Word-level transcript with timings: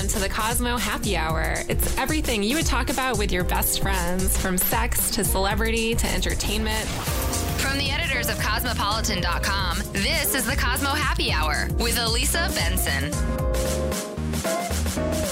Welcome 0.00 0.18
to 0.18 0.28
the 0.28 0.34
Cosmo 0.34 0.78
Happy 0.78 1.14
Hour. 1.14 1.56
It's 1.68 1.98
everything 1.98 2.42
you 2.42 2.56
would 2.56 2.64
talk 2.64 2.88
about 2.88 3.18
with 3.18 3.30
your 3.30 3.44
best 3.44 3.82
friends, 3.82 4.34
from 4.38 4.56
sex 4.56 5.10
to 5.10 5.22
celebrity 5.22 5.94
to 5.94 6.06
entertainment. 6.06 6.88
From 7.58 7.76
the 7.76 7.90
editors 7.90 8.30
of 8.30 8.38
Cosmopolitan.com, 8.38 9.82
this 9.92 10.34
is 10.34 10.46
the 10.46 10.56
Cosmo 10.56 10.88
Happy 10.88 11.30
Hour 11.30 11.68
with 11.78 11.98
Elisa 11.98 12.50
Benson. 12.54 13.89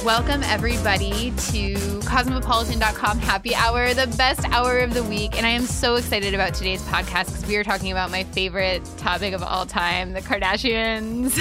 Welcome, 0.09 0.43
everybody, 0.45 1.33
to 1.51 2.01
Cosmopolitan.com 2.07 3.19
Happy 3.19 3.55
Hour, 3.55 3.93
the 3.93 4.07
best 4.17 4.43
hour 4.49 4.79
of 4.79 4.95
the 4.95 5.05
week. 5.05 5.37
And 5.37 5.45
I 5.45 5.51
am 5.51 5.65
so 5.65 5.97
excited 5.97 6.33
about 6.33 6.55
today's 6.55 6.83
podcast 6.85 7.27
because 7.27 7.45
we 7.47 7.57
are 7.57 7.63
talking 7.63 7.93
about 7.93 8.11
my 8.11 8.25
favorite 8.25 8.83
topic 8.97 9.35
of 9.35 9.43
all 9.43 9.67
time 9.67 10.15
the 10.15 10.23
Kardashians. 10.23 11.39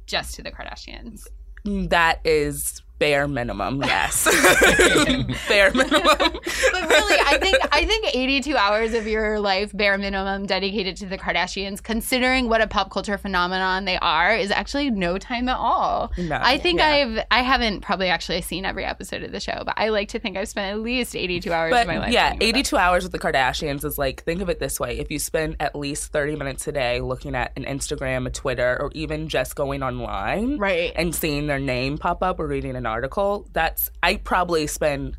just 0.08 0.36
to 0.36 0.44
the 0.44 0.52
Kardashians. 0.52 1.28
That 1.66 2.20
is 2.24 2.82
bare 3.00 3.28
minimum, 3.28 3.82
yes. 3.84 4.26
bare 5.48 5.72
minimum. 5.74 6.02
But 6.18 6.90
really, 6.90 7.20
I 7.26 7.38
think 7.42 7.58
I 7.72 7.86
think 7.86 8.06
82 8.16 8.56
hours 8.56 8.94
of 8.94 9.08
your 9.08 9.40
life, 9.40 9.76
bare 9.76 9.98
minimum, 9.98 10.46
dedicated 10.46 10.96
to 10.98 11.06
the 11.06 11.18
Kardashians, 11.18 11.82
considering 11.82 12.50
what 12.50 12.62
a 12.62 12.68
pop 12.68 12.92
culture 12.92 13.18
phenomenon 13.18 13.86
they 13.86 13.98
are, 13.98 14.36
is 14.36 14.52
actually 14.52 14.90
no 14.92 15.18
time 15.18 15.50
at 15.50 15.58
all. 15.58 16.12
No, 16.18 16.40
I 16.42 16.58
think 16.58 16.80
yeah. 16.80 16.88
I've 16.88 17.26
I 17.32 17.42
haven't 17.42 17.82
probably 17.82 18.10
actually 18.10 18.42
seen 18.42 18.66
every 18.66 18.86
episode 18.86 19.24
of 19.24 19.32
the 19.32 19.40
show, 19.40 19.64
but 19.66 19.74
I 19.78 19.90
like 19.90 20.10
to 20.10 20.20
think 20.20 20.38
I've 20.38 20.48
spent 20.48 20.72
at 20.72 20.80
least 20.82 21.16
82 21.16 21.52
hours 21.52 21.72
But 21.72 21.82
of 21.82 21.88
my 21.88 21.98
life. 22.00 22.12
yeah, 22.14 22.30
thinking 22.30 22.50
about 22.50 22.58
82 22.60 22.78
hours 22.78 23.04
with 23.04 23.12
the 23.12 23.20
Kardashians 23.20 23.84
is 23.84 23.98
like, 23.98 24.24
think 24.24 24.42
of 24.42 24.50
it 24.50 24.60
this 24.60 24.80
way. 24.80 24.98
If 25.00 25.12
you 25.12 25.20
spend 25.20 25.56
at 25.60 25.76
least 25.76 26.12
30 26.12 26.36
minutes 26.38 26.68
a 26.68 26.72
day 26.72 27.02
looking 27.02 27.36
at 27.36 27.52
an 27.56 27.66
Instagram, 27.66 28.28
a 28.28 28.30
Twitter, 28.30 28.78
or 28.80 28.92
even 28.94 29.28
just 29.28 29.56
going 29.56 29.84
online 29.84 30.58
Right. 30.58 30.94
and 30.96 31.14
seeing 31.14 31.48
their 31.48 31.60
name 31.60 31.98
pop 31.98 32.24
up 32.24 32.40
or 32.40 32.48
reading 32.48 32.76
an 32.76 32.85
article, 32.86 33.50
that's, 33.54 33.90
I 34.04 34.18
probably 34.18 34.68
spend, 34.68 35.18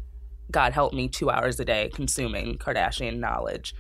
God 0.51 0.73
help 0.73 0.93
me, 0.93 1.09
two 1.09 1.31
hours 1.31 1.59
a 1.61 1.65
day 1.65 1.91
consuming 1.95 2.59
Kardashian 2.59 3.19
knowledge 3.19 3.75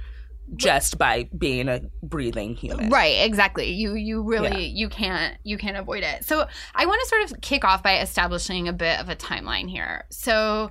just 0.54 0.96
by 0.96 1.28
being 1.36 1.68
a 1.68 1.80
breathing 2.02 2.54
human. 2.54 2.88
Right, 2.88 3.24
exactly. 3.24 3.70
You 3.70 3.94
you 3.94 4.22
really 4.22 4.66
Yeah. 4.66 4.74
you 4.74 4.88
can't 4.88 5.36
you 5.42 5.58
can't 5.58 5.76
avoid 5.76 6.04
it. 6.04 6.24
So 6.24 6.46
I 6.74 6.86
want 6.86 7.00
to 7.02 7.08
sort 7.08 7.22
of 7.24 7.40
kick 7.40 7.64
off 7.64 7.82
by 7.82 7.98
establishing 7.98 8.68
a 8.68 8.72
bit 8.72 9.00
of 9.00 9.08
a 9.08 9.16
timeline 9.16 9.68
here. 9.68 10.04
So 10.10 10.70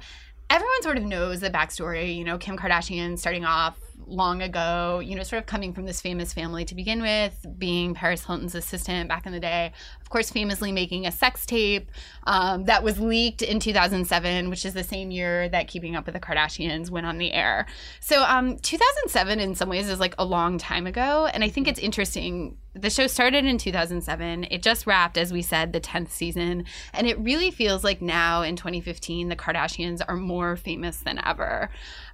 everyone 0.49 0.81
sort 0.81 0.97
of 0.97 1.03
knows 1.03 1.41
the 1.41 1.49
backstory. 1.49 2.15
You 2.15 2.23
know, 2.23 2.37
Kim 2.37 2.57
Kardashian 2.57 3.19
starting 3.19 3.43
off 3.43 3.77
long 4.07 4.41
ago. 4.41 5.01
You 5.03 5.15
know, 5.15 5.23
sort 5.23 5.41
of 5.41 5.45
coming 5.45 5.73
from 5.73 5.85
this 5.85 5.99
famous 5.99 6.31
family 6.31 6.63
to 6.65 6.75
begin 6.75 7.01
with, 7.01 7.45
being 7.57 7.93
Paris 7.93 8.23
Hilton's 8.23 8.55
assistant 8.55 9.09
back 9.09 9.25
in 9.25 9.33
the 9.33 9.41
day. 9.41 9.73
Of 10.05 10.11
course, 10.11 10.29
famously 10.29 10.71
making 10.71 11.07
a 11.07 11.11
sex 11.11 11.47
tape 11.47 11.89
um, 12.27 12.65
that 12.65 12.83
was 12.83 12.99
leaked 12.99 13.41
in 13.41 13.59
2007, 13.59 14.51
which 14.51 14.63
is 14.63 14.75
the 14.75 14.83
same 14.83 15.09
year 15.09 15.49
that 15.49 15.67
Keeping 15.67 15.95
Up 15.95 16.05
with 16.05 16.13
the 16.13 16.21
Kardashians 16.21 16.91
went 16.91 17.07
on 17.07 17.17
the 17.17 17.33
air. 17.33 17.65
So, 18.01 18.21
um, 18.21 18.59
2007 18.59 19.39
in 19.39 19.55
some 19.55 19.67
ways 19.67 19.89
is 19.89 19.99
like 19.99 20.13
a 20.19 20.23
long 20.23 20.59
time 20.59 20.85
ago, 20.85 21.27
and 21.33 21.43
I 21.43 21.49
think 21.49 21.67
it's 21.67 21.79
interesting. 21.79 22.55
The 22.75 22.89
show 22.91 23.07
started 23.07 23.45
in 23.45 23.57
2007. 23.57 24.47
It 24.51 24.61
just 24.61 24.85
wrapped, 24.85 25.17
as 25.17 25.33
we 25.33 25.41
said, 25.41 25.73
the 25.73 25.81
10th 25.81 26.11
season, 26.11 26.65
and 26.93 27.07
it 27.07 27.17
really 27.17 27.49
feels 27.49 27.83
like 27.83 27.99
now 27.99 28.43
in 28.43 28.55
2015 28.55 29.29
the 29.29 29.35
Kardashians 29.35 30.01
are 30.07 30.17
more 30.17 30.55
famous 30.55 30.97
than 30.97 31.19
ever. 31.25 31.71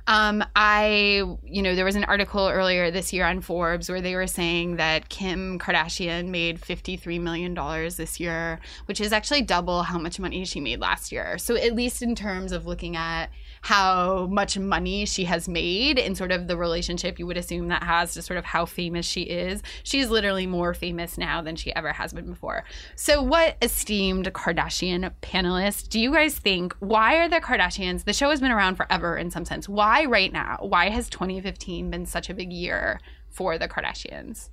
Um, 0.07 0.43
I, 0.55 1.23
you 1.43 1.61
know, 1.61 1.75
there 1.75 1.85
was 1.85 1.95
an 1.95 2.03
article 2.05 2.47
earlier 2.47 2.91
this 2.91 3.13
year 3.13 3.25
on 3.25 3.41
Forbes 3.41 3.89
where 3.89 4.01
they 4.01 4.15
were 4.15 4.27
saying 4.27 4.77
that 4.77 5.09
Kim 5.09 5.59
Kardashian 5.59 6.29
made 6.29 6.59
$53 6.59 7.21
million 7.21 7.55
this 7.89 8.19
year, 8.19 8.59
which 8.85 9.01
is 9.01 9.13
actually 9.13 9.41
double 9.41 9.83
how 9.83 9.97
much 9.97 10.19
money 10.19 10.45
she 10.45 10.59
made 10.59 10.79
last 10.79 11.11
year. 11.11 11.37
So, 11.37 11.55
at 11.55 11.75
least 11.75 12.01
in 12.01 12.15
terms 12.15 12.51
of 12.51 12.65
looking 12.65 12.95
at 12.95 13.29
how 13.61 14.27
much 14.27 14.57
money 14.57 15.05
she 15.05 15.25
has 15.25 15.47
made 15.47 15.99
and 15.99 16.17
sort 16.17 16.31
of 16.31 16.47
the 16.47 16.57
relationship 16.57 17.19
you 17.19 17.27
would 17.27 17.37
assume 17.37 17.67
that 17.67 17.83
has 17.83 18.13
to 18.13 18.21
sort 18.21 18.37
of 18.37 18.45
how 18.45 18.65
famous 18.65 19.05
she 19.05 19.21
is, 19.21 19.61
she's 19.83 20.09
literally 20.09 20.47
more 20.47 20.73
famous 20.73 21.17
now 21.17 21.41
than 21.41 21.55
she 21.55 21.73
ever 21.75 21.93
has 21.93 22.13
been 22.13 22.25
before. 22.25 22.63
So, 22.95 23.21
what 23.21 23.57
esteemed 23.61 24.31
Kardashian 24.33 25.11
panelists 25.21 25.87
do 25.87 25.99
you 25.99 26.11
guys 26.11 26.37
think? 26.37 26.75
Why 26.79 27.15
are 27.15 27.29
the 27.29 27.41
Kardashians? 27.41 28.05
The 28.05 28.13
show 28.13 28.29
has 28.29 28.41
been 28.41 28.51
around 28.51 28.75
forever 28.75 29.17
in 29.17 29.31
some 29.31 29.45
sense. 29.45 29.69
Why 29.69 30.05
right 30.05 30.31
now? 30.31 30.57
Why 30.61 30.89
has 30.89 31.09
2015 31.09 31.89
been 31.89 32.05
such 32.05 32.29
a 32.29 32.33
big 32.33 32.51
year 32.51 32.99
for 33.29 33.57
the 33.57 33.67
Kardashians? 33.67 34.49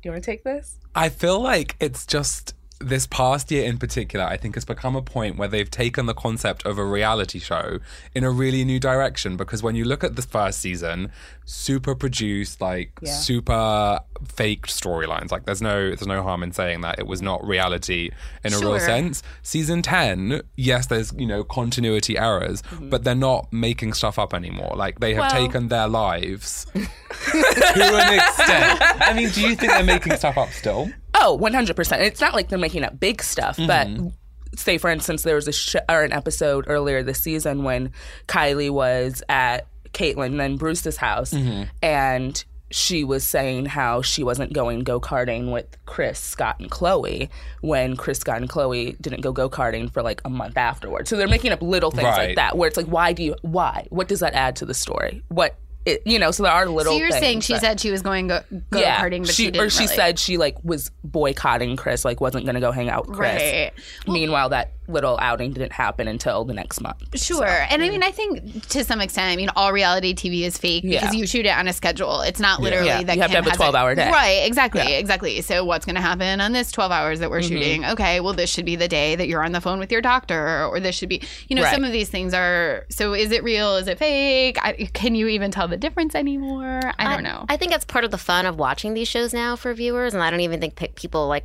Do 0.00 0.08
you 0.08 0.12
want 0.12 0.22
to 0.22 0.30
take 0.30 0.44
this? 0.44 0.78
I 0.94 1.08
feel 1.08 1.40
like 1.40 1.76
it's 1.80 2.06
just 2.06 2.54
this 2.80 3.06
past 3.06 3.50
year 3.50 3.64
in 3.64 3.78
particular, 3.78 4.24
I 4.24 4.36
think 4.36 4.54
has 4.54 4.64
become 4.64 4.94
a 4.96 5.02
point 5.02 5.36
where 5.36 5.48
they've 5.48 5.70
taken 5.70 6.06
the 6.06 6.14
concept 6.14 6.64
of 6.64 6.78
a 6.78 6.84
reality 6.84 7.38
show 7.38 7.78
in 8.14 8.24
a 8.24 8.30
really 8.30 8.64
new 8.64 8.78
direction. 8.78 9.36
Because 9.36 9.62
when 9.62 9.74
you 9.74 9.84
look 9.84 10.04
at 10.04 10.16
the 10.16 10.22
first 10.22 10.60
season, 10.60 11.10
super 11.44 11.94
produced, 11.94 12.60
like 12.60 12.92
Yeah. 13.02 13.12
super 13.12 14.00
faked 14.26 14.68
storylines. 14.70 15.30
Like 15.30 15.44
there's 15.44 15.62
no 15.62 15.88
there's 15.88 16.06
no 16.06 16.22
harm 16.22 16.42
in 16.42 16.52
saying 16.52 16.80
that 16.82 16.98
it 16.98 17.06
was 17.06 17.22
not 17.22 17.44
reality 17.46 18.10
in 18.44 18.52
a 18.52 18.58
real 18.58 18.78
sense. 18.80 19.22
Season 19.42 19.82
ten, 19.82 20.42
yes, 20.56 20.86
there's 20.86 21.12
you 21.16 21.26
know 21.26 21.44
continuity 21.44 22.18
errors, 22.18 22.62
mm-hmm. 22.62 22.90
but 22.90 23.04
they're 23.04 23.14
not 23.14 23.52
making 23.52 23.92
stuff 23.94 24.18
up 24.18 24.34
anymore. 24.34 24.72
Like 24.76 25.00
they 25.00 25.14
have 25.14 25.32
Well- 25.32 25.46
taken 25.46 25.68
their 25.68 25.88
lives 25.88 26.66
to 26.74 26.80
an 26.80 28.14
extent. 28.14 28.80
I 29.02 29.12
mean, 29.14 29.30
do 29.30 29.40
you 29.42 29.54
think 29.56 29.72
they're 29.72 29.84
making 29.84 30.16
stuff 30.16 30.36
up 30.38 30.50
still? 30.50 30.90
Oh, 31.20 31.38
100%. 31.40 32.00
It's 32.00 32.20
not 32.20 32.34
like 32.34 32.48
they're 32.48 32.58
making 32.58 32.84
up 32.84 32.98
big 32.98 33.22
stuff, 33.22 33.56
but 33.56 33.86
mm-hmm. 33.86 34.08
say, 34.54 34.78
for 34.78 34.90
instance, 34.90 35.22
there 35.22 35.34
was 35.34 35.48
a 35.48 35.52
sh- 35.52 35.76
or 35.88 36.02
an 36.02 36.12
episode 36.12 36.64
earlier 36.68 37.02
this 37.02 37.20
season 37.20 37.64
when 37.64 37.92
Kylie 38.26 38.70
was 38.70 39.22
at 39.28 39.66
Caitlyn 39.92 40.40
and 40.44 40.58
Bruce's 40.58 40.96
house 40.96 41.32
mm-hmm. 41.32 41.64
and 41.82 42.44
she 42.70 43.02
was 43.04 43.26
saying 43.26 43.66
how 43.66 44.02
she 44.02 44.22
wasn't 44.22 44.52
going 44.52 44.80
go 44.80 45.00
karting 45.00 45.50
with 45.52 45.66
Kris, 45.86 46.18
Scott, 46.18 46.60
and 46.60 46.70
Khloe 46.70 47.28
when 47.62 47.96
Kris, 47.96 48.18
Scott, 48.18 48.38
and 48.38 48.48
Khloe 48.48 49.00
didn't 49.00 49.22
go 49.22 49.32
go 49.32 49.48
karting 49.48 49.90
for 49.90 50.02
like 50.02 50.20
a 50.24 50.30
month 50.30 50.56
afterwards. 50.56 51.08
So 51.08 51.16
they're 51.16 51.28
making 51.28 51.52
up 51.52 51.62
little 51.62 51.90
things 51.90 52.04
Right. 52.04 52.28
like 52.28 52.36
that 52.36 52.56
where 52.56 52.68
it's 52.68 52.76
like, 52.76 52.86
why 52.86 53.12
do 53.12 53.22
you, 53.22 53.36
why? 53.42 53.86
What 53.90 54.08
does 54.08 54.20
that 54.20 54.34
add 54.34 54.56
to 54.56 54.66
the 54.66 54.74
story? 54.74 55.22
What, 55.28 55.56
it, 55.88 56.02
you 56.06 56.18
know, 56.18 56.30
so 56.30 56.42
there 56.44 56.52
are 56.52 56.66
little 56.68 56.92
So 56.92 56.98
you're 56.98 57.10
saying 57.10 57.40
she 57.40 57.54
that- 57.54 57.60
said 57.62 57.80
she 57.80 57.90
was 57.90 58.02
going 58.02 58.28
go 58.28 58.40
go 58.70 58.80
karting, 58.80 59.20
but 59.26 59.34
she, 59.34 59.46
didn't. 59.46 59.60
or 59.60 59.70
she 59.70 59.84
really. 59.84 59.96
said 59.96 60.18
she 60.18 60.36
like 60.36 60.56
was 60.62 60.90
boycotting 61.02 61.76
Kris, 61.76 62.04
like 62.04 62.20
wasn't 62.20 62.44
going 62.44 62.54
to 62.54 62.60
go 62.60 62.70
hang 62.72 62.88
out 62.88 63.08
with 63.08 63.16
Kris. 63.16 63.40
Right. 63.40 63.72
Meanwhile, 64.06 64.50
that 64.50 64.72
little 64.88 65.18
outing 65.20 65.52
didn't 65.52 65.72
happen 65.72 66.08
until 66.08 66.44
the 66.44 66.54
next 66.54 66.80
month. 66.80 67.18
Sure. 67.20 67.44
And 67.46 67.82
I 67.82 67.88
mean, 67.90 68.02
I 68.02 68.10
think 68.10 68.66
to 68.68 68.82
some 68.84 69.00
extent, 69.00 69.30
I 69.32 69.36
mean, 69.36 69.50
all 69.54 69.72
reality 69.72 70.14
TV 70.14 70.42
is 70.42 70.56
fake 70.58 70.82
because 70.82 71.14
you 71.14 71.26
shoot 71.26 71.46
it 71.46 71.50
on 71.50 71.68
a 71.68 71.72
schedule. 71.72 72.22
It's 72.22 72.40
not 72.40 72.60
literally 72.60 72.86
Yeah. 72.88 73.02
that 73.02 73.16
You 73.16 73.22
have 73.22 73.30
to 73.30 73.36
have 73.36 73.46
a 73.46 73.50
12-hour 73.50 73.94
day. 73.94 74.10
Right. 74.10 74.42
Exactly. 74.46 74.94
Exactly. 74.94 75.40
So 75.42 75.64
what's 75.64 75.84
going 75.84 75.96
to 75.96 76.00
happen 76.02 76.40
on 76.40 76.52
this 76.52 76.72
12 76.72 76.90
hours 76.90 77.20
that 77.20 77.30
we're 77.30 77.40
Mm-hmm. 77.40 77.48
shooting? 77.48 77.84
Okay. 77.84 78.20
Well, 78.20 78.32
this 78.32 78.50
should 78.50 78.64
be 78.64 78.76
the 78.76 78.88
day 78.88 79.14
that 79.16 79.28
you're 79.28 79.44
on 79.44 79.52
the 79.52 79.60
phone 79.60 79.78
with 79.78 79.92
your 79.92 80.00
doctor, 80.00 80.64
or 80.66 80.80
this 80.80 80.94
should 80.96 81.08
be, 81.08 81.22
you 81.48 81.54
know, 81.56 81.62
Right. 81.62 81.74
some 81.74 81.84
of 81.84 81.92
these 81.92 82.08
things 82.08 82.32
are. 82.34 82.86
So 82.90 83.12
is 83.14 83.30
it 83.30 83.44
real? 83.44 83.76
Is 83.76 83.86
it 83.88 83.98
fake? 83.98 84.56
I, 84.62 84.72
can 84.92 85.14
you 85.14 85.28
even 85.28 85.50
tell 85.50 85.68
the 85.68 85.76
difference 85.76 86.14
anymore? 86.14 86.80
I 86.98 87.12
don't 87.12 87.22
know. 87.22 87.44
I 87.48 87.56
think 87.56 87.70
that's 87.72 87.84
part 87.84 88.04
of 88.04 88.10
the 88.10 88.18
fun 88.18 88.46
of 88.46 88.56
watching 88.58 88.94
these 88.94 89.08
shows 89.08 89.32
now 89.34 89.54
for 89.56 89.74
viewers, 89.74 90.14
and 90.14 90.22
I 90.22 90.30
don't 90.30 90.40
even 90.40 90.60
think 90.60 90.76
pe- 90.76 90.88
people 90.88 91.28
like 91.28 91.44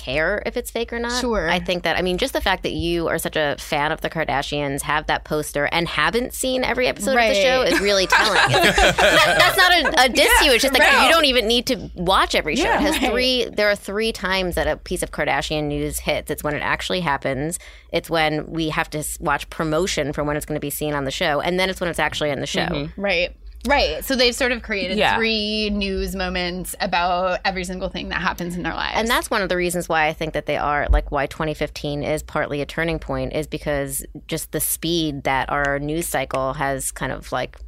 care 0.00 0.42
if 0.46 0.56
it's 0.56 0.70
fake 0.70 0.92
or 0.92 0.98
not. 0.98 1.20
Sure. 1.20 1.48
I 1.48 1.60
think 1.60 1.82
that 1.84 1.96
I 1.96 2.02
mean 2.02 2.18
just 2.18 2.32
the 2.32 2.40
fact 2.40 2.62
that 2.64 2.72
you 2.72 3.08
are 3.08 3.18
such 3.18 3.36
a 3.36 3.56
fan 3.58 3.92
of 3.92 4.00
the 4.00 4.10
Kardashians, 4.10 4.82
have 4.82 5.06
that 5.06 5.24
poster, 5.24 5.68
and 5.72 5.86
haven't 5.86 6.32
seen 6.34 6.64
every 6.64 6.86
episode 6.88 7.10
of 7.12 7.16
the 7.16 7.40
show 7.42 7.62
is 7.62 7.80
really 7.80 8.06
telling. 8.06 8.40
That- 8.50 9.36
that's 9.38 9.56
not 9.56 9.72
a, 9.72 10.04
a 10.04 10.08
diss 10.08 10.38
to 10.40 10.44
you. 10.46 10.52
It's 10.52 10.62
just 10.62 10.74
like 10.74 10.82
you 11.04 11.08
don't 11.10 11.24
even 11.26 11.46
need 11.46 11.66
to 11.66 11.90
watch 11.94 12.34
every 12.34 12.56
show. 12.56 12.64
it 12.72 12.80
has 12.80 12.96
three. 13.10 13.44
There 13.46 13.70
are 13.70 13.76
three 13.76 14.12
times 14.12 14.54
that 14.54 14.66
a 14.66 14.76
piece 14.76 15.02
of 15.02 15.10
Kardashian 15.10 15.64
news 15.64 15.98
hits. 16.00 16.30
It's 16.30 16.42
when 16.42 16.54
it 16.54 16.60
actually 16.62 17.00
happens. 17.00 17.58
It's 17.92 18.08
when 18.08 18.50
we 18.50 18.68
have 18.70 18.88
to 18.90 19.04
watch 19.20 19.48
promotion 19.50 20.12
for 20.12 20.24
when 20.24 20.36
it's 20.36 20.46
going 20.46 20.56
to 20.56 20.60
be 20.60 20.70
seen 20.70 20.94
on 20.94 21.04
the 21.04 21.10
show, 21.10 21.40
and 21.40 21.58
then 21.58 21.68
it's 21.70 21.80
when 21.80 21.90
it's 21.90 21.98
actually 21.98 22.30
in 22.30 22.40
the 22.40 22.46
show. 22.46 22.66
Mm-hmm. 22.66 23.00
Right. 23.00 23.36
Right. 23.66 24.04
So 24.04 24.16
they've 24.16 24.34
sort 24.34 24.52
of 24.52 24.62
created 24.62 24.96
Yeah. 24.96 25.16
three 25.16 25.68
news 25.70 26.16
moments 26.16 26.74
about 26.80 27.40
every 27.44 27.64
single 27.64 27.88
thing 27.90 28.08
that 28.08 28.20
happens 28.20 28.56
in 28.56 28.62
their 28.62 28.74
lives. 28.74 28.94
And 28.96 29.06
that's 29.08 29.30
one 29.30 29.42
of 29.42 29.48
the 29.48 29.56
reasons 29.56 29.88
why 29.88 30.06
I 30.06 30.12
think 30.12 30.32
that 30.32 30.46
they 30.46 30.56
are 30.56 30.86
like 30.90 31.10
why 31.10 31.26
2015 31.26 32.02
is 32.02 32.22
partly 32.22 32.62
a 32.62 32.66
turning 32.66 32.98
point 32.98 33.34
is 33.34 33.46
because 33.46 34.04
just 34.26 34.52
the 34.52 34.60
speed 34.60 35.24
that 35.24 35.50
our 35.50 35.78
news 35.78 36.06
cycle 36.08 36.54
has 36.54 36.90
kind 36.90 37.12
of 37.12 37.30
like 37.32 37.58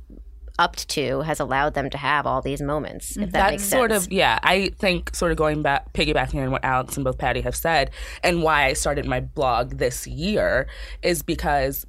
upped 0.58 0.86
to 0.88 1.20
has 1.22 1.40
allowed 1.40 1.74
them 1.74 1.88
to 1.90 1.98
have 1.98 2.26
all 2.26 2.40
these 2.42 2.62
moments. 2.62 3.16
If 3.16 3.32
that 3.32 3.32
That's 3.32 3.50
makes 3.52 3.64
sort 3.64 3.92
of 3.92 4.10
yeah. 4.12 4.38
I 4.42 4.70
think 4.78 5.14
sort 5.14 5.32
of 5.32 5.38
going 5.38 5.62
back, 5.62 5.92
piggybacking 5.92 6.42
on 6.42 6.50
what 6.50 6.64
Alex 6.64 6.96
and 6.96 7.04
both 7.04 7.18
Patti 7.18 7.40
have 7.42 7.56
said, 7.56 7.90
and 8.22 8.42
why 8.42 8.64
I 8.66 8.72
started 8.74 9.06
my 9.06 9.20
blog 9.20 9.78
this 9.78 10.06
year 10.06 10.68
is 11.02 11.22
because 11.22 11.86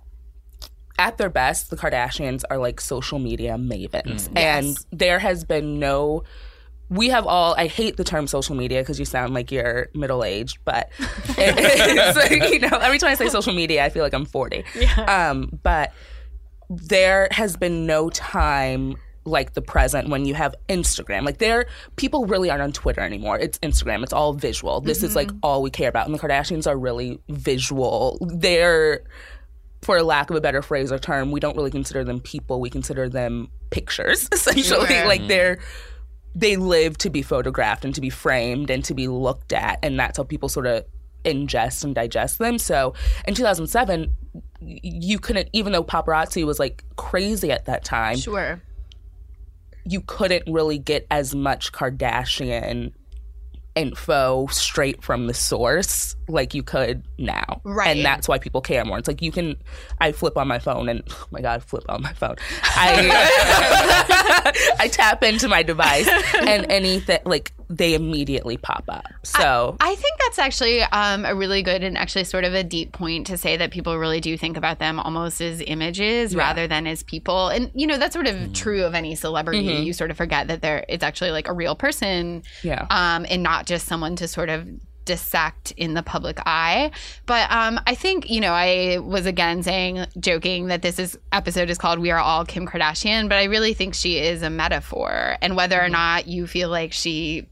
at 1.00 1.18
their 1.18 1.30
best, 1.30 1.70
the 1.70 1.76
Kardashians 1.76 2.44
are 2.50 2.58
like 2.58 2.80
social 2.80 3.20
media 3.20 3.56
mavens, 3.56 4.30
and 4.36 4.78
there 4.92 5.20
has 5.20 5.44
been 5.44 5.80
no. 5.80 6.24
We 6.90 7.10
have 7.10 7.26
all. 7.26 7.56
I 7.58 7.68
hate 7.68 7.98
the 7.98 8.04
term 8.04 8.28
social 8.28 8.56
media 8.56 8.82
because 8.82 9.00
you 9.00 9.06
sound 9.06 9.34
like 9.34 9.52
you're 9.52 9.90
middle 9.96 10.24
aged, 10.24 10.60
but 10.66 10.92
it's 11.00 12.18
like, 12.18 12.52
you 12.52 12.60
know, 12.60 12.78
every 12.78 13.00
time 13.00 13.10
I 13.10 13.16
say 13.16 13.30
social 13.30 13.54
media, 13.54 13.84
I 13.84 13.90
feel 13.90 14.04
like 14.04 14.14
I'm 14.14 14.26
forty. 14.26 14.64
yeah. 14.76 15.30
Um, 15.30 15.60
but 15.64 15.94
there 16.70 17.28
has 17.32 17.58
been 17.58 17.86
no 17.86 18.10
time 18.10 18.96
like 19.26 19.54
the 19.54 19.62
present 19.62 20.10
when 20.10 20.26
you 20.26 20.34
have 20.34 20.54
Instagram. 20.70 21.24
Like 21.26 21.38
there 21.38 21.66
people 21.96 22.26
really 22.26 22.50
aren't 22.50 22.62
on 22.62 22.74
Twitter 22.74 23.02
anymore. 23.02 23.40
It's 23.40 23.58
Instagram. 23.60 24.04
It's 24.04 24.14
all 24.14 24.34
visual. 24.34 24.82
This 24.82 25.02
is 25.02 25.16
like 25.16 25.32
all 25.42 25.62
we 25.62 25.70
care 25.70 25.90
about. 25.90 26.06
And 26.06 26.14
the 26.14 26.20
Kardashians 26.20 26.68
are 26.68 26.78
really 26.78 27.20
visual. 27.30 28.18
They're 28.22 29.04
for 29.84 30.02
lack 30.02 30.30
of 30.30 30.36
a 30.36 30.42
better 30.42 30.62
phrase 30.62 30.92
or 30.92 31.00
term, 31.00 31.32
we 31.32 31.40
don't 31.40 31.56
really 31.56 31.72
consider 31.72 32.04
them 32.04 32.20
people. 32.20 32.60
We 32.60 32.70
consider 32.70 33.10
them 33.10 33.50
pictures, 33.70 34.28
essentially. 34.32 35.04
Like 35.04 35.28
they're 35.28 35.60
they 36.36 36.56
live 36.56 36.98
to 36.98 37.10
be 37.10 37.22
photographed 37.22 37.86
and 37.86 37.94
to 37.94 38.02
be 38.02 38.10
framed 38.10 38.70
and 38.70 38.84
to 38.86 38.94
be 38.94 39.08
looked 39.08 39.54
at, 39.54 39.80
and 39.84 40.00
that's 40.00 40.18
how 40.18 40.24
people 40.24 40.50
sort 40.50 40.66
of 40.66 40.86
ingest 41.24 41.84
and 41.84 41.96
digest 41.96 42.40
them. 42.40 42.58
So 42.58 42.94
in 43.28 43.34
2007, 43.34 44.14
you 44.62 45.20
couldn't, 45.20 45.50
even 45.54 45.74
though 45.74 45.84
paparazzi 45.84 46.46
was 46.46 46.60
like 46.60 46.84
crazy 46.96 47.52
at 47.52 47.66
that 47.66 47.84
time, 47.84 48.18
sure. 48.18 48.62
you 49.86 50.02
couldn't 50.02 50.44
really 50.48 50.78
get 50.78 51.06
as 51.12 51.36
much 51.36 51.72
Kardashian 51.72 52.94
info 53.76 54.48
straight 54.48 55.04
from 55.04 55.28
the 55.28 55.34
source 55.34 56.16
like 56.28 56.54
you 56.54 56.64
could 56.64 57.04
now. 57.18 57.62
Right. 57.64 57.96
And 57.98 58.06
that's 58.06 58.28
why 58.28 58.38
people 58.38 58.62
care 58.62 58.86
more. 58.86 58.98
It's 58.98 59.08
like 59.08 59.22
you 59.22 59.32
can 59.32 59.56
I 60.00 60.12
flip 60.12 60.38
on 60.38 60.48
my 60.48 60.60
phone 60.60 60.90
and 60.90 61.04
oh 61.10 61.28
my 61.32 61.42
god, 61.42 61.64
flip 61.64 61.84
on 61.90 62.02
my 62.02 62.14
phone. 62.14 62.36
I 62.64 64.72
I 64.80 64.88
tap 64.88 65.24
into 65.24 65.48
my 65.48 65.64
device 65.64 66.08
and 66.36 66.66
anything 66.72 67.20
like 67.26 67.54
they 67.70 67.96
immediately 67.96 68.58
pop 68.58 68.84
up. 68.88 69.06
So 69.24 69.78
I 69.80 69.96
think 69.96 70.20
that's 70.20 70.38
actually 70.38 70.84
um, 70.84 71.26
a 71.26 71.34
really 71.34 71.64
good 71.64 71.84
and 71.84 71.98
actually 71.98 72.26
sort 72.26 72.44
of 72.44 72.54
a 72.54 72.64
deep 72.64 72.92
point 72.92 73.28
to 73.28 73.38
say 73.38 73.58
that 73.58 73.72
people 73.72 73.98
really 73.98 74.20
do 74.20 74.38
think 74.38 74.58
about 74.58 74.80
them 74.80 75.00
almost 75.00 75.42
as 75.42 75.62
images 75.66 76.36
rather 76.36 76.68
than 76.68 76.86
as 76.86 77.04
people. 77.04 77.48
And 77.48 77.72
you 77.74 77.88
know 77.88 77.98
that's 77.98 78.14
sort 78.14 78.28
of 78.28 78.54
true 78.54 78.84
of 78.84 78.94
any 78.94 79.16
celebrity. 79.16 79.64
You 79.64 79.94
sort 79.94 80.12
of 80.12 80.18
forget 80.18 80.48
that 80.48 80.62
they're 80.62 80.86
it's 80.88 81.04
actually 81.04 81.32
like 81.32 81.48
a 81.48 81.54
real 81.54 81.76
person, 81.76 82.44
Yeah. 82.62 82.86
um, 82.90 83.26
and 83.30 83.42
not 83.42 83.63
just 83.66 83.88
someone 83.88 84.16
to 84.18 84.28
sort 84.28 84.50
of 84.50 84.68
dissect 85.06 85.72
in 85.76 85.94
the 85.94 86.04
public 86.04 86.40
eye. 86.46 86.92
But 87.26 87.52
um, 87.52 87.80
I 87.86 87.96
think 87.96 88.30
you 88.30 88.42
know 88.42 88.54
I 88.54 89.00
was 89.00 89.26
again 89.26 89.64
saying 89.64 90.06
joking 90.20 90.68
that 90.68 90.82
this 90.82 91.00
is 91.00 91.18
episode 91.32 91.70
is 91.70 91.78
called 91.78 92.00
"We 92.00 92.12
Are 92.12 92.20
All 92.20 92.46
Kim 92.46 92.68
Kardashian," 92.68 93.30
but 93.30 93.38
I 93.38 93.46
really 93.46 93.74
think 93.74 93.94
she 93.94 94.20
is 94.20 94.42
a 94.42 94.50
metaphor, 94.50 95.38
and 95.42 95.56
whether 95.56 95.82
or 95.82 95.90
not 95.90 96.28
you 96.28 96.48
feel 96.48 96.70
like 96.70 96.94
she 96.94 97.48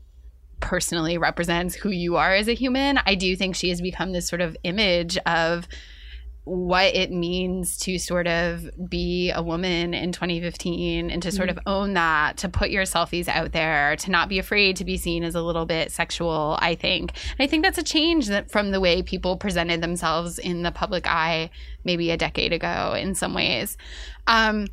personally 0.59 1.17
represents 1.17 1.75
who 1.75 1.89
you 1.89 2.17
are 2.17 2.33
as 2.33 2.47
a 2.47 2.53
human. 2.53 2.99
I 3.05 3.15
do 3.15 3.35
think 3.35 3.55
she 3.55 3.69
has 3.69 3.81
become 3.81 4.11
this 4.11 4.27
sort 4.27 4.41
of 4.41 4.55
image 4.63 5.17
of 5.25 5.67
what 6.43 6.95
it 6.95 7.11
means 7.11 7.77
to 7.77 7.99
sort 7.99 8.27
of 8.27 8.67
be 8.89 9.31
a 9.31 9.43
woman 9.43 9.93
in 9.93 10.11
2015 10.11 11.11
and 11.11 11.21
to 11.21 11.31
sort 11.31 11.49
of 11.49 11.59
own 11.67 11.93
that, 11.93 12.37
to 12.37 12.49
put 12.49 12.71
your 12.71 12.83
selfies 12.83 13.27
out 13.27 13.51
there, 13.51 13.95
to 13.97 14.09
not 14.09 14.27
be 14.27 14.39
afraid 14.39 14.75
to 14.77 14.85
be 14.85 14.97
seen 14.97 15.23
as 15.23 15.35
a 15.35 15.41
little 15.41 15.67
bit 15.67 15.91
sexual, 15.91 16.57
I 16.59 16.73
think. 16.73 17.11
And 17.37 17.43
I 17.43 17.47
think 17.47 17.63
that's 17.63 17.77
a 17.77 17.83
change 17.83 18.27
that 18.27 18.49
from 18.49 18.71
the 18.71 18.79
way 18.79 19.03
people 19.03 19.37
presented 19.37 19.81
themselves 19.81 20.39
in 20.39 20.63
the 20.63 20.71
public 20.71 21.05
eye 21.05 21.51
maybe 21.83 22.09
a 22.09 22.17
decade 22.17 22.53
ago 22.53 22.95
in 22.97 23.13
some 23.13 23.35
ways. 23.35 23.77
Um, 24.25 24.67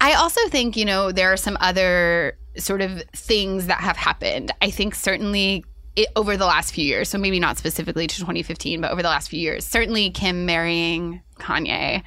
I 0.00 0.14
also 0.14 0.40
think, 0.48 0.76
you 0.76 0.84
know, 0.84 1.10
there 1.10 1.32
are 1.32 1.36
some 1.36 1.58
other 1.60 2.38
sort 2.56 2.82
of 2.82 3.02
things 3.14 3.66
that 3.66 3.80
have 3.80 3.96
happened. 3.96 4.52
I 4.62 4.70
think 4.70 4.94
certainly 4.94 5.64
it, 5.96 6.08
over 6.16 6.36
the 6.36 6.46
last 6.46 6.74
few 6.74 6.84
years, 6.84 7.08
so 7.08 7.18
maybe 7.18 7.40
not 7.40 7.58
specifically 7.58 8.06
to 8.06 8.16
2015, 8.16 8.80
but 8.80 8.90
over 8.90 9.02
the 9.02 9.08
last 9.08 9.28
few 9.28 9.40
years, 9.40 9.64
certainly 9.64 10.10
Kim 10.10 10.46
marrying 10.46 11.22
Kanye. 11.38 12.02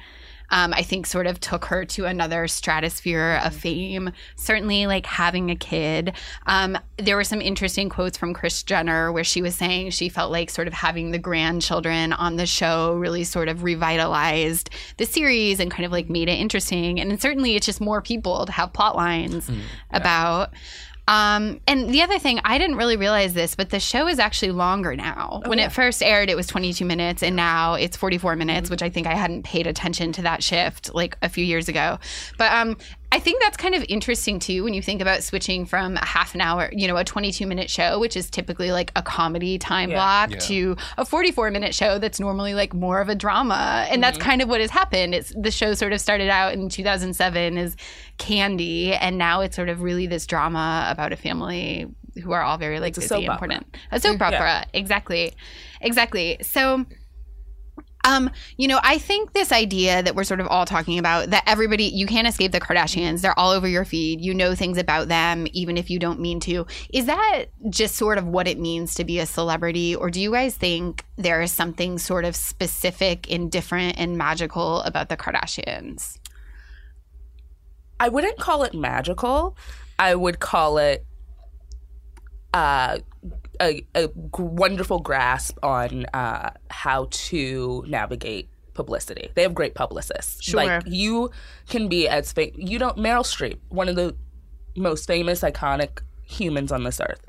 Um, 0.52 0.74
I 0.74 0.82
think 0.82 1.06
sort 1.06 1.26
of 1.26 1.40
took 1.40 1.64
her 1.64 1.86
to 1.86 2.04
another 2.04 2.46
stratosphere 2.46 3.40
of 3.42 3.54
fame. 3.54 4.12
Certainly, 4.36 4.86
like 4.86 5.06
having 5.06 5.50
a 5.50 5.56
kid. 5.56 6.12
Um, 6.46 6.76
there 6.98 7.16
were 7.16 7.24
some 7.24 7.40
interesting 7.40 7.88
quotes 7.88 8.18
from 8.18 8.34
Kris 8.34 8.62
Jenner 8.62 9.10
where 9.10 9.24
she 9.24 9.40
was 9.40 9.54
saying 9.54 9.90
she 9.90 10.10
felt 10.10 10.30
like 10.30 10.50
sort 10.50 10.68
of 10.68 10.74
having 10.74 11.10
the 11.10 11.18
grandchildren 11.18 12.12
on 12.12 12.36
the 12.36 12.44
show 12.44 12.92
really 12.92 13.24
sort 13.24 13.48
of 13.48 13.62
revitalized 13.62 14.68
the 14.98 15.06
series 15.06 15.58
and 15.58 15.70
kind 15.70 15.86
of 15.86 15.90
like 15.90 16.10
made 16.10 16.28
it 16.28 16.38
interesting. 16.38 17.00
And 17.00 17.18
certainly, 17.20 17.56
it's 17.56 17.64
just 17.64 17.80
more 17.80 18.02
people 18.02 18.44
to 18.44 18.52
have 18.52 18.74
plot 18.74 18.94
lines 18.94 19.50
about. 19.90 20.52
Um, 21.12 21.60
and 21.66 21.90
the 21.90 22.00
other 22.00 22.18
thing, 22.18 22.40
I 22.42 22.56
didn't 22.56 22.76
really 22.76 22.96
realize 22.96 23.34
this, 23.34 23.54
but 23.54 23.68
the 23.68 23.78
show 23.78 24.08
is 24.08 24.18
actually 24.18 24.52
longer 24.52 24.96
now. 24.96 25.42
when 25.44 25.58
it 25.58 25.70
first 25.70 26.02
aired, 26.02 26.30
it 26.30 26.36
was 26.36 26.46
22 26.46 26.86
minutes, 26.86 27.22
and 27.22 27.36
now 27.36 27.74
it's 27.74 27.98
44 27.98 28.34
minutes, 28.34 28.70
which 28.70 28.80
I 28.82 28.88
think 28.88 29.06
I 29.06 29.14
hadn't 29.14 29.42
paid 29.42 29.66
attention 29.66 30.12
to 30.12 30.22
that 30.22 30.42
shift 30.42 30.94
like 30.94 31.18
a 31.20 31.28
few 31.28 31.44
years 31.44 31.68
ago. 31.68 31.98
But 32.38 32.50
um, 32.52 32.78
I 33.12 33.18
think 33.20 33.42
that's 33.42 33.58
kind 33.58 33.74
of 33.74 33.84
interesting 33.88 34.38
too 34.38 34.64
when 34.64 34.72
you 34.72 34.80
think 34.80 35.02
about 35.02 35.22
switching 35.22 35.66
from 35.66 35.96
a 35.98 36.04
half 36.04 36.34
an 36.34 36.40
hour, 36.40 36.70
you 36.72 36.88
know, 36.88 36.96
a 36.96 37.04
22 37.04 37.46
minute 37.46 37.68
show, 37.68 37.98
which 37.98 38.16
is 38.16 38.30
typically 38.30 38.72
like 38.72 38.90
a 38.96 39.02
comedy 39.02 39.58
time 39.58 39.90
block, 39.90 40.30
Yeah. 40.30 40.38
to 40.38 40.76
a 40.96 41.04
44 41.04 41.50
minute 41.50 41.74
show 41.74 41.98
that's 41.98 42.18
normally 42.18 42.54
like 42.54 42.72
more 42.72 43.00
of 43.02 43.10
a 43.10 43.14
drama. 43.14 43.86
And 43.90 44.02
that's 44.02 44.16
kind 44.16 44.40
of 44.40 44.48
what 44.48 44.60
has 44.62 44.70
happened. 44.70 45.14
It's 45.14 45.32
the 45.36 45.50
show 45.50 45.74
sort 45.74 45.92
of 45.92 46.00
started 46.00 46.30
out 46.30 46.54
in 46.54 46.70
2007 46.70 47.58
as 47.58 47.76
Candy, 48.16 48.94
and 48.94 49.18
now 49.18 49.42
it's 49.42 49.56
sort 49.56 49.68
of 49.68 49.82
really 49.82 50.06
this 50.06 50.26
drama 50.26 50.86
about 50.88 51.12
a 51.12 51.16
family 51.16 51.86
who 52.22 52.32
are 52.32 52.42
all 52.42 52.56
very 52.56 52.80
like 52.80 52.96
It's 52.96 53.08
busy 53.08 53.24
and 53.26 53.32
important. 53.32 53.76
A 53.90 54.00
soap 54.00 54.22
opera, 54.22 54.64
exactly, 54.72 55.34
exactly. 55.82 56.38
So. 56.42 56.86
Um, 58.04 58.30
you 58.56 58.66
know, 58.66 58.80
I 58.82 58.98
think 58.98 59.32
this 59.32 59.52
idea 59.52 60.02
that 60.02 60.16
we're 60.16 60.24
sort 60.24 60.40
of 60.40 60.48
all 60.48 60.66
talking 60.66 60.98
about 60.98 61.30
that 61.30 61.44
everybody 61.46 61.84
you 61.84 62.06
can't 62.06 62.26
escape 62.26 62.50
the 62.50 62.60
Kardashians, 62.60 63.20
they're 63.20 63.38
all 63.38 63.52
over 63.52 63.68
your 63.68 63.84
feed. 63.84 64.20
You 64.20 64.34
know 64.34 64.54
things 64.54 64.76
about 64.76 65.08
them 65.08 65.46
even 65.52 65.76
if 65.76 65.88
you 65.88 65.98
don't 65.98 66.18
mean 66.18 66.40
to. 66.40 66.66
Is 66.92 67.06
that 67.06 67.46
just 67.70 67.94
sort 67.94 68.18
of 68.18 68.26
what 68.26 68.48
it 68.48 68.58
means 68.58 68.94
to 68.96 69.04
be 69.04 69.20
a 69.20 69.26
celebrity 69.26 69.94
or 69.94 70.10
do 70.10 70.20
you 70.20 70.32
guys 70.32 70.56
think 70.56 71.04
there 71.16 71.40
is 71.42 71.52
something 71.52 71.98
sort 71.98 72.24
of 72.24 72.34
specific 72.34 73.30
and 73.30 73.52
different 73.52 73.98
and 73.98 74.18
magical 74.18 74.80
about 74.82 75.08
the 75.08 75.16
Kardashians? 75.16 76.18
I 78.00 78.08
wouldn't 78.08 78.38
call 78.38 78.64
it 78.64 78.74
magical. 78.74 79.56
I 79.96 80.16
would 80.16 80.40
call 80.40 80.78
it 80.78 81.06
uh, 82.52 82.98
a, 83.62 83.86
a 83.94 84.08
wonderful 84.38 84.98
grasp 85.00 85.56
on 85.62 86.04
uh, 86.12 86.50
how 86.70 87.06
to 87.10 87.84
navigate 87.86 88.48
publicity. 88.74 89.30
They 89.34 89.42
have 89.42 89.54
great 89.54 89.74
publicists. 89.74 90.42
Sure. 90.42 90.64
Like 90.64 90.82
you 90.86 91.30
can 91.68 91.88
be 91.88 92.08
as 92.08 92.32
fa- 92.32 92.50
you 92.54 92.78
don't 92.78 92.96
Meryl 92.98 93.22
Streep, 93.24 93.58
one 93.68 93.88
of 93.88 93.96
the 93.96 94.16
most 94.76 95.06
famous 95.06 95.42
iconic 95.42 96.00
humans 96.22 96.72
on 96.72 96.82
this 96.84 97.00
earth. 97.00 97.20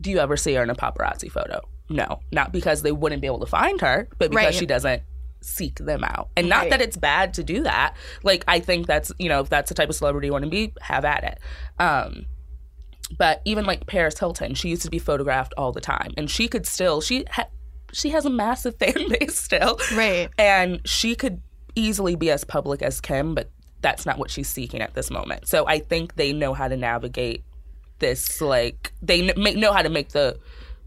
Do 0.00 0.10
you 0.10 0.18
ever 0.18 0.36
see 0.36 0.54
her 0.54 0.62
in 0.62 0.70
a 0.70 0.74
paparazzi 0.74 1.30
photo? 1.30 1.60
No, 1.90 2.20
not 2.32 2.52
because 2.52 2.82
they 2.82 2.92
wouldn't 2.92 3.20
be 3.20 3.26
able 3.26 3.40
to 3.40 3.46
find 3.46 3.80
her, 3.80 4.08
but 4.18 4.30
because 4.30 4.44
Right. 4.46 4.54
she 4.54 4.66
doesn't 4.66 5.02
seek 5.40 5.76
them 5.76 6.02
out. 6.04 6.28
And 6.36 6.48
not 6.48 6.62
Right. 6.62 6.70
that 6.70 6.80
it's 6.82 6.96
bad 6.96 7.34
to 7.34 7.44
do 7.44 7.62
that. 7.62 7.94
Like 8.22 8.44
I 8.48 8.58
think 8.60 8.86
that's, 8.86 9.12
you 9.18 9.28
know, 9.28 9.40
if 9.40 9.48
that's 9.48 9.68
the 9.68 9.74
type 9.74 9.88
of 9.88 9.94
celebrity 9.94 10.26
you 10.28 10.32
want 10.32 10.44
to 10.44 10.50
be, 10.50 10.72
have 10.80 11.04
at 11.04 11.24
it. 11.24 11.38
Um 11.82 12.26
but 13.16 13.40
even 13.44 13.64
like 13.64 13.86
Paris 13.86 14.18
Hilton, 14.18 14.54
she 14.54 14.68
used 14.68 14.82
to 14.82 14.90
be 14.90 14.98
photographed 14.98 15.54
all 15.56 15.72
the 15.72 15.80
time 15.80 16.12
and 16.16 16.30
she 16.30 16.48
could 16.48 16.66
still 16.66 17.00
she 17.00 17.24
ha- 17.30 17.48
she 17.92 18.10
has 18.10 18.26
a 18.26 18.30
massive 18.30 18.76
fan 18.80 19.08
base 19.08 19.38
still. 19.38 19.78
Right. 19.94 20.28
And 20.38 20.80
she 20.86 21.14
could 21.14 21.40
easily 21.74 22.16
be 22.16 22.30
as 22.30 22.44
public 22.44 22.82
as 22.82 23.00
Kim, 23.00 23.34
but 23.34 23.50
that's 23.80 24.04
not 24.04 24.18
what 24.18 24.30
she's 24.30 24.48
seeking 24.48 24.80
at 24.80 24.94
this 24.94 25.10
moment. 25.10 25.46
So 25.46 25.66
I 25.66 25.78
think 25.78 26.16
they 26.16 26.32
know 26.32 26.52
how 26.52 26.68
to 26.68 26.76
navigate 26.76 27.44
this 28.00 28.40
like 28.40 28.92
they 29.00 29.32
make, 29.36 29.56
know 29.56 29.72
how 29.72 29.82
to 29.82 29.88
make 29.88 30.10
the 30.10 30.38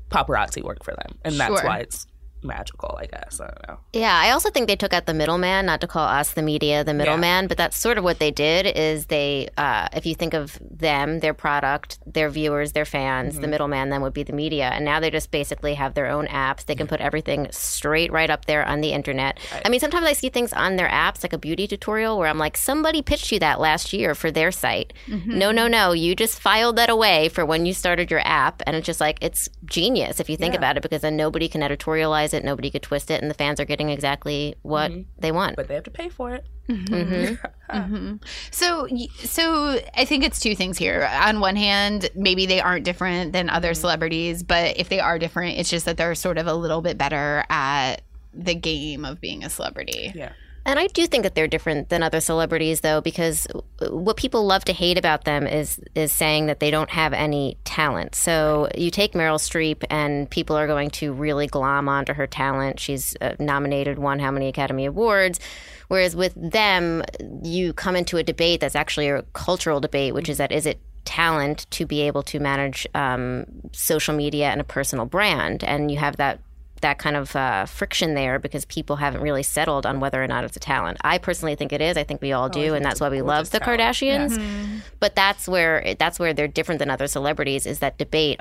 paparazzi 0.09 0.61
work 0.63 0.83
for 0.83 0.93
them. 0.93 1.17
And 1.23 1.35
that's 1.39 1.59
Sure. 1.59 1.65
why 1.69 1.77
it's 1.79 2.05
magical, 2.43 2.98
I 3.00 3.05
guess. 3.05 3.39
I 3.39 3.48
don't 3.48 3.67
know. 3.67 3.77
Yeah, 3.93 4.15
I 4.15 4.31
also 4.31 4.50
think 4.50 4.67
they 4.67 4.75
took 4.75 4.93
out 4.93 5.05
the 5.05 5.13
middleman, 5.13 5.65
not 5.65 5.81
to 5.81 5.88
call 5.88 6.07
us 6.07 6.33
the 6.33 6.41
media 6.41 6.83
the 6.83 6.93
middleman, 6.93 7.48
but 7.48 7.57
that's 7.57 7.77
sort 7.77 7.98
of 7.98 8.03
what 8.03 8.19
they 8.19 8.31
did. 8.31 8.65
Is 8.65 9.07
they, 9.07 9.50
uh, 9.57 9.88
if 9.93 10.05
you 10.05 10.15
think 10.15 10.33
of 10.33 10.57
them, 10.62 11.19
their 11.19 11.33
product, 11.33 12.00
their 12.05 12.29
viewers, 12.29 12.71
their 12.71 12.86
fans, 12.86 13.39
the 13.39 13.48
middleman 13.48 13.89
then 13.89 14.01
would 14.01 14.13
be 14.13 14.24
the 14.24 14.33
media, 14.33 14.69
and 14.69 14.86
now 14.86 15.00
they 15.00 15.10
just 15.10 15.31
basically 15.31 15.74
have 15.75 15.93
their 15.93 16.07
own 16.07 16.27
apps. 16.27 16.65
They 16.65 16.75
can 16.75 16.88
put 16.88 17.01
everything 17.01 17.48
straight 17.51 18.12
right 18.12 18.29
up 18.29 18.45
there 18.45 18.65
on 18.65 18.81
the 18.81 18.91
internet. 18.91 19.39
I 19.65 19.69
mean, 19.69 19.79
sometimes 19.79 20.05
I 20.05 20.13
see 20.13 20.29
things 20.29 20.53
on 20.53 20.75
their 20.75 20.89
apps, 20.89 21.24
like 21.24 21.33
a 21.33 21.38
beauty 21.38 21.67
tutorial, 21.67 22.17
where 22.17 22.27
I'm 22.27 22.38
like, 22.38 22.57
somebody 22.57 23.01
pitched 23.01 23.31
you 23.31 23.39
that 23.39 23.60
last 23.60 23.93
year 23.93 24.15
for 24.15 24.31
their 24.31 24.51
site. 24.51 24.93
No, 25.07 25.51
no, 25.51 25.67
no, 25.67 25.91
you 25.91 26.15
just 26.15 26.39
filed 26.39 26.75
that 26.77 26.89
away 26.89 27.29
for 27.29 27.45
when 27.45 27.65
you 27.65 27.74
started 27.74 28.10
your 28.10 28.21
app, 28.25 28.62
and 28.65 28.75
it's 28.75 28.86
just 28.86 29.01
like 29.01 29.17
it's 29.21 29.50
genius 29.65 30.19
if 30.19 30.29
you 30.29 30.38
think 30.38 30.55
about 30.55 30.77
it, 30.77 30.83
because 30.83 31.01
then 31.01 31.15
nobody 31.15 31.48
can 31.48 31.62
editorialize 31.62 32.30
it, 32.33 32.43
nobody 32.43 32.69
could 32.69 32.81
twist 32.81 33.11
it, 33.11 33.21
and 33.21 33.29
the 33.29 33.35
fans 33.35 33.59
are 33.59 33.65
getting 33.65 33.89
exactly 33.89 34.55
what 34.61 34.91
mm-hmm. 34.91 35.01
they 35.19 35.31
want. 35.31 35.55
But 35.55 35.67
they 35.67 35.75
have 35.75 35.83
to 35.85 35.91
pay 35.91 36.09
for 36.09 36.33
it. 36.33 36.45
Mm-hmm. 36.69 37.75
Mm-hmm. 37.75 38.15
So, 38.51 38.88
y- 38.89 39.07
so 39.17 39.79
I 39.95 40.05
think 40.05 40.23
it's 40.23 40.39
two 40.39 40.55
things 40.55 40.77
here. 40.77 41.09
On 41.23 41.39
one 41.39 41.55
hand, 41.55 42.09
maybe 42.15 42.45
they 42.45 42.59
aren't 42.59 42.85
different 42.85 43.33
than 43.33 43.50
other 43.50 43.73
celebrities, 43.73 44.43
but 44.43 44.77
if 44.77 44.89
they 44.89 45.00
are 45.00 45.17
different, 45.17 45.57
it's 45.57 45.69
just 45.69 45.85
that 45.85 45.97
they're 45.97 46.15
sort 46.15 46.38
of 46.38 46.47
a 46.47 46.53
little 46.53 46.81
bit 46.81 46.97
better 46.97 47.45
at 47.50 48.01
the 48.33 48.55
game 48.55 49.05
of 49.05 49.19
being 49.21 49.43
a 49.43 49.50
celebrity. 49.50 50.11
Yeah. 50.13 50.33
And 50.63 50.77
I 50.77 50.88
do 50.88 51.08
think 51.08 51.24
that 51.24 51.34
they're 51.34 51.48
different 51.48 51.89
than 51.89 52.03
other 52.03 52.20
celebrities, 52.20 52.82
though, 52.82 53.01
because 53.01 53.48
what 53.89 54.15
people 54.15 54.46
love 54.46 54.63
to 54.65 54.74
hate 54.74 54.98
about 54.98 55.24
them 55.25 55.48
is 55.48 55.82
is 55.96 56.12
saying 56.12 56.46
that 56.46 56.60
they 56.60 56.70
don't 56.70 56.91
have 56.91 57.13
any 57.13 57.58
talent. 57.63 58.13
So 58.13 58.70
you 58.77 58.91
take 58.91 59.13
Meryl 59.13 59.39
Streep, 59.39 59.84
and 59.89 60.30
people 60.30 60.56
are 60.56 60.68
going 60.68 60.91
to 60.91 61.13
really 61.13 61.48
glom 61.48 61.89
onto 61.89 62.13
her 62.13 62.27
talent. 62.27 62.80
She's 62.80 63.15
uh, 63.22 63.36
nominated, 63.39 63.98
won 63.98 64.20
how 64.20 64.30
many 64.30 64.48
Academy 64.48 64.86
Awards. 64.86 65.39
Whereas 65.88 66.15
with 66.15 66.34
them, 66.36 67.03
you 67.44 67.74
come 67.74 67.96
into 67.96 68.18
a 68.18 68.24
debate 68.24 68.62
that's 68.62 68.75
actually 68.75 69.10
a 69.10 69.24
cultural 69.34 69.80
debate, 69.80 70.13
which 70.13 70.30
is 70.30 70.38
that 70.38 70.51
is 70.51 70.65
it 70.68 70.80
talent 71.06 71.65
to 71.72 71.86
be 71.88 72.01
able 72.01 72.22
to 72.22 72.39
manage 72.39 72.86
um, 72.94 73.46
social 73.72 74.15
media 74.15 74.50
and 74.50 74.62
a 74.62 74.63
personal 74.63 75.06
brand, 75.06 75.63
and 75.63 75.89
you 75.89 75.98
have 75.98 76.18
that 76.18 76.39
that 76.81 77.00
kind 77.00 77.15
of 77.15 77.35
uh, 77.35 77.65
friction 77.65 78.13
there 78.13 78.39
because 78.39 78.65
people 78.65 78.95
haven't 78.97 79.21
really 79.21 79.43
settled 79.43 79.85
on 79.85 80.00
whether 80.00 80.21
or 80.21 80.27
not 80.27 80.43
it's 80.43 80.57
a 80.57 80.59
talent. 80.59 80.97
I 81.01 81.17
personally 81.17 81.55
think 81.55 81.71
it 81.73 81.81
is. 81.81 81.97
I 81.97 82.03
think 82.03 82.21
we 82.21 82.31
all 82.31 82.50
do, 82.50 82.73
and 82.73 82.83
that's 82.85 83.00
why 83.00 83.09
we 83.09 83.21
love 83.21 83.50
the 83.51 83.59
Kardashians. 83.59 84.81
But 85.00 85.15
that's 85.15 85.47
where 85.47 85.95
that's 85.97 86.19
where 86.19 86.33
they're 86.33 86.47
different 86.47 86.79
than 86.79 86.89
other 86.89 87.07
celebrities. 87.07 87.65
Is 87.65 87.79
that 87.79 87.97
debate? 87.97 88.39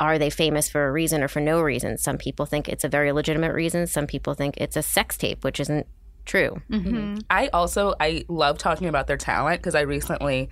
Are 0.00 0.18
they 0.18 0.30
famous 0.30 0.68
for 0.68 0.88
a 0.88 0.92
reason 0.92 1.22
or 1.22 1.28
for 1.28 1.40
no 1.40 1.60
reason? 1.60 1.98
Some 1.98 2.18
people 2.18 2.46
think 2.46 2.68
it's 2.68 2.82
a 2.84 2.88
very 2.88 3.12
legitimate 3.12 3.52
reason. 3.52 3.86
Some 3.86 4.06
people 4.06 4.34
think 4.34 4.56
it's 4.56 4.76
a 4.76 4.82
sex 4.82 5.16
tape, 5.16 5.44
which 5.44 5.60
isn't 5.60 5.86
true. 6.24 6.60
I 7.30 7.48
also 7.48 7.94
I 8.00 8.24
love 8.28 8.58
talking 8.58 8.88
about 8.88 9.06
their 9.06 9.16
talent 9.16 9.60
because 9.60 9.74
I 9.74 9.82
recently 9.82 10.48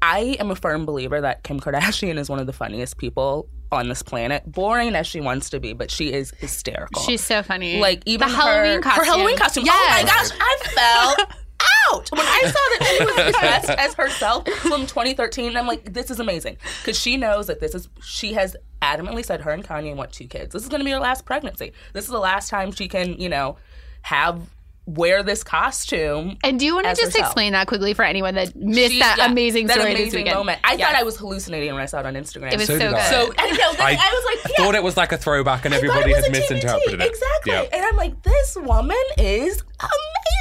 I 0.00 0.36
am 0.38 0.50
a 0.50 0.56
firm 0.56 0.86
believer 0.86 1.20
that 1.20 1.42
Kim 1.42 1.58
Kardashian 1.58 2.18
is 2.18 2.28
one 2.28 2.38
of 2.38 2.46
the 2.46 2.52
funniest 2.52 2.96
people 2.98 3.48
on 3.70 3.88
this 3.88 4.02
planet. 4.02 4.50
Boring 4.50 4.94
as 4.94 5.06
she 5.06 5.20
wants 5.20 5.50
to 5.50 5.60
be, 5.60 5.72
but 5.72 5.90
she 5.90 6.12
is 6.12 6.32
hysterical. 6.38 7.02
She's 7.02 7.22
so 7.22 7.42
funny. 7.42 7.80
like 7.80 8.02
even 8.06 8.28
the 8.28 8.34
her, 8.34 8.42
Halloween 8.42 8.82
costume. 8.82 9.04
Her 9.04 9.10
Halloween 9.10 9.36
costume. 9.36 9.64
Oh 9.68 9.88
my 9.90 10.02
gosh, 10.02 10.30
I 10.40 10.56
fell 10.74 11.26
out 11.92 12.10
when 12.12 12.20
I 12.20 12.40
saw 12.44 12.52
that 12.52 12.96
she 12.96 13.04
was 13.04 13.36
dressed 13.40 13.70
as 13.70 13.94
herself 13.94 14.48
from 14.48 14.86
2013. 14.86 15.56
I'm 15.56 15.66
like, 15.66 15.92
this 15.92 16.10
is 16.10 16.20
amazing 16.20 16.56
because 16.80 16.98
she 16.98 17.16
knows 17.16 17.46
that 17.46 17.60
this 17.60 17.74
is. 17.74 17.88
She 18.02 18.34
has 18.34 18.56
adamantly 18.82 19.24
said 19.24 19.40
her 19.42 19.50
and 19.50 19.64
Kanye 19.64 19.94
want 19.94 20.12
two 20.12 20.26
kids. 20.26 20.52
This 20.52 20.62
is 20.62 20.68
going 20.68 20.80
to 20.80 20.84
be 20.84 20.92
her 20.92 21.00
last 21.00 21.24
pregnancy. 21.24 21.72
This 21.92 22.04
is 22.04 22.10
the 22.10 22.18
last 22.18 22.48
time 22.48 22.72
she 22.72 22.88
can, 22.88 23.14
you 23.20 23.28
know, 23.28 23.56
have 24.02 24.40
wear 24.88 25.22
this 25.22 25.44
costume. 25.44 26.38
And 26.42 26.58
do 26.58 26.64
you 26.64 26.74
want 26.74 26.86
to 26.86 26.90
just 26.92 27.02
herself. 27.12 27.26
explain 27.26 27.52
that 27.52 27.66
quickly 27.66 27.92
for 27.94 28.04
anyone 28.04 28.34
that 28.36 28.56
missed 28.56 28.92
She- 28.94 28.98
that 29.00 29.16
yeah, 29.18 29.26
amazing 29.30 29.66
that 29.66 29.74
story 29.74 29.90
amazing 29.92 30.04
this 30.06 30.14
weekend? 30.14 30.36
moment. 30.38 30.60
I 30.64 30.74
Yes. 30.74 30.86
thought 30.88 30.98
I 30.98 31.02
was 31.02 31.16
hallucinating 31.18 31.72
when 31.74 31.82
I 31.82 31.86
saw 31.86 32.00
it 32.00 32.06
on 32.06 32.14
Instagram. 32.14 32.52
It 32.52 32.58
was 32.58 32.66
So 32.66 32.78
so, 32.78 32.88
good. 32.90 32.94
I. 32.96 33.10
so 33.10 33.32
I 33.38 33.50
know. 33.50 33.72
I, 33.84 33.90
I 33.90 34.12
was 34.12 34.24
like, 34.24 34.52
yeah. 34.58 34.64
Thought 34.64 34.74
it 34.74 34.82
was 34.82 34.96
like 34.96 35.12
a 35.12 35.18
throwback 35.18 35.64
and 35.66 35.74
I 35.74 35.76
everybody 35.76 36.12
had 36.14 36.24
a 36.24 36.28
TBT. 36.28 36.32
misinterpreted 36.32 37.00
it. 37.02 37.06
Exactly. 37.06 37.52
Yep. 37.52 37.68
And 37.72 37.84
I'm 37.84 37.96
like, 37.96 38.22
this 38.22 38.56
woman 38.56 38.96
is 39.18 39.62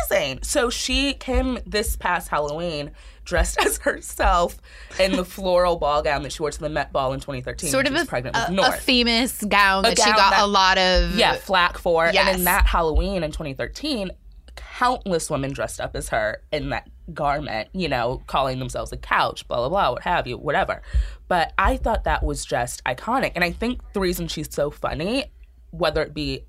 amazing. 0.09 0.39
So 0.43 0.69
she 0.69 1.13
came 1.13 1.59
this 1.65 1.95
past 1.95 2.29
Halloween 2.29 2.91
dressed 3.25 3.57
as 3.65 3.77
herself 3.79 4.57
in 4.99 5.11
the 5.17 5.25
floral 5.25 5.75
ball 5.75 6.01
gown 6.01 6.23
that 6.23 6.31
she 6.31 6.41
wore 6.41 6.51
to 6.51 6.59
the 6.59 6.69
Met 6.69 6.93
Ball 6.93 7.13
in 7.13 7.19
2013. 7.19 7.69
sort 7.69 7.85
of 7.87 7.95
a, 7.95 8.05
pregnant 8.05 8.35
a, 8.37 8.47
with 8.49 8.59
a 8.65 8.71
famous 8.77 9.43
gown 9.43 9.83
that 9.83 9.97
she 9.99 10.05
got 10.05 10.31
that- 10.31 10.43
a 10.43 10.47
lot 10.47 10.77
of. 10.77 11.15
yeah, 11.15 11.33
flack 11.35 11.77
for. 11.77 12.05
And 12.05 12.13
Yes. 12.13 12.37
in 12.37 12.45
that 12.45 12.65
Halloween 12.65 13.23
in 13.23 13.31
2013, 13.31 14.11
countless 14.57 15.29
women 15.29 15.53
dressed 15.53 15.79
up 15.79 15.95
as 15.95 16.09
her 16.09 16.41
in 16.51 16.69
that 16.69 16.89
garment, 17.13 17.69
you 17.73 17.87
know, 17.87 18.21
calling 18.27 18.59
themselves 18.59 18.91
a 18.91 18.97
couch, 18.97 19.47
blah, 19.47 19.57
blah, 19.57 19.69
blah, 19.69 19.91
what 19.91 20.03
have 20.03 20.27
you, 20.27 20.37
whatever. 20.37 20.81
But 21.27 21.53
I 21.57 21.77
thought 21.77 22.03
that 22.03 22.23
was 22.23 22.45
just 22.45 22.83
iconic. 22.83 23.31
And 23.35 23.43
I 23.43 23.51
think 23.51 23.81
the 23.93 23.99
reason 23.99 24.27
she's 24.27 24.53
so 24.53 24.69
funny, 24.69 25.31
whether 25.71 26.01
it 26.01 26.13
be 26.13 26.45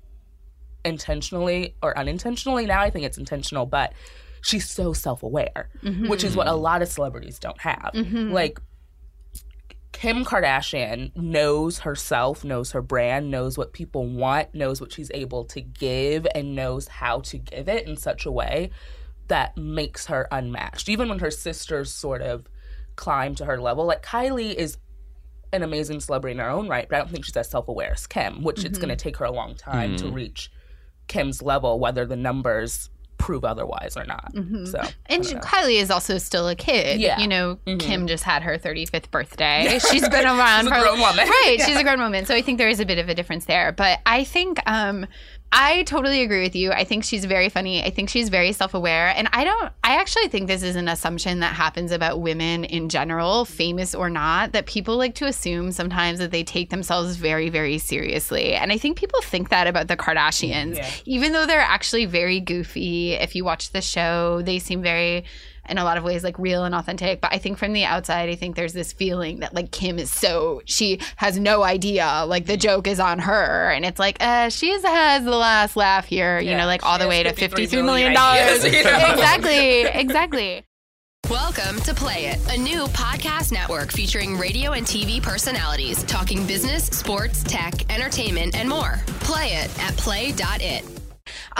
intentionally 0.83 1.75
or 1.81 1.97
unintentionally, 1.97 2.65
now 2.65 2.81
I 2.81 2.89
think 2.89 3.05
it's 3.05 3.17
intentional, 3.17 3.65
but 3.65 3.93
she's 4.41 4.69
so 4.69 4.93
self 4.93 5.23
aware, 5.23 5.69
which 6.07 6.23
is 6.23 6.35
what 6.35 6.47
a 6.47 6.51
mm-hmm. 6.51 6.61
lot 6.61 6.81
of 6.81 6.87
celebrities 6.87 7.39
don't 7.39 7.59
have. 7.61 7.91
Mm-hmm. 7.93 8.31
Like, 8.31 8.59
Kim 9.99 10.23
Kardashian 10.23 11.13
knows 11.13 11.79
herself, 11.79 12.45
knows 12.45 12.71
her 12.71 12.81
brand, 12.81 13.29
knows 13.29 13.57
what 13.57 13.73
people 13.73 14.07
want, 14.07 14.55
knows 14.55 14.79
what 14.79 14.93
she's 14.93 15.11
able 15.13 15.43
to 15.43 15.59
give, 15.59 16.25
and 16.33 16.55
knows 16.55 16.87
how 16.87 17.19
to 17.19 17.37
give 17.37 17.67
it 17.67 17.85
in 17.85 17.97
such 17.97 18.25
a 18.25 18.31
way 18.31 18.69
that 19.27 19.57
makes 19.57 20.05
her 20.05 20.25
unmatched. 20.31 20.87
Even 20.87 21.09
when 21.09 21.19
her 21.19 21.29
sisters 21.29 21.93
sort 21.93 22.21
of 22.21 22.47
climb 22.95 23.35
to 23.35 23.43
her 23.43 23.59
level. 23.59 23.85
Like 23.85 24.01
Kylie 24.01 24.53
is 24.53 24.77
an 25.51 25.63
amazing 25.63 25.99
celebrity 25.99 26.33
in 26.33 26.39
her 26.39 26.49
own 26.49 26.69
right, 26.69 26.87
but 26.87 26.95
I 26.95 26.99
don't 26.99 27.09
think 27.09 27.25
she's 27.25 27.35
as 27.35 27.49
self 27.49 27.67
aware 27.67 27.91
as 27.91 28.07
Kim, 28.07 28.41
which 28.41 28.63
it's 28.63 28.79
going 28.79 28.87
to 28.87 28.95
mm-hmm. 28.95 29.03
take 29.03 29.17
her 29.17 29.25
a 29.25 29.31
long 29.31 29.55
time 29.55 29.97
to 29.97 30.05
mm-hmm. 30.05 30.15
reach 30.15 30.49
Kim's 31.07 31.41
level, 31.41 31.77
whether 31.77 32.05
the 32.05 32.15
numbers 32.15 32.89
prove 33.19 33.45
otherwise 33.45 33.95
or 33.95 34.05
not. 34.05 34.31
So, 34.33 34.81
And 35.05 35.23
Kylie 35.23 35.79
is 35.79 35.91
also 35.91 36.17
still 36.17 36.47
a 36.47 36.55
kid. 36.55 36.99
Yeah. 36.99 37.19
You 37.19 37.27
know, 37.27 37.59
Kim 37.77 38.07
just 38.07 38.23
had 38.23 38.41
her 38.41 38.57
35th 38.57 39.11
birthday. 39.11 39.77
She's 39.91 40.07
been 40.09 40.25
around 40.25 40.63
She's 40.63 40.71
a 40.71 40.75
for 40.75 40.81
grown 40.81 40.99
woman. 40.99 41.27
Right. 41.27 41.57
She's 41.65 41.77
a 41.77 41.83
grown 41.83 41.99
woman. 41.99 42.25
So 42.25 42.33
I 42.33 42.41
think 42.41 42.57
there 42.57 42.69
is 42.69 42.79
a 42.79 42.85
bit 42.85 42.97
of 42.97 43.09
a 43.09 43.13
difference 43.13 43.45
there. 43.45 43.71
But 43.71 43.99
I 44.05 44.23
think 44.23 44.59
um 44.65 45.05
I 45.51 45.83
totally 45.83 46.21
agree 46.21 46.43
with 46.43 46.55
you. 46.55 46.71
I 46.71 46.83
think 46.83 47.03
she's 47.03 47.25
very 47.25 47.49
funny. 47.49 47.83
I 47.83 47.89
think 47.89 48.09
she's 48.09 48.29
very 48.29 48.51
self-aware. 48.51 49.13
And 49.15 49.27
I 49.33 49.43
don't 49.43 49.71
I 49.83 49.95
actually 49.95 50.27
think 50.27 50.47
this 50.47 50.61
is 50.61 50.75
an 50.75 50.87
assumption 50.87 51.39
that 51.39 51.55
happens 51.55 51.91
about 51.91 52.21
women 52.21 52.63
in 52.63 52.89
general, 52.89 53.45
famous 53.45 53.95
or 53.95 54.09
not, 54.09 54.51
that 54.51 54.67
people 54.67 54.97
like 54.97 55.15
to 55.15 55.25
assume 55.25 55.71
sometimes 55.71 56.19
that 56.19 56.31
they 56.31 56.43
take 56.43 56.69
themselves 56.69 57.15
very, 57.15 57.49
very 57.49 57.79
seriously. 57.79 58.53
And 58.53 58.71
I 58.71 58.77
think 58.77 58.97
people 58.97 59.21
think 59.21 59.49
that 59.49 59.65
about 59.65 59.87
the 59.87 59.97
Kardashians. 59.97 60.75
Yeah. 60.75 60.89
Even 61.05 61.33
though 61.33 61.47
they're 61.47 61.59
actually 61.59 62.05
very 62.05 62.39
goofy. 62.39 63.13
If 63.13 63.35
you 63.35 63.43
watch 63.43 63.71
the 63.71 63.81
show, 63.81 64.43
they 64.43 64.59
seem 64.59 64.83
very 64.83 65.25
in 65.67 65.77
a 65.77 65.83
lot 65.83 65.97
of 65.97 66.03
ways 66.03 66.23
like 66.23 66.37
real 66.39 66.63
and 66.63 66.73
authentic 66.75 67.21
but 67.21 67.33
i 67.33 67.37
think 67.37 67.57
from 67.57 67.73
the 67.73 67.83
outside 67.85 68.29
i 68.29 68.35
think 68.35 68.55
there's 68.55 68.73
this 68.73 68.93
feeling 68.93 69.39
that 69.39 69.53
like 69.53 69.71
kim 69.71 69.97
is 69.99 70.11
so 70.11 70.61
she 70.65 70.99
has 71.15 71.39
no 71.39 71.63
idea 71.63 72.23
like 72.27 72.45
the 72.45 72.57
joke 72.57 72.87
is 72.87 72.99
on 72.99 73.19
her 73.19 73.71
and 73.71 73.85
it's 73.85 73.99
like 73.99 74.17
uh 74.21 74.49
she 74.49 74.69
is- 74.71 74.83
has 74.83 75.23
the 75.23 75.31
last 75.35 75.75
laugh 75.75 76.05
here 76.05 76.39
you 76.39 76.51
Yeah, 76.51 76.57
know 76.59 76.65
like 76.65 76.85
all 76.85 76.99
the 76.99 77.07
way 77.07 77.23
to 77.23 77.29
53 77.29 77.65
53 77.65 77.81
million 77.81 78.13
million 78.13 78.13
dollars 78.13 78.63
you 78.65 78.83
know? 78.83 79.11
exactly 79.13 79.81
exactly 79.99 80.63
Welcome 81.29 81.79
to 81.81 81.93
Play 81.93 82.25
It, 82.27 82.39
a 82.53 82.57
new 82.57 82.85
podcast 82.85 83.51
network 83.51 83.91
featuring 83.91 84.35
radio 84.37 84.71
and 84.71 84.83
TV 84.85 85.21
personalities 85.21 86.03
talking 86.05 86.43
business, 86.47 86.85
sports, 86.85 87.43
tech, 87.43 87.91
entertainment, 87.93 88.55
and 88.55 88.67
more. 88.67 88.99
Play 89.19 89.49
it 89.49 89.79
at 89.79 89.95
play.it. 89.97 90.98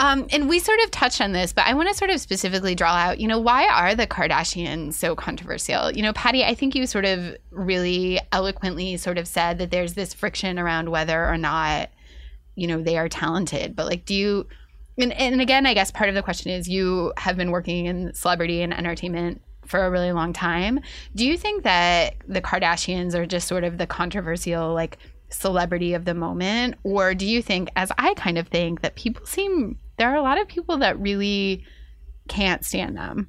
Um, 0.00 0.26
and 0.30 0.48
we 0.48 0.60
sort 0.60 0.80
of 0.80 0.90
touched 0.90 1.20
on 1.20 1.32
this, 1.32 1.52
but 1.52 1.66
I 1.66 1.74
want 1.74 1.90
to 1.90 1.94
sort 1.94 2.10
of 2.10 2.18
specifically 2.22 2.74
draw 2.74 2.94
out, 2.94 3.20
you 3.20 3.28
know, 3.28 3.38
why 3.38 3.66
are 3.66 3.94
the 3.94 4.06
Kardashians 4.06 4.94
so 4.94 5.14
controversial? 5.14 5.92
You 5.92 6.00
know, 6.00 6.14
Patti, 6.14 6.42
I 6.42 6.54
think 6.54 6.74
you 6.74 6.86
sort 6.86 7.04
of 7.04 7.36
really 7.50 8.18
eloquently 8.32 8.96
sort 8.96 9.18
of 9.18 9.28
said 9.28 9.58
that 9.58 9.70
there's 9.70 9.92
this 9.92 10.14
friction 10.14 10.58
around 10.58 10.88
whether 10.88 11.26
or 11.26 11.36
not, 11.36 11.90
you 12.54 12.66
know, 12.66 12.80
they 12.80 12.96
are 12.96 13.10
talented. 13.10 13.76
But 13.76 13.88
like, 13.88 14.06
do 14.06 14.14
you, 14.14 14.46
and, 14.96 15.12
and 15.12 15.38
again, 15.42 15.66
I 15.66 15.74
guess 15.74 15.90
part 15.90 16.08
of 16.08 16.14
the 16.14 16.22
question 16.22 16.50
is 16.50 16.66
you 16.66 17.12
have 17.18 17.36
been 17.36 17.50
working 17.50 17.84
in 17.84 18.14
celebrity 18.14 18.62
and 18.62 18.72
entertainment 18.72 19.42
for 19.66 19.84
a 19.84 19.90
really 19.90 20.12
long 20.12 20.32
time. 20.32 20.80
Do 21.14 21.26
you 21.26 21.36
think 21.36 21.64
that 21.64 22.14
the 22.26 22.40
Kardashians 22.40 23.14
are 23.14 23.26
just 23.26 23.46
sort 23.46 23.64
of 23.64 23.76
the 23.76 23.86
controversial, 23.86 24.72
like, 24.72 24.96
celebrity 25.30 25.94
of 25.94 26.04
the 26.04 26.14
moment? 26.14 26.76
Or 26.82 27.14
do 27.14 27.26
you 27.26 27.42
think, 27.42 27.70
as 27.76 27.90
I 27.98 28.14
kind 28.14 28.38
of 28.38 28.48
think, 28.48 28.82
that 28.82 28.96
people 28.96 29.26
seem, 29.26 29.78
there 29.96 30.10
are 30.10 30.16
a 30.16 30.22
lot 30.22 30.40
of 30.40 30.48
people 30.48 30.78
that 30.78 30.98
really 31.00 31.64
can't 32.28 32.64
stand 32.64 32.96
them? 32.96 33.28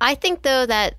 I 0.00 0.14
think 0.14 0.42
though 0.42 0.66
that 0.66 0.96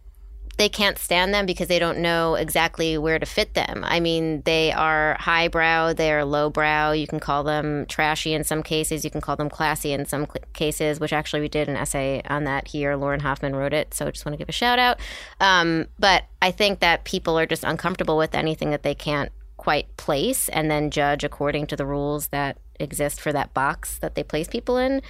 they 0.58 0.70
can't 0.70 1.00
stand 1.00 1.34
them 1.34 1.48
because 1.48 1.68
they 1.68 1.80
don't 1.80 1.98
know 1.98 2.36
exactly 2.36 2.98
where 2.98 3.18
to 3.18 3.26
fit 3.26 3.56
them. 3.56 3.84
I 3.84 4.00
mean, 4.00 4.44
they 4.44 4.72
are 4.72 5.18
highbrow, 5.20 5.94
they 5.94 6.12
are 6.12 6.24
lowbrow. 6.24 6.92
You 6.92 7.08
can 7.08 7.20
call 7.20 7.44
them 7.44 7.88
trashy 7.88 8.34
in 8.34 8.44
some 8.44 8.62
cases. 8.62 9.04
You 9.04 9.10
can 9.10 9.22
call 9.22 9.36
them 9.36 9.50
classy 9.50 9.94
in 9.94 10.06
some 10.06 10.26
cl- 10.26 10.46
cases. 10.54 11.00
Which 11.00 11.12
actually 11.12 11.42
we 11.42 11.50
did 11.50 11.70
an 11.70 11.76
essay 11.76 12.22
on 12.30 12.44
that 12.44 12.68
here. 12.68 12.96
Lauren 12.96 13.20
Hoffman 13.20 13.56
wrote 13.56 13.74
it, 13.74 13.94
so 13.96 14.06
I 14.06 14.12
just 14.12 14.26
want 14.26 14.34
to 14.34 14.38
give 14.38 14.50
a 14.50 14.54
shout 14.54 14.78
out. 14.78 15.00
Um, 15.40 15.88
but 15.98 16.26
I 16.42 16.52
think 16.52 16.82
that 16.82 17.04
people 17.04 17.38
are 17.40 17.48
just 17.48 17.64
uncomfortable 17.64 18.18
with 18.18 18.36
anything 18.36 18.70
that 18.70 18.84
they 18.84 18.96
can't 18.96 19.32
quite 19.58 19.96
place, 19.98 20.50
and 20.50 20.70
then 20.70 20.92
judge 20.92 21.24
according 21.24 21.68
to 21.68 21.76
the 21.76 21.86
rules 21.86 22.28
that 22.28 22.60
exist 22.80 23.22
for 23.22 23.34
that 23.34 23.54
box 23.56 23.98
that 24.00 24.14
they 24.14 24.24
place 24.24 24.48
people 24.48 24.78
in. 24.78 25.02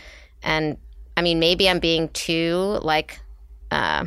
And 0.42 0.78
I 1.18 1.22
mean, 1.22 1.40
maybe 1.40 1.68
I'm 1.68 1.80
being 1.80 2.08
too 2.10 2.80
like. 2.82 3.20
Uh, 3.70 4.06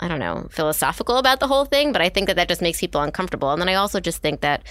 I 0.00 0.08
don't 0.08 0.18
know, 0.18 0.46
philosophical 0.50 1.16
about 1.16 1.40
the 1.40 1.46
whole 1.46 1.64
thing, 1.64 1.92
but 1.92 2.02
I 2.02 2.08
think 2.08 2.26
that 2.26 2.36
that 2.36 2.48
just 2.48 2.60
makes 2.60 2.80
people 2.80 3.00
uncomfortable. 3.00 3.50
And 3.50 3.60
then 3.60 3.68
I 3.68 3.74
also 3.74 3.98
just 4.00 4.20
think 4.20 4.40
that 4.42 4.62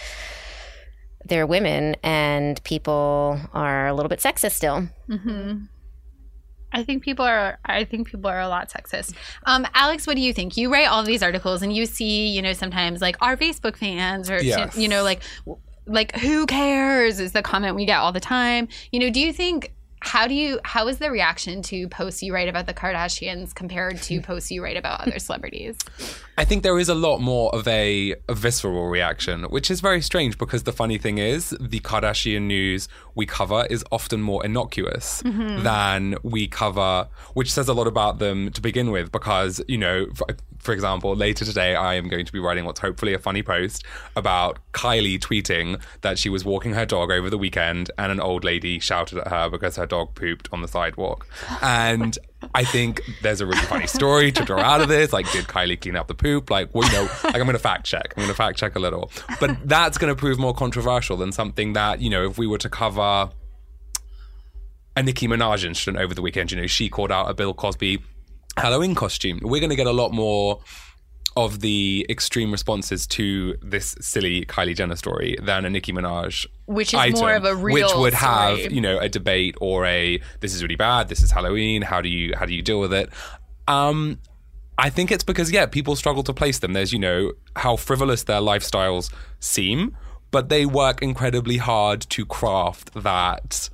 they're 1.25 1.48
women 1.48 1.96
and 2.03 2.63
people 2.63 3.39
are 3.53 3.88
a 3.88 3.94
little 3.94 4.10
bit 4.10 4.20
sexist 4.20 4.51
still. 4.51 4.88
I 6.72 6.84
think 6.84 7.03
people 7.03 7.24
are. 7.25 7.58
I 7.63 7.86
think 7.86 8.08
people 8.08 8.29
are 8.29 8.41
a 8.41 8.50
lot 8.50 8.70
sexist. 8.70 9.13
Um, 9.46 9.65
Alex, 9.74 10.05
what 10.05 10.15
do 10.17 10.22
you 10.22 10.34
think? 10.34 10.57
You 10.57 10.72
write 10.72 10.88
all 10.88 11.03
these 11.03 11.24
articles, 11.24 11.61
and 11.61 11.74
you 11.74 11.85
see, 11.85 12.27
you 12.27 12.42
know, 12.42 12.51
sometimes 12.53 13.01
like 13.01 13.16
our 13.22 13.38
Facebook 13.38 13.77
fans, 13.77 14.29
or 14.29 14.44
Yes. 14.44 14.77
you 14.77 14.90
know, 14.90 15.01
like, 15.01 15.22
like 15.88 16.16
who 16.18 16.46
cares 16.46 17.20
is 17.20 17.31
the 17.31 17.42
comment 17.42 17.75
we 17.75 17.85
get 17.85 18.00
all 18.00 18.11
the 18.11 18.20
time. 18.20 18.68
You 18.92 19.00
know, 19.00 19.09
do 19.09 19.22
you 19.22 19.31
think? 19.31 19.72
How 20.05 20.27
do 20.27 20.35
you? 20.35 20.59
How 20.63 20.87
is 20.87 21.00
the 21.00 21.09
reaction 21.09 21.63
to 21.63 21.89
posts 21.89 22.22
you 22.22 22.31
write 22.31 22.48
about 22.48 22.68
the 22.68 22.75
Kardashians 22.75 23.55
compared 23.55 24.03
to 24.03 24.22
posts 24.29 24.51
you 24.51 24.63
write 24.63 24.77
about 24.77 25.01
other 25.01 25.18
celebrities? 25.18 25.77
I 26.37 26.46
think 26.46 26.61
there 26.61 26.77
is 26.77 26.89
a 26.89 26.96
lot 26.96 27.22
more 27.22 27.53
of 27.55 27.68
a, 27.68 28.13
a 28.29 28.35
visceral 28.35 28.87
reaction, 28.87 29.46
which 29.46 29.72
is 29.72 29.81
very 29.81 30.01
strange 30.01 30.37
because 30.37 30.63
the 30.63 30.72
funny 30.72 31.00
thing 31.00 31.18
is, 31.18 31.55
the 31.59 31.79
Kardashian 31.79 32.44
news 32.44 32.87
we 33.15 33.25
cover 33.25 33.65
is 33.70 33.83
often 33.91 34.22
more 34.22 34.46
innocuous 34.46 35.24
mm-hmm. 35.24 35.63
than 35.63 36.18
we 36.22 36.48
cover, 36.48 37.07
which 37.33 37.51
says 37.51 37.68
a 37.68 37.74
lot 37.74 37.87
about 37.87 38.20
them 38.20 38.51
to 38.51 38.61
begin 38.61 38.91
with. 38.91 39.11
Because, 39.11 39.59
you 39.68 39.79
know, 39.79 40.05
for, 40.66 40.74
example, 40.74 41.16
later 41.16 41.46
today, 41.46 41.75
I 41.75 41.94
am 41.94 42.10
going 42.10 42.25
to 42.25 42.34
be 42.34 42.40
writing 42.40 42.66
what's 42.66 42.80
hopefully 42.80 43.14
a 43.14 43.20
funny 43.20 43.44
post 43.44 43.84
about 44.16 44.60
Kylie 44.74 45.20
tweeting 45.20 45.82
that 46.01 46.18
she 46.18 46.30
was 46.30 46.44
walking 46.44 46.74
her 46.74 46.86
dog 46.86 47.12
over 47.12 47.30
the 47.30 47.38
weekend 47.38 47.92
and 47.98 48.12
an 48.12 48.20
old 48.20 48.44
lady 48.44 48.80
shouted 48.80 49.20
at 49.20 49.28
her 49.28 49.50
because 49.50 49.75
her 49.75 49.86
dog 49.86 50.16
pooped 50.16 50.50
on 50.51 50.62
the 50.62 50.68
sidewalk. 50.68 51.28
And 51.62 52.18
I 52.54 52.64
think 52.64 53.01
there's 53.22 53.42
a 53.42 53.46
really 53.46 53.62
funny 53.62 53.88
story 53.88 54.32
to 54.32 54.44
draw 54.44 54.60
out 54.60 54.82
of 54.82 54.88
this. 54.88 55.14
Like, 55.14 55.32
did 55.32 55.46
Kylie 55.46 55.80
clean 55.80 55.96
up 55.96 56.08
the 56.08 56.16
poop? 56.16 56.50
Like, 56.50 56.74
well, 56.74 56.88
you 56.88 56.94
know, 56.94 57.04
like 57.24 57.36
I'm 57.36 57.44
going 57.44 57.54
to 57.54 57.60
fact 57.60 57.86
check. 57.86 58.14
I'm 58.16 58.24
going 58.24 58.28
to 58.30 58.36
fact 58.36 58.58
check 58.58 58.75
a 58.75 58.80
little. 58.80 59.12
But 59.40 59.68
that's 59.68 59.98
going 59.98 60.14
to 60.14 60.20
prove 60.20 60.40
more 60.40 60.54
controversial 60.54 61.18
than 61.18 61.32
something 61.32 61.74
that, 61.74 62.01
you 62.01 62.10
know, 62.10 62.28
if 62.30 62.38
we 62.38 62.48
were 62.48 62.58
to 62.58 62.70
cover 62.70 63.30
a 64.98 65.04
Nicki 65.04 65.28
Minaj 65.28 65.66
incident 65.66 66.04
over 66.04 66.14
the 66.14 66.22
weekend, 66.22 66.51
you 66.51 66.60
know, 66.60 66.68
she 66.68 66.90
called 66.90 67.12
out 67.12 67.30
a 67.30 67.34
Bill 67.34 67.54
Cosby 67.54 68.01
Halloween 68.57 68.96
costume. 68.96 69.39
We're 69.41 69.59
going 69.59 69.70
to 69.70 69.75
get 69.75 69.87
a 69.87 69.91
lot 69.94 70.11
more 70.11 70.61
of 71.37 71.59
the 71.59 72.05
extreme 72.09 72.51
responses 72.51 73.05
to 73.05 73.55
this 73.61 73.96
silly 74.00 74.46
Kylie 74.46 74.75
Jenner 74.75 74.96
story 74.96 75.35
than 75.41 75.65
a 75.65 75.70
Nicki 75.70 75.91
Minaj 75.91 76.46
Which 76.65 76.94
is 76.94 77.00
item, 77.00 77.20
more 77.20 77.33
of 77.35 77.44
a 77.44 77.55
real 77.55 77.87
which 77.87 77.96
would 77.96 78.13
have 78.13 78.57
story. 78.57 78.74
you 78.74 78.79
know 78.79 78.98
a 79.00 79.09
debate 79.09 79.55
or 79.59 79.85
a 79.85 80.22
this 80.39 80.53
is 80.53 80.61
really 80.61 80.77
bad 80.77 81.09
this 81.09 81.22
is 81.22 81.31
Halloween 81.31 81.81
how 81.81 82.00
do 82.00 82.07
you 82.07 82.33
how 82.37 82.46
do 82.46 82.53
you 82.53 82.61
deal 82.61 82.79
with 82.79 82.94
it 82.94 83.09
um 83.68 84.18
I 84.77 84.89
think 84.89 85.11
it's 85.11 85.25
because 85.25 85.51
yeah 85.51 85.65
people 85.65 85.98
struggle 85.98 86.24
to 86.24 86.33
place 86.33 86.59
them 86.59 86.72
there's 86.72 86.94
you 86.94 87.00
know 87.00 87.33
how 87.57 87.75
frivolous 87.75 88.24
their 88.24 88.39
lifestyles 88.39 89.11
seem 89.41 89.98
but 90.31 90.48
they 90.48 90.65
work 90.65 91.01
incredibly 91.01 91.57
hard 91.57 92.00
to 92.01 92.25
craft 92.25 92.94
that 92.94 93.70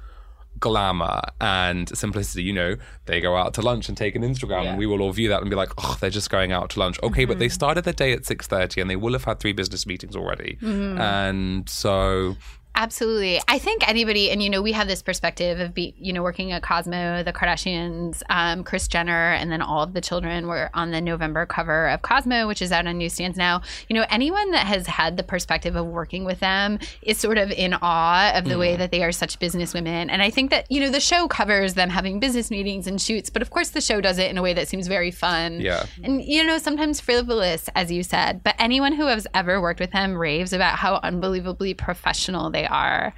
glamour 0.62 1.22
and 1.42 1.96
simplicity. 1.96 2.44
You 2.44 2.54
know, 2.54 2.76
they 3.06 3.20
go 3.20 3.36
out 3.36 3.54
to 3.56 3.62
lunch 3.62 3.90
and 3.90 3.98
take 3.98 4.16
an 4.16 4.22
Instagram, 4.22 4.66
and 4.68 4.78
we 4.78 4.86
will 4.86 5.02
all 5.02 5.12
view 5.12 5.28
that 5.30 5.42
and 5.42 5.50
be 5.50 5.56
like, 5.58 5.72
"Oh, 5.78 5.98
they're 6.00 6.10
just 6.10 6.30
going 6.30 6.54
out 6.54 6.70
to 6.72 6.80
lunch." 6.80 6.98
Okay, 7.04 7.26
but 7.26 7.40
they 7.40 7.48
mm-hmm. 7.48 7.54
started 7.54 7.84
their 7.84 7.94
day 7.94 8.14
at 8.14 8.26
six 8.26 8.48
thirty, 8.48 8.80
and 8.80 8.90
they 8.90 8.96
will 8.96 9.14
have 9.14 9.26
had 9.26 9.40
three 9.40 9.52
business 9.54 9.86
meetings 9.86 10.16
already, 10.16 10.58
mm-hmm. 10.62 10.98
and 11.02 11.68
so 11.68 12.38
Absolutely. 12.74 13.40
I 13.48 13.60
think 13.60 13.88
anybody, 13.88 14.32
and 14.32 14.42
you 14.42 14.50
know, 14.50 14.62
we 14.62 14.72
have 14.72 14.88
this 14.88 15.02
perspective 15.02 15.60
of, 15.60 15.74
be, 15.74 15.94
you 15.98 16.14
know, 16.14 16.24
working 16.24 16.52
at 16.52 16.64
Cosmo, 16.64 17.22
the 17.22 17.34
Kardashians, 17.34 18.24
um, 18.30 18.64
Kris 18.64 18.88
Jenner, 18.88 19.34
and 19.34 19.52
then 19.52 19.62
all 19.62 19.84
of 19.84 19.94
the 19.94 20.02
children 20.02 20.48
were 20.48 20.70
on 20.74 20.92
the 20.92 21.02
November 21.02 21.46
cover 21.46 21.90
of 21.90 22.02
Cosmo, 22.02 22.48
which 22.48 22.62
is 22.62 22.72
out 22.72 22.88
on 22.88 22.98
newsstands 22.98 23.38
now. 23.38 23.62
You 23.90 23.96
know, 23.96 24.06
anyone 24.10 24.52
that 24.52 24.66
has 24.66 24.88
had 24.88 25.18
the 25.18 25.24
perspective 25.24 25.76
of 25.76 25.86
working 25.86 26.24
with 26.24 26.40
them 26.40 26.80
is 27.02 27.18
sort 27.18 27.38
of 27.38 27.52
in 27.52 27.76
awe 27.82 28.32
of 28.36 28.46
the 28.46 28.58
way 28.58 28.76
that 28.78 28.92
they 28.92 29.04
are 29.04 29.12
such 29.12 29.38
business 29.38 29.74
women. 29.74 30.10
And 30.10 30.22
I 30.22 30.30
think 30.30 30.50
that, 30.50 30.66
you 30.72 30.80
know, 30.80 30.90
the 30.90 31.00
show 31.02 31.28
covers 31.28 31.74
them 31.74 31.90
having 31.90 32.20
business 32.20 32.50
meetings 32.50 32.88
and 32.88 33.02
shoots, 33.02 33.30
but 33.30 33.42
of 33.42 33.50
course 33.50 33.70
the 33.70 33.82
show 33.82 34.02
does 34.02 34.18
it 34.18 34.32
in 34.32 34.38
a 34.38 34.42
way 34.42 34.54
that 34.54 34.68
seems 34.68 34.88
very 34.88 35.12
fun. 35.12 35.60
Yeah. 35.60 35.86
And, 36.04 36.24
you 36.24 36.44
know, 36.44 36.58
sometimes 36.58 37.02
frivolous, 37.02 37.70
as 37.76 37.92
you 37.92 38.02
said, 38.02 38.44
but 38.44 38.56
anyone 38.58 38.94
who 38.94 39.08
has 39.08 39.28
ever 39.34 39.62
worked 39.62 39.80
with 39.80 39.92
them 39.92 40.18
raves 40.18 40.54
about 40.54 40.78
how 40.78 41.00
unbelievably 41.04 41.74
professional 41.76 42.50
they 42.50 42.61
they 42.62 42.68
are. 42.68 43.14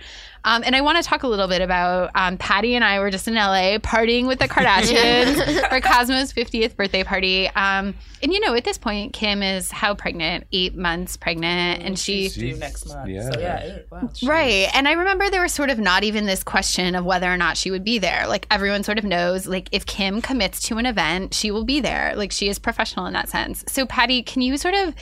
Um, 0.46 0.62
and 0.66 0.76
I 0.76 0.82
want 0.82 1.02
to 1.02 1.08
talk 1.08 1.24
a 1.24 1.28
little 1.28 1.48
bit 1.48 1.62
about 1.62 2.12
um, 2.16 2.38
Patti 2.38 2.76
and 2.76 2.84
I 2.84 3.00
were 3.00 3.10
just 3.10 3.30
in 3.30 3.36
LA 3.36 3.78
partying 3.78 4.28
with 4.28 4.40
the 4.40 4.48
Kardashians 4.50 5.36
for 5.70 5.80
Cosmo's 5.80 6.34
50th 6.34 6.76
birthday 6.76 7.04
party. 7.06 7.48
Um, 7.48 7.96
and 8.22 8.34
you 8.34 8.42
know, 8.42 8.54
at 8.54 8.66
this 8.66 8.78
point, 8.78 9.14
Kim 9.14 9.42
is 9.42 9.72
how 9.72 9.96
pregnant? 9.96 10.46
Eight 10.52 10.76
months 10.76 11.16
pregnant, 11.16 11.84
and 11.84 11.98
she 11.98 12.28
due 12.28 12.58
next 12.58 12.88
month. 12.88 13.10
Yeah. 13.10 13.32
So 13.32 13.40
yeah, 13.40 13.64
eight. 13.64 13.86
Wow. 13.90 14.10
Right. 14.24 14.70
And 14.74 14.86
I 14.86 14.94
remember 14.94 15.30
there 15.30 15.42
was 15.42 15.54
sort 15.54 15.70
of 15.70 15.80
not 15.80 16.04
even 16.04 16.26
this 16.26 16.44
question 16.44 16.96
of 16.96 17.06
whether 17.06 17.32
or 17.32 17.38
not 17.38 17.56
she 17.56 17.72
would 17.72 17.86
be 17.86 17.98
there. 17.98 18.28
Like 18.28 18.46
everyone 18.52 18.84
sort 18.84 18.98
of 18.98 19.06
knows, 19.06 19.48
like 19.48 19.70
if 19.72 19.86
Kim 19.86 20.22
commits 20.22 20.62
to 20.64 20.78
an 20.78 20.86
event, 20.86 21.34
she 21.34 21.52
will 21.52 21.64
be 21.64 21.80
there. 21.80 22.16
Like 22.18 22.34
she 22.34 22.50
is 22.50 22.60
professional 22.60 23.06
in 23.06 23.14
that 23.14 23.30
sense. 23.30 23.64
So, 23.68 23.86
Patti, 23.86 24.24
can 24.24 24.42
you 24.42 24.58
sort 24.58 24.76
of 24.76 24.94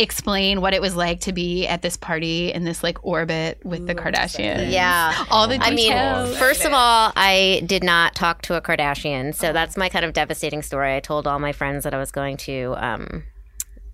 explain 0.00 0.60
what 0.60 0.74
it 0.74 0.80
was 0.80 0.96
like 0.96 1.20
to 1.20 1.32
be 1.32 1.66
at 1.66 1.82
this 1.82 1.96
party 1.96 2.52
in 2.52 2.64
this 2.64 2.82
like 2.82 3.04
orbit 3.04 3.64
with 3.64 3.86
the 3.86 3.94
Kardashians? 3.94 4.70
Yeah. 4.70 5.24
All 5.30 5.46
the 5.46 5.58
details. 5.58 5.70
I 5.70 6.24
mean, 6.26 6.36
first 6.36 6.64
of 6.64 6.72
all, 6.72 7.12
I 7.16 7.62
did 7.66 7.84
not 7.84 8.14
talk 8.14 8.42
to 8.42 8.54
a 8.54 8.60
Kardashian, 8.60 9.34
so 9.34 9.52
that's 9.52 9.76
my 9.76 9.88
kind 9.88 10.04
of 10.04 10.12
devastating 10.12 10.62
story. 10.62 10.94
I 10.96 11.00
told 11.00 11.26
all 11.26 11.38
my 11.38 11.52
friends 11.52 11.84
that 11.84 11.94
I 11.94 11.98
was 11.98 12.10
going 12.10 12.36
to 12.38 12.74
um, 12.78 13.24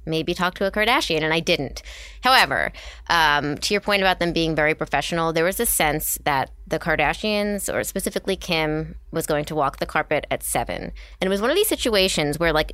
maybe 0.07 0.35
talk 0.35 0.55
to 0.55 0.67
a 0.67 0.71
Kardashian, 0.71 1.23
and 1.23 1.35
I 1.35 1.41
didn't. 1.41 1.83
However, 2.23 2.73
um, 3.11 3.59
to 3.59 3.75
your 3.75 3.81
point 3.81 4.03
about 4.03 4.21
them 4.21 4.33
being 4.33 4.55
very 4.55 4.75
professional, 4.75 5.33
there 5.33 5.45
was 5.45 5.61
a 5.61 5.67
sense 5.67 6.19
that 6.25 6.51
the 6.67 6.79
Kardashians, 6.79 7.73
or 7.73 7.85
specifically 7.85 8.37
Kim, 8.37 8.97
was 9.11 9.27
going 9.27 9.45
to 9.47 9.55
walk 9.55 9.79
the 9.79 9.87
carpet 9.87 10.27
at 10.31 10.43
seven, 10.43 10.93
and 11.21 11.27
it 11.27 11.29
was 11.29 11.41
one 11.41 11.51
of 11.51 11.57
these 11.57 11.69
situations 11.69 12.39
where 12.39 12.53
like. 12.53 12.73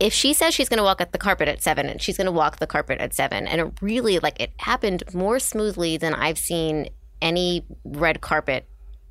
If 0.00 0.12
she 0.12 0.32
says 0.32 0.54
she's 0.54 0.68
going 0.68 0.78
to 0.78 0.84
walk 0.84 1.00
at 1.00 1.12
the 1.12 1.18
carpet 1.18 1.48
at 1.48 1.62
seven, 1.62 1.86
and 1.88 2.00
she's 2.00 2.16
going 2.16 2.26
to 2.26 2.32
walk 2.32 2.58
the 2.58 2.66
carpet 2.66 3.00
at 3.00 3.12
seven, 3.14 3.46
and 3.48 3.60
it 3.60 3.72
really 3.80 4.18
like 4.18 4.40
it 4.40 4.52
happened 4.58 5.02
more 5.12 5.38
smoothly 5.38 5.96
than 5.96 6.14
I've 6.14 6.38
seen 6.38 6.88
any 7.20 7.66
red 7.84 8.20
carpet 8.20 8.68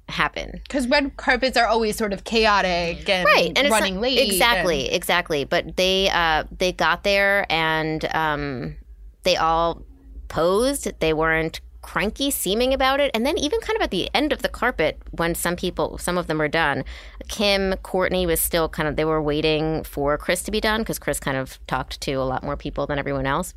happen. 0.10 0.62
Because 0.64 0.88
red 0.88 1.18
carpets 1.18 1.58
are 1.58 1.68
always 1.68 1.98
sort 1.98 2.14
of 2.14 2.24
chaotic 2.24 3.10
and, 3.10 3.26
right 3.26 3.52
and 3.58 3.70
running 3.70 3.96
not- 3.96 4.04
late. 4.04 4.20
exactly 4.20 4.90
exactly 4.90 5.44
but 5.44 5.76
they 5.76 6.10
uh 6.10 6.46
they 6.58 6.72
got 6.72 7.04
there 7.04 7.46
and 7.50 8.06
um 8.16 8.78
they 9.24 9.36
all 9.36 9.84
posed 10.30 10.90
they 11.02 11.12
weren't 11.14 11.60
cranky 11.88 12.30
seeming 12.30 12.74
about 12.74 13.00
it. 13.00 13.10
And 13.14 13.26
then 13.26 13.38
even 13.38 13.62
kind 13.62 13.78
of 13.78 13.82
at 13.82 13.92
the 13.92 14.10
end 14.14 14.34
of 14.34 14.42
the 14.42 14.50
carpet 14.50 15.02
when 15.12 15.34
some 15.34 15.56
people 15.56 15.98
some 15.98 16.18
of 16.18 16.28
them 16.28 16.38
were 16.38 16.50
done 16.50 16.84
kim 17.30 17.74
Kourtney 17.76 18.28
was 18.28 18.42
still 18.42 18.68
kind 18.68 18.90
of 18.90 18.98
they 18.98 19.06
were 19.06 19.22
waiting 19.22 19.86
for 19.86 20.18
Kris 20.18 20.44
to 20.44 20.52
be 20.52 20.60
done 20.60 20.82
because 20.82 21.00
Kris 21.00 21.18
kind 21.18 21.38
of 21.38 21.66
talked 21.66 22.02
to 22.02 22.14
a 22.16 22.28
lot 22.28 22.44
more 22.44 22.58
people 22.58 22.88
than 22.88 23.00
everyone 23.00 23.26
else. 23.26 23.54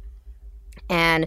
And 0.89 1.27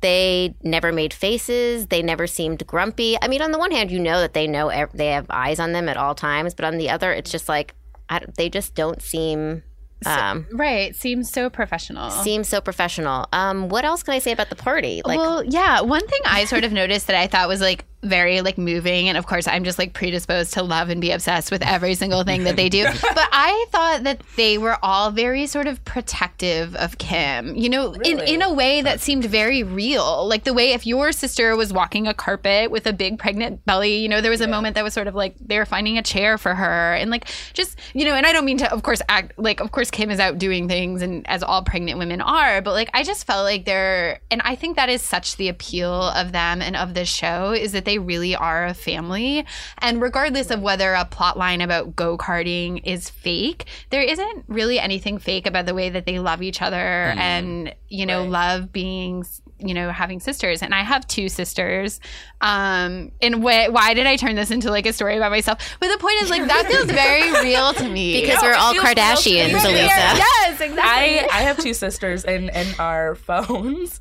they 0.00 0.54
never 0.62 0.92
made 0.92 1.12
faces. 1.12 1.88
They 1.88 2.02
never 2.02 2.28
seemed 2.28 2.64
grumpy. 2.68 3.18
I 3.20 3.26
mean 3.26 3.42
on 3.42 3.50
the 3.50 3.58
one 3.58 3.72
hand 3.72 3.90
you 3.90 3.98
know 3.98 4.20
that 4.20 4.34
they 4.34 4.46
know 4.46 4.70
they 4.94 5.08
have 5.08 5.26
eyes 5.30 5.58
on 5.58 5.72
them 5.72 5.88
at 5.88 5.96
all 5.96 6.14
times. 6.14 6.54
But 6.54 6.66
on 6.66 6.78
the 6.78 6.88
other 6.88 7.12
it's 7.12 7.32
just 7.32 7.48
like 7.48 7.74
I, 8.08 8.20
they 8.36 8.48
just 8.48 8.76
don't 8.76 9.02
seem 9.02 9.64
um, 10.06 10.46
Right. 10.52 10.94
Seems 10.94 11.30
so 11.30 11.50
professional. 11.50 12.10
Seems 12.10 12.48
so 12.48 12.60
professional 12.60 13.28
um, 13.32 13.68
what 13.68 13.84
else 13.84 14.02
can 14.02 14.14
i 14.14 14.18
say 14.18 14.32
about 14.32 14.48
the 14.50 14.56
party 14.56 15.02
like 15.04 15.18
well, 15.18 15.44
yeah. 15.44 15.80
One 15.80 16.06
thing 16.06 16.20
I 16.26 16.44
sort 16.44 16.64
of 16.64 16.72
noticed 16.72 17.06
that 17.06 17.16
I 17.16 17.26
thought 17.26 17.48
was 17.48 17.60
like 17.60 17.84
very 18.04 18.40
like 18.40 18.58
moving, 18.58 19.08
and 19.08 19.18
of 19.18 19.26
course 19.26 19.46
I'm 19.46 19.64
just 19.64 19.78
like 19.78 19.92
predisposed 19.92 20.54
to 20.54 20.62
love 20.62 20.88
and 20.88 21.00
be 21.00 21.10
obsessed 21.10 21.50
with 21.50 21.62
every 21.62 21.94
single 21.94 22.24
thing 22.24 22.44
that 22.44 22.56
they 22.56 22.68
do. 22.68 22.84
but 23.02 23.28
I 23.32 23.66
thought 23.70 24.04
that 24.04 24.22
they 24.36 24.58
were 24.58 24.78
all 24.82 25.10
very 25.10 25.46
sort 25.46 25.66
of 25.66 25.84
protective 25.84 26.74
of 26.76 26.98
Kim. 26.98 27.54
You 27.56 27.68
know, 27.68 27.92
in 27.92 28.20
in 28.20 28.42
a 28.42 28.52
way 28.52 28.82
that 28.82 29.00
seemed 29.00 29.24
very 29.24 29.62
real. 29.62 30.26
Like 30.26 30.44
the 30.44 30.54
way 30.54 30.72
if 30.72 30.86
your 30.86 31.12
sister 31.12 31.56
was 31.56 31.72
walking 31.72 32.06
a 32.06 32.14
carpet 32.14 32.70
with 32.70 32.86
a 32.86 32.92
big 32.92 33.18
pregnant 33.18 33.64
belly, 33.64 33.96
you 33.96 34.08
know, 34.08 34.20
there 34.20 34.30
was 34.30 34.40
a 34.40 34.48
moment 34.48 34.74
that 34.74 34.84
was 34.84 34.94
sort 34.94 35.06
of 35.06 35.14
like 35.14 35.36
they 35.38 35.58
were 35.58 35.66
finding 35.66 35.98
a 35.98 36.02
chair 36.02 36.38
for 36.38 36.54
her, 36.54 36.94
and 36.94 37.10
like 37.10 37.28
just 37.52 37.78
you 37.92 38.04
know, 38.04 38.14
and 38.14 38.26
I 38.26 38.32
don't 38.32 38.44
mean 38.44 38.58
to, 38.58 38.72
of 38.72 38.82
course, 38.82 39.02
act 39.08 39.38
like 39.38 39.60
of 39.60 39.72
course 39.72 39.90
Kim 39.90 40.10
is 40.10 40.20
out 40.20 40.38
doing 40.38 40.68
things, 40.68 41.02
and 41.02 41.28
as 41.28 41.42
all 41.42 41.62
pregnant 41.62 41.98
women 41.98 42.20
are, 42.20 42.62
but 42.62 42.72
like 42.72 42.90
I 42.94 43.02
just 43.02 43.26
felt 43.26 43.44
like 43.44 43.64
they're, 43.64 44.20
and 44.30 44.42
I 44.44 44.54
think 44.54 44.76
that 44.76 44.88
is 44.88 45.02
such 45.02 45.36
the 45.36 45.48
appeal 45.48 45.92
of 45.92 46.32
them 46.32 46.62
and 46.62 46.76
of 46.76 46.94
this 46.94 47.08
show 47.08 47.52
is 47.52 47.72
that 47.72 47.84
they 47.84 47.93
really 47.98 48.34
are 48.34 48.66
a 48.66 48.74
family, 48.74 49.46
and 49.78 50.00
regardless 50.00 50.50
of 50.50 50.60
whether 50.60 50.94
a 50.94 51.04
plot 51.04 51.36
line 51.36 51.60
about 51.60 51.96
go 51.96 52.16
karting 52.18 52.80
is 52.84 53.10
fake, 53.10 53.66
there 53.90 54.02
isn't 54.02 54.44
really 54.48 54.78
anything 54.78 55.18
fake 55.18 55.46
about 55.46 55.66
the 55.66 55.74
way 55.74 55.90
that 55.90 56.06
they 56.06 56.18
love 56.18 56.42
each 56.42 56.62
other 56.62 56.76
and 56.76 57.74
you 57.88 58.06
know 58.06 58.24
love 58.24 58.72
being 58.72 59.24
you 59.58 59.74
know 59.74 59.90
having 59.90 60.20
sisters. 60.20 60.62
And 60.62 60.74
i 60.74 60.82
have 60.82 61.06
two 61.06 61.28
sisters. 61.28 62.00
Um 62.40 63.12
and 63.22 63.36
wh- 63.36 63.72
why 63.72 63.94
did 63.94 64.06
i 64.06 64.16
turn 64.16 64.34
this 64.34 64.50
into 64.50 64.70
like 64.70 64.86
a 64.86 64.92
story 64.92 65.16
about 65.16 65.30
myself? 65.30 65.76
But 65.80 65.88
the 65.88 65.98
point 65.98 66.22
is 66.22 66.30
like 66.30 66.46
that 66.46 66.66
feels 66.66 66.86
very 66.90 67.32
real 67.44 67.72
to 67.74 67.88
me. 67.88 68.20
Because 68.20 68.42
we're 68.42 68.54
all 68.54 68.74
kardashians 68.74 69.50
feels 69.50 69.64
elisa. 69.64 69.86
Yes 69.86 70.60
exactly. 70.60 70.82
I, 70.82 71.28
I 71.30 71.42
have 71.42 71.58
two 71.58 71.74
sisters, 71.74 72.24
and 72.24 72.50
and 72.50 72.74
our 72.78 73.14
phones. 73.14 74.00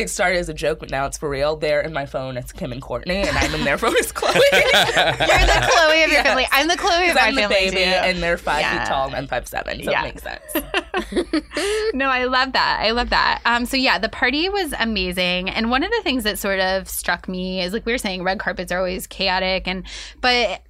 It 0.00 0.10
started 0.10 0.38
as 0.38 0.48
a 0.48 0.54
joke, 0.54 0.78
but 0.80 0.90
now 0.90 1.06
it's 1.06 1.18
for 1.18 1.28
real. 1.28 1.56
They're 1.56 1.80
in 1.80 1.92
my 1.92 2.06
phone. 2.06 2.36
It's 2.36 2.52
Kim 2.52 2.72
and 2.72 2.80
Kourtney, 2.82 3.26
and 3.26 3.36
I'm 3.36 3.54
in 3.54 3.64
their 3.64 3.78
phone. 3.82 3.94
It's 3.96 4.12
Khloe. 4.12 4.32
you're 4.34 5.46
the 5.46 5.68
Khloe 5.70 6.04
of 6.04 6.10
your 6.12 6.22
family 6.22 6.46
i'm 6.52 6.68
the 6.68 6.74
Khloe 6.76 7.08
of 7.10 7.14
my 7.14 7.20
I'm 7.22 7.34
the 7.34 7.42
family 7.42 7.56
baby, 7.56 7.76
too. 7.76 7.82
and 7.82 8.22
they're 8.22 8.36
five 8.38 8.60
Yeah. 8.60 8.78
feet 8.84 8.88
tall, 8.88 9.06
and 9.06 9.16
I'm 9.16 9.26
five 9.26 9.46
seven. 9.48 9.82
So 9.82 9.90
Yeah. 9.90 10.04
it 10.06 10.14
makes 10.14 10.22
sense. 10.22 11.92
no, 11.94 12.06
I 12.08 12.24
love 12.24 12.52
that. 12.52 12.80
I 12.82 12.90
love 12.92 13.10
that. 13.10 13.40
Um, 13.44 13.66
so 13.66 13.76
yeah, 13.76 13.98
the 13.98 14.08
party 14.08 14.48
was 14.48 14.72
amazing, 14.78 15.50
and 15.50 15.70
one 15.70 15.82
of 15.82 15.90
the 15.90 16.00
things 16.02 16.24
that 16.24 16.38
sort 16.38 16.60
of 16.60 16.88
struck 16.88 17.28
me 17.28 17.62
is 17.62 17.72
like 17.72 17.84
we 17.86 17.92
were 17.92 17.98
saying, 17.98 18.22
red 18.22 18.38
carpets 18.38 18.72
are 18.72 18.78
always 18.78 19.06
chaotic, 19.06 19.66
and 19.68 19.84
but 20.20 20.62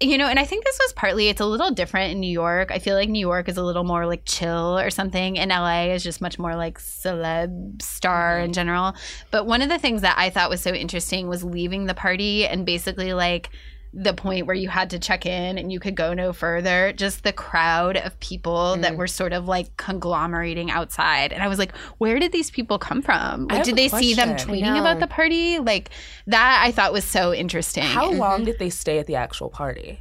you 0.00 0.16
know, 0.16 0.26
and 0.26 0.38
I 0.38 0.44
think 0.44 0.64
this 0.64 0.78
was 0.82 0.94
partly 0.94 1.28
it's 1.28 1.42
a 1.42 1.46
little 1.46 1.70
different 1.70 2.12
in 2.12 2.20
New 2.20 2.30
York. 2.30 2.70
I 2.70 2.78
feel 2.78 2.94
like 2.96 3.10
New 3.10 3.20
York 3.20 3.48
is 3.50 3.58
a 3.58 3.62
little 3.62 3.84
more 3.84 4.06
like 4.06 4.22
chill 4.24 4.78
or 4.78 4.88
something, 4.88 5.38
and 5.38 5.50
LA 5.50 5.92
is 5.92 6.02
just 6.02 6.22
much 6.22 6.38
more 6.38 6.56
like 6.56 6.78
celeb 6.78 7.82
star 7.82 8.36
mm-hmm. 8.36 8.46
in 8.46 8.52
general. 8.54 8.94
But 9.30 9.46
one 9.46 9.60
of 9.60 9.68
the 9.68 9.78
things 9.78 10.00
that 10.00 10.16
I 10.16 10.30
thought 10.30 10.48
was 10.48 10.62
so 10.62 10.72
interesting 10.72 11.28
was 11.28 11.44
leaving 11.44 11.84
the 11.84 11.94
party 11.94 12.46
and 12.46 12.64
basically 12.64 13.12
like 13.12 13.50
the 13.92 14.14
point 14.14 14.46
where 14.46 14.54
you 14.54 14.68
had 14.68 14.90
to 14.90 14.98
check 14.98 15.26
in 15.26 15.58
and 15.58 15.72
you 15.72 15.80
could 15.80 15.96
go 15.96 16.14
no 16.14 16.32
further 16.32 16.92
just 16.92 17.24
the 17.24 17.32
crowd 17.32 17.96
of 17.96 18.18
people 18.20 18.76
that 18.76 18.92
mm. 18.92 18.96
were 18.96 19.08
sort 19.08 19.32
of 19.32 19.48
like 19.48 19.76
conglomerating 19.76 20.70
outside. 20.70 21.32
And 21.32 21.42
i 21.42 21.48
was 21.48 21.58
like 21.58 21.76
where 21.98 22.18
did 22.18 22.32
these 22.32 22.50
people 22.50 22.78
come 22.78 23.02
from? 23.02 23.48
Like 23.48 23.64
did 23.64 23.76
they 23.76 23.88
see 23.88 24.14
them 24.14 24.30
tweeting 24.36 24.78
about 24.78 25.00
the 25.00 25.06
party? 25.06 25.58
Like 25.58 25.90
that 26.26 26.62
i 26.64 26.70
thought 26.70 26.92
was 26.92 27.04
so 27.04 27.34
interesting. 27.34 27.82
How 27.82 28.10
mm-hmm. 28.10 28.20
long 28.20 28.44
did 28.44 28.58
they 28.58 28.70
stay 28.70 28.98
at 28.98 29.06
the 29.06 29.16
actual 29.16 29.48
party? 29.48 30.00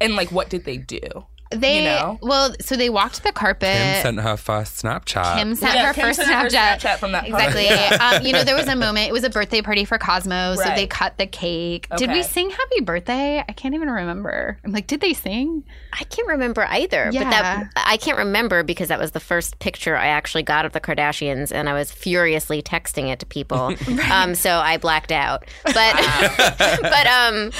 And 0.00 0.14
like, 0.14 0.30
what 0.30 0.48
did 0.48 0.64
they 0.64 0.76
do? 0.76 1.26
They 1.50 1.78
you 1.78 1.84
know? 1.84 2.18
well 2.20 2.54
so 2.60 2.76
they 2.76 2.90
walked 2.90 3.22
the 3.22 3.32
carpet 3.32 3.68
Kim 3.74 4.02
sent 4.02 4.20
her 4.20 4.36
first 4.36 4.82
Snapchat. 4.82 5.36
Kim 5.38 5.54
sent 5.54 5.74
Yeah, 5.74 5.86
her 5.88 5.94
Kim 5.94 6.04
first 6.04 6.18
sent 6.20 6.28
Snapchat. 6.30 6.42
first 6.42 6.84
Snapchat 6.84 6.98
from 6.98 7.12
that 7.12 7.26
exactly. 7.26 7.66
party. 7.66 7.94
um, 8.16 8.26
you 8.26 8.32
know, 8.32 8.44
there 8.44 8.54
was 8.56 8.68
a 8.68 8.76
moment. 8.86 9.08
It 9.08 9.12
was 9.12 9.24
a 9.24 9.30
birthday 9.30 9.62
party 9.62 9.84
for 9.84 9.98
Cosmo, 9.98 10.56
so 10.56 10.64
they 10.74 10.86
cut 10.86 11.16
the 11.18 11.26
cake. 11.26 11.88
Did 11.96 12.10
we 12.10 12.22
sing 12.22 12.50
"Happy 12.50 12.80
Birthday"? 12.82 13.42
I 13.48 13.52
can't 13.52 13.74
even 13.74 13.88
remember. 13.88 14.58
I'm 14.64 14.72
like, 14.72 14.86
did 14.86 15.00
they 15.00 15.14
sing? 15.14 15.64
I 15.92 16.04
can't 16.04 16.28
remember 16.28 16.66
either. 16.68 17.06
But 17.06 17.14
Yeah. 17.14 17.30
that 17.30 17.70
I 17.76 17.96
can't 17.96 18.18
remember 18.18 18.62
because 18.62 18.88
that 18.88 18.98
was 18.98 19.12
the 19.12 19.20
first 19.20 19.58
picture 19.58 19.96
I 19.96 20.08
actually 20.08 20.42
got 20.42 20.64
of 20.66 20.72
the 20.72 20.80
Kardashians, 20.80 21.50
and 21.52 21.68
I 21.68 21.72
was 21.72 21.90
furiously 21.90 22.62
texting 22.62 23.08
it 23.10 23.18
to 23.20 23.26
people. 23.26 23.74
um, 24.12 24.34
so 24.34 24.50
I 24.58 24.76
blacked 24.76 25.12
out. 25.12 25.44
But 25.64 26.78
but 26.82 27.06
um. 27.06 27.50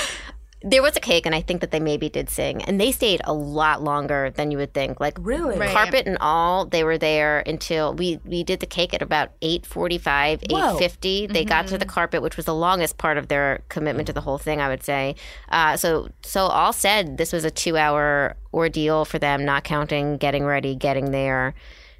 There 0.62 0.82
was 0.82 0.96
a 0.96 1.00
cake, 1.00 1.24
and 1.24 1.34
I 1.34 1.40
think 1.40 1.60
that 1.60 1.70
they 1.70 1.78
maybe 1.78 2.08
did 2.08 2.28
sing, 2.28 2.62
and 2.64 2.80
they 2.80 2.90
stayed 2.90 3.20
a 3.24 3.32
lot 3.32 3.82
longer 3.82 4.30
than 4.30 4.50
you 4.50 4.58
would 4.58 4.74
think. 4.74 4.98
Like 4.98 5.16
Really? 5.20 5.56
Right. 5.56 5.70
carpet 5.70 6.06
and 6.06 6.18
all, 6.20 6.66
they 6.66 6.82
were 6.82 6.98
there 6.98 7.44
until 7.46 7.94
we 7.94 8.18
we 8.24 8.42
did 8.42 8.58
the 8.60 8.66
cake 8.66 8.92
at 8.92 9.00
about 9.00 9.30
eight 9.40 9.64
forty 9.64 9.98
five, 9.98 10.42
Whoa. 10.50 10.74
eight 10.74 10.78
fifty. 10.78 11.26
They 11.28 11.44
got 11.44 11.68
to 11.68 11.78
the 11.78 11.86
carpet, 11.86 12.22
which 12.22 12.36
was 12.36 12.46
the 12.46 12.54
longest 12.54 12.98
part 12.98 13.18
of 13.18 13.28
their 13.28 13.62
commitment 13.68 14.06
to 14.08 14.12
the 14.12 14.20
whole 14.22 14.38
thing. 14.38 14.60
I 14.60 14.68
would 14.68 14.82
say. 14.82 15.14
Uh, 15.48 15.76
so 15.76 16.08
so 16.22 16.46
all 16.46 16.72
said, 16.72 17.18
this 17.18 17.32
was 17.32 17.44
a 17.44 17.50
two 17.50 17.76
hour 17.76 18.36
ordeal 18.52 19.04
for 19.04 19.18
them, 19.20 19.44
not 19.44 19.62
counting 19.62 20.16
getting 20.16 20.44
ready, 20.44 20.74
getting 20.74 21.12
there, 21.12 21.54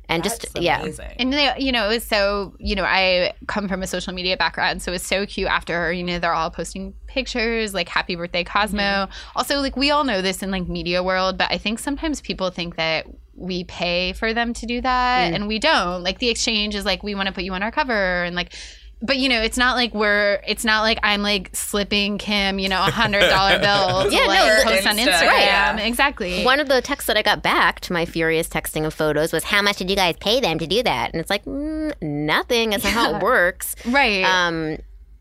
and 0.09 0.25
just 0.25 0.53
That's 0.55 0.65
yeah. 0.65 0.81
amazing. 0.81 1.13
And 1.19 1.33
they, 1.33 1.53
you 1.59 1.71
know, 1.71 1.85
it 1.87 1.95
was 1.95 2.05
so, 2.05 2.55
you 2.59 2.75
know, 2.75 2.85
I 2.85 3.35
come 3.47 3.69
from 3.69 3.83
a 3.83 3.87
social 3.87 4.15
media 4.15 4.37
background, 4.37 4.81
so 4.81 4.91
it 4.91 4.95
was 4.95 5.03
so 5.03 5.27
cute 5.27 5.49
after, 5.49 5.93
you 5.93 6.03
know, 6.03 6.19
they're 6.19 6.33
all 6.33 6.51
posting 6.51 6.95
pictures 7.07 7.75
like 7.75 7.89
happy 7.89 8.17
birthday 8.17 8.45
Cosmo. 8.45 8.81
Mm-hmm. 8.81 9.39
Also, 9.39 9.61
like 9.61 9.77
we 9.77 9.91
all 9.91 10.05
know 10.05 10.23
this 10.23 10.43
in 10.43 10.51
like 10.51 10.67
media 10.69 11.03
world, 11.03 11.37
but 11.37 11.51
I 11.51 11.59
think 11.59 11.79
sometimes 11.79 12.21
people 12.21 12.51
think 12.51 12.77
that 12.77 13.07
we 13.35 13.65
pay 13.65 14.13
for 14.15 14.35
them 14.35 14.53
to 14.53 14.67
do 14.67 14.81
that 14.81 15.31
Mm. 15.31 15.35
and 15.35 15.49
we 15.49 15.59
don't. 15.59 16.03
Like 16.03 16.19
the 16.19 16.29
exchange 16.29 16.75
is 16.75 16.85
like 16.85 17.03
we 17.03 17.15
want 17.15 17.29
to 17.29 17.33
put 17.33 17.45
you 17.45 17.53
on 17.55 17.63
our 17.63 17.71
cover 17.71 18.25
and 18.25 18.35
like 18.35 18.53
but 19.01 19.17
you 19.19 19.29
know, 19.29 19.41
it's 19.41 19.57
not 19.57 19.77
like 19.77 19.95
we're. 19.95 20.41
It's 20.47 20.65
not 20.65 20.83
like 20.83 20.99
I'm 21.03 21.23
like 21.23 21.51
slipping 21.55 22.19
Kim, 22.19 22.59
you 22.59 22.69
know, 22.69 22.79
a 22.81 22.91
hundred 22.91 23.21
dollar 23.29 23.59
bill 23.61 24.11
Yeah, 24.13 24.21
no, 24.21 24.27
like, 24.27 24.59
the- 24.59 24.65
post 24.65 24.87
on 24.87 24.97
Insta, 24.97 25.13
Instagram. 25.13 25.39
yeah. 25.39 25.77
Exactly. 25.81 26.45
One 26.45 26.61
of 26.61 26.69
the 26.69 26.81
texts 26.83 27.07
that 27.07 27.17
I 27.17 27.23
got 27.23 27.43
back 27.43 27.81
to 27.81 27.93
my 27.93 28.05
furious 28.07 28.49
texting 28.49 28.85
of 28.87 28.93
photos 28.95 29.33
was, 29.33 29.45
"How 29.45 29.63
much 29.63 29.77
did 29.77 29.89
you 29.91 29.97
guys 29.97 30.17
pay 30.21 30.41
them 30.41 30.59
to 30.59 30.67
do 30.67 30.83
that?" 30.83 31.13
And 31.13 31.21
it's 31.21 31.31
like, 31.31 31.45
mm, 31.45 31.93
nothing. 32.03 32.71
That's 32.71 32.85
not 32.85 32.93
how 32.93 33.15
it 33.17 33.23
works. 33.23 33.75
right. 33.87 34.25
Um, 34.25 34.79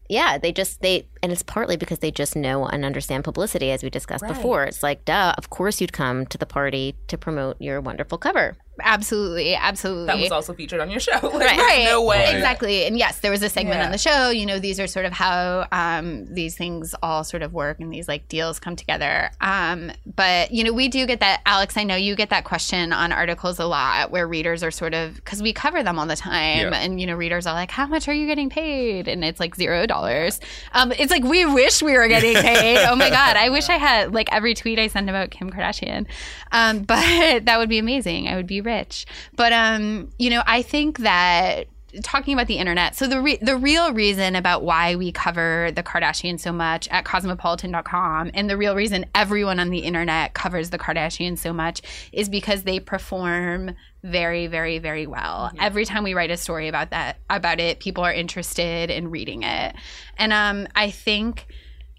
yeah, 0.09 0.37
they 0.37 0.53
just 0.53 0.79
they, 0.81 1.05
and 1.21 1.33
it's 1.33 1.43
partly 1.43 1.75
because 1.75 1.99
they 1.99 2.11
just 2.11 2.33
know 2.35 2.65
and 2.65 2.85
understand 2.85 3.25
publicity, 3.25 3.71
as 3.71 3.83
we 3.83 3.89
discussed 3.89 4.25
before. 4.25 4.63
It's 4.63 4.81
like, 4.81 5.03
duh, 5.03 5.33
of 5.37 5.49
course 5.49 5.81
you'd 5.81 5.91
come 5.91 6.25
to 6.27 6.37
the 6.37 6.45
party 6.45 6.95
to 7.09 7.17
promote 7.17 7.61
your 7.61 7.81
wonderful 7.81 8.17
cover. 8.17 8.55
Absolutely. 8.81 9.55
Absolutely. 9.55 10.07
That 10.07 10.19
was 10.19 10.31
also 10.31 10.53
featured 10.53 10.79
on 10.79 10.89
your 10.89 10.99
show. 10.99 11.11
Like, 11.37 11.57
Right. 11.57 11.57
there's 11.57 11.85
No 11.91 12.03
way. 12.03 12.33
Exactly. 12.35 12.85
And 12.85 12.97
yes, 12.97 13.19
there 13.19 13.31
was 13.31 13.41
a 13.43 13.49
segment 13.49 13.77
Yeah. 13.79 13.85
on 13.85 13.91
the 13.91 13.97
show. 13.97 14.29
You 14.29 14.45
know, 14.45 14.59
these 14.59 14.79
are 14.79 14.87
sort 14.87 15.05
of 15.05 15.13
how 15.13 15.67
um, 15.71 16.25
these 16.33 16.55
things 16.55 16.95
all 17.03 17.23
sort 17.23 17.43
of 17.43 17.53
work 17.53 17.79
and 17.79 17.91
these 17.93 18.07
like 18.07 18.27
deals 18.27 18.59
come 18.59 18.75
together. 18.75 19.29
Um, 19.41 19.91
but, 20.15 20.51
you 20.51 20.63
know, 20.63 20.73
we 20.73 20.87
do 20.87 21.05
get 21.05 21.19
that, 21.19 21.41
Alex, 21.45 21.77
I 21.77 21.83
know 21.83 21.95
you 21.95 22.15
get 22.15 22.29
that 22.29 22.43
question 22.43 22.91
on 22.93 23.11
articles 23.11 23.59
a 23.59 23.65
lot 23.65 24.11
where 24.11 24.27
readers 24.27 24.63
are 24.63 24.71
sort 24.71 24.93
of, 24.93 25.15
because 25.15 25.41
we 25.41 25.53
cover 25.53 25.83
them 25.83 25.99
all 25.99 26.05
the 26.05 26.15
time. 26.15 26.71
Yeah. 26.71 26.79
And, 26.79 26.99
you 26.99 27.07
know, 27.07 27.15
readers 27.15 27.45
are 27.47 27.53
like, 27.53 27.71
how 27.71 27.87
much 27.87 28.07
are 28.07 28.13
you 28.13 28.27
getting 28.27 28.49
paid? 28.49 29.07
And 29.07 29.23
it's 29.23 29.39
like 29.39 29.55
zero 29.55 29.85
dollars. 29.85 30.39
Um, 30.73 30.91
it's 30.91 31.11
like, 31.11 31.23
we 31.23 31.45
wish 31.45 31.81
we 31.81 31.93
were 31.93 32.07
getting 32.07 32.35
paid. 32.35 32.85
oh 32.87 32.95
my 32.95 33.09
God. 33.09 33.35
I 33.37 33.49
wish 33.49 33.69
I 33.69 33.77
had 33.77 34.13
like 34.13 34.31
every 34.33 34.53
tweet 34.53 34.79
I 34.79 34.87
send 34.87 35.09
about 35.09 35.31
Kim 35.31 35.49
Kardashian. 35.51 36.05
Um, 36.51 36.79
but 36.83 37.45
that 37.45 37.57
would 37.57 37.69
be 37.69 37.77
amazing. 37.77 38.27
I 38.27 38.35
would 38.35 38.47
be 38.47 38.61
rich. 38.67 39.05
But, 39.35 39.53
um, 39.53 40.11
you 40.19 40.29
know, 40.29 40.43
I 40.45 40.61
think 40.61 40.99
that 40.99 41.67
talking 42.03 42.33
about 42.33 42.47
the 42.47 42.57
internet. 42.57 42.95
So 42.95 43.07
the 43.07 43.21
re- 43.21 43.39
the 43.41 43.55
real 43.55 43.93
reason 43.93 44.35
about 44.35 44.63
why 44.63 44.95
we 44.95 45.11
cover 45.11 45.71
the 45.73 45.83
Kardashians 45.83 46.41
so 46.41 46.51
much 46.51 46.87
at 46.89 47.05
cosmopolitan.com 47.05 48.31
and 48.33 48.49
the 48.49 48.57
real 48.57 48.75
reason 48.75 49.05
everyone 49.15 49.59
on 49.59 49.69
the 49.69 49.79
internet 49.79 50.33
covers 50.33 50.69
the 50.69 50.77
Kardashians 50.77 51.39
so 51.39 51.53
much 51.53 51.81
is 52.11 52.29
because 52.29 52.63
they 52.63 52.79
perform 52.79 53.71
very 54.03 54.47
very 54.47 54.79
very 54.79 55.07
well. 55.07 55.51
Every 55.59 55.85
time 55.85 56.03
we 56.03 56.13
write 56.13 56.31
a 56.31 56.37
story 56.37 56.67
about 56.67 56.91
that 56.91 57.19
about 57.29 57.59
it, 57.59 57.79
people 57.79 58.03
are 58.03 58.13
interested 58.13 58.89
in 58.89 59.09
reading 59.09 59.43
it. 59.43 59.75
And 60.17 60.33
um 60.33 60.67
I 60.75 60.91
think 60.91 61.47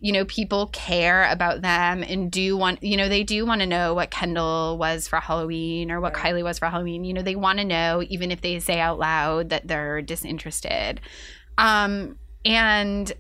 you 0.00 0.12
know, 0.12 0.24
people 0.24 0.68
care 0.68 1.28
about 1.30 1.62
them 1.62 2.02
and 2.02 2.30
do 2.30 2.56
want, 2.56 2.82
you 2.82 2.96
know, 2.96 3.08
they 3.08 3.24
do 3.24 3.44
want 3.44 3.60
to 3.60 3.66
know 3.66 3.94
what 3.94 4.10
Kendall 4.10 4.78
was 4.78 5.08
for 5.08 5.18
Halloween 5.20 5.90
or 5.90 6.00
what 6.00 6.14
Kylie 6.14 6.44
was 6.44 6.58
for 6.58 6.66
Halloween. 6.66 7.04
You 7.04 7.14
know, 7.14 7.22
they 7.22 7.36
want 7.36 7.58
to 7.58 7.64
know, 7.64 8.02
even 8.08 8.30
if 8.30 8.40
they 8.40 8.60
say 8.60 8.80
out 8.80 8.98
loud 8.98 9.50
that 9.50 9.66
they're 9.66 10.02
disinterested. 10.02 11.00
Um, 11.56 12.16
and 12.44 13.12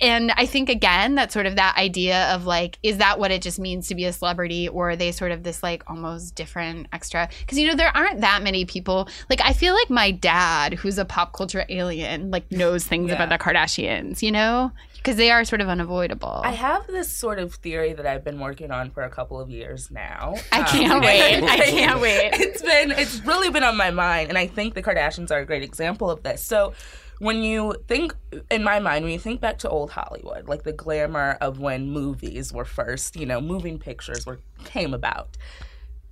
and 0.00 0.32
I 0.36 0.46
think 0.46 0.68
again 0.68 1.14
that 1.16 1.32
sort 1.32 1.46
of 1.46 1.56
that 1.56 1.76
idea 1.76 2.32
of 2.34 2.46
like, 2.46 2.78
is 2.82 2.98
that 2.98 3.18
what 3.18 3.30
it 3.30 3.42
just 3.42 3.58
means 3.58 3.88
to 3.88 3.94
be 3.94 4.04
a 4.04 4.12
celebrity, 4.12 4.68
or 4.68 4.90
are 4.90 4.96
they 4.96 5.12
sort 5.12 5.32
of 5.32 5.42
this 5.42 5.62
like 5.62 5.82
almost 5.88 6.34
different 6.34 6.86
extra? 6.92 7.28
Because 7.40 7.58
you 7.58 7.66
know 7.68 7.74
there 7.74 7.96
aren't 7.96 8.20
that 8.20 8.42
many 8.42 8.64
people. 8.64 9.08
Like 9.30 9.40
I 9.42 9.52
feel 9.52 9.74
like 9.74 9.90
my 9.90 10.10
dad, 10.10 10.74
who's 10.74 10.98
a 10.98 11.04
pop 11.04 11.32
culture 11.32 11.64
alien, 11.68 12.30
like 12.30 12.50
knows 12.50 12.84
things 12.84 13.10
about 13.12 13.28
the 13.28 13.38
Kardashians. 13.38 14.22
You 14.22 14.32
know, 14.32 14.72
because 14.96 15.16
they 15.16 15.30
are 15.30 15.44
sort 15.44 15.60
of 15.60 15.68
unavoidable. 15.68 16.40
I 16.44 16.50
have 16.50 16.86
this 16.86 17.10
sort 17.10 17.38
of 17.38 17.54
theory 17.54 17.92
that 17.92 18.06
I've 18.06 18.24
been 18.24 18.40
working 18.40 18.70
on 18.70 18.90
for 18.90 19.02
a 19.02 19.10
couple 19.10 19.40
of 19.40 19.48
years 19.48 19.90
now. 19.90 20.34
I 20.52 20.60
Um, 20.60 20.66
can't 20.66 21.04
wait. 21.04 21.42
I 21.44 21.56
can't 21.58 22.00
wait. 22.00 22.30
It's 22.46 22.62
been 22.62 22.90
it's 22.92 23.20
really 23.24 23.50
been 23.50 23.62
on 23.64 23.76
my 23.76 23.90
mind 23.90 24.30
and 24.30 24.38
I 24.38 24.46
think 24.46 24.74
the 24.74 24.82
Kardashians 24.82 25.30
are 25.30 25.38
a 25.38 25.44
great 25.46 25.62
example 25.62 26.10
of 26.10 26.22
this. 26.22 26.42
So 26.42 26.72
when 27.18 27.42
you 27.42 27.74
think 27.88 28.14
in 28.50 28.62
my 28.62 28.78
mind 28.78 29.04
when 29.04 29.12
you 29.12 29.18
think 29.18 29.40
back 29.40 29.58
to 29.58 29.68
old 29.68 29.90
Hollywood, 29.90 30.48
like 30.48 30.64
the 30.64 30.72
glamour 30.72 31.38
of 31.40 31.58
when 31.58 31.90
movies 31.90 32.52
were 32.52 32.64
first, 32.64 33.16
you 33.16 33.26
know, 33.26 33.40
moving 33.40 33.78
pictures 33.78 34.26
were 34.26 34.40
came 34.64 34.92
about. 34.92 35.36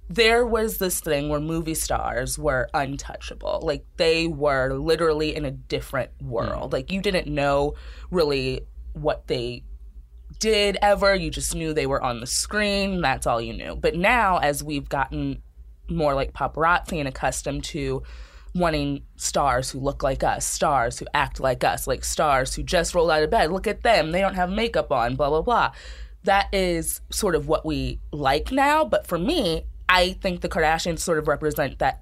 There 0.08 0.46
was 0.46 0.78
this 0.78 1.00
thing 1.00 1.28
where 1.28 1.40
movie 1.40 1.74
stars 1.74 2.38
were 2.38 2.68
untouchable. 2.74 3.60
Like 3.62 3.84
they 3.96 4.26
were 4.26 4.74
literally 4.74 5.34
in 5.34 5.44
a 5.44 5.50
different 5.50 6.10
world. 6.22 6.70
Hmm. 6.70 6.74
Like 6.74 6.92
you 6.92 7.00
didn't 7.00 7.26
know 7.26 7.74
really 8.10 8.66
what 8.92 9.26
they 9.26 9.64
did 10.38 10.76
ever. 10.82 11.14
You 11.14 11.30
just 11.30 11.54
knew 11.54 11.72
they 11.72 11.86
were 11.86 12.02
on 12.02 12.20
the 12.20 12.26
screen. 12.26 13.00
That's 13.00 13.26
all 13.26 13.40
you 13.40 13.52
knew. 13.52 13.76
But 13.76 13.94
now, 13.94 14.38
as 14.38 14.62
we've 14.62 14.88
gotten 14.88 15.42
more 15.88 16.14
like 16.14 16.32
paparazzi 16.32 16.98
and 16.98 17.08
accustomed 17.08 17.64
to 17.64 18.02
wanting 18.54 19.02
stars 19.16 19.70
who 19.70 19.80
look 19.80 20.02
like 20.02 20.22
us, 20.22 20.46
stars 20.46 20.98
who 20.98 21.06
act 21.12 21.40
like 21.40 21.64
us, 21.64 21.86
like 21.86 22.04
stars 22.04 22.54
who 22.54 22.62
just 22.62 22.94
rolled 22.94 23.10
out 23.10 23.22
of 23.22 23.30
bed, 23.30 23.50
look 23.50 23.66
at 23.66 23.82
them, 23.82 24.12
they 24.12 24.20
don't 24.20 24.34
have 24.34 24.48
makeup 24.48 24.92
on, 24.92 25.16
blah, 25.16 25.28
blah, 25.28 25.42
blah. 25.42 25.72
That 26.22 26.48
is 26.52 27.00
sort 27.10 27.34
of 27.34 27.48
what 27.48 27.66
we 27.66 28.00
like 28.12 28.52
now. 28.52 28.84
But 28.84 29.06
for 29.06 29.18
me, 29.18 29.64
I 29.88 30.12
think 30.12 30.40
the 30.40 30.48
Kardashians 30.48 31.00
sort 31.00 31.18
of 31.18 31.28
represent 31.28 31.80
that 31.80 32.00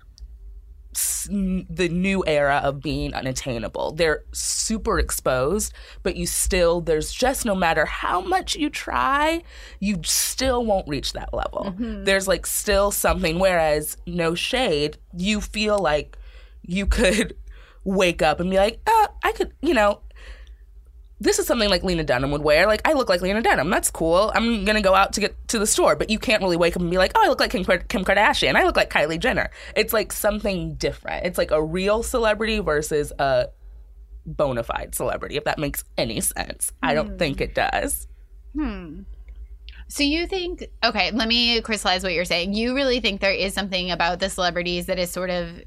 the 1.24 1.88
new 1.88 2.22
era 2.26 2.60
of 2.62 2.82
being 2.82 3.14
unattainable. 3.14 3.92
They're 3.92 4.24
super 4.32 4.98
exposed, 4.98 5.72
but 6.02 6.16
you 6.16 6.26
still, 6.26 6.82
there's 6.82 7.12
just 7.12 7.46
no 7.46 7.54
matter 7.54 7.86
how 7.86 8.20
much 8.20 8.56
you 8.56 8.68
try, 8.68 9.42
you 9.80 10.00
still 10.04 10.66
won't 10.66 10.86
reach 10.86 11.14
that 11.14 11.32
level. 11.32 11.66
Mm-hmm. 11.68 12.04
There's 12.04 12.28
like 12.28 12.44
still 12.44 12.90
something, 12.90 13.38
whereas 13.38 13.96
no 14.06 14.34
shade, 14.34 14.98
you 15.16 15.40
feel 15.40 15.78
like 15.78 16.18
you 16.62 16.86
could 16.86 17.36
wake 17.84 18.22
up 18.22 18.40
and 18.40 18.50
be 18.50 18.56
like, 18.56 18.80
uh, 18.86 19.08
I 19.22 19.32
could, 19.32 19.52
you 19.60 19.74
know, 19.74 20.00
this 21.22 21.38
is 21.38 21.46
something 21.46 21.70
like 21.70 21.84
Lena 21.84 22.02
Dunham 22.02 22.32
would 22.32 22.42
wear. 22.42 22.66
Like, 22.66 22.86
I 22.86 22.94
look 22.94 23.08
like 23.08 23.20
Lena 23.20 23.42
Dunham. 23.42 23.70
That's 23.70 23.90
cool. 23.90 24.32
I'm 24.34 24.64
gonna 24.64 24.82
go 24.82 24.94
out 24.94 25.12
to 25.12 25.20
get 25.20 25.48
to 25.48 25.58
the 25.58 25.66
store, 25.66 25.94
but 25.94 26.10
you 26.10 26.18
can't 26.18 26.42
really 26.42 26.56
wake 26.56 26.74
up 26.74 26.82
and 26.82 26.90
be 26.90 26.98
like, 26.98 27.12
oh, 27.14 27.22
I 27.24 27.28
look 27.28 27.38
like 27.38 27.52
Kim, 27.52 27.64
Kim 27.64 28.04
Kardashian. 28.04 28.56
I 28.56 28.64
look 28.64 28.76
like 28.76 28.90
Kylie 28.90 29.20
Jenner. 29.20 29.50
It's 29.76 29.92
like 29.92 30.12
something 30.12 30.74
different. 30.74 31.24
It's 31.24 31.38
like 31.38 31.52
a 31.52 31.62
real 31.62 32.02
celebrity 32.02 32.58
versus 32.58 33.12
a 33.20 33.46
bona 34.26 34.64
fide 34.64 34.94
celebrity. 34.94 35.36
If 35.36 35.44
that 35.44 35.58
makes 35.58 35.84
any 35.96 36.20
sense, 36.20 36.72
I 36.82 36.94
don't 36.94 37.18
think 37.18 37.40
it 37.40 37.54
does. 37.54 38.08
Hmm. 38.54 39.02
So 39.88 40.02
you 40.02 40.26
think 40.26 40.66
okay, 40.82 41.10
let 41.12 41.28
me 41.28 41.60
crystallize 41.60 42.02
what 42.02 42.14
you're 42.14 42.24
saying. 42.24 42.54
You 42.54 42.74
really 42.74 43.00
think 43.00 43.20
there 43.20 43.32
is 43.32 43.54
something 43.54 43.90
about 43.90 44.18
the 44.18 44.28
celebrities 44.28 44.86
that 44.86 44.98
is 44.98 45.10
sort 45.10 45.30
of 45.30 45.62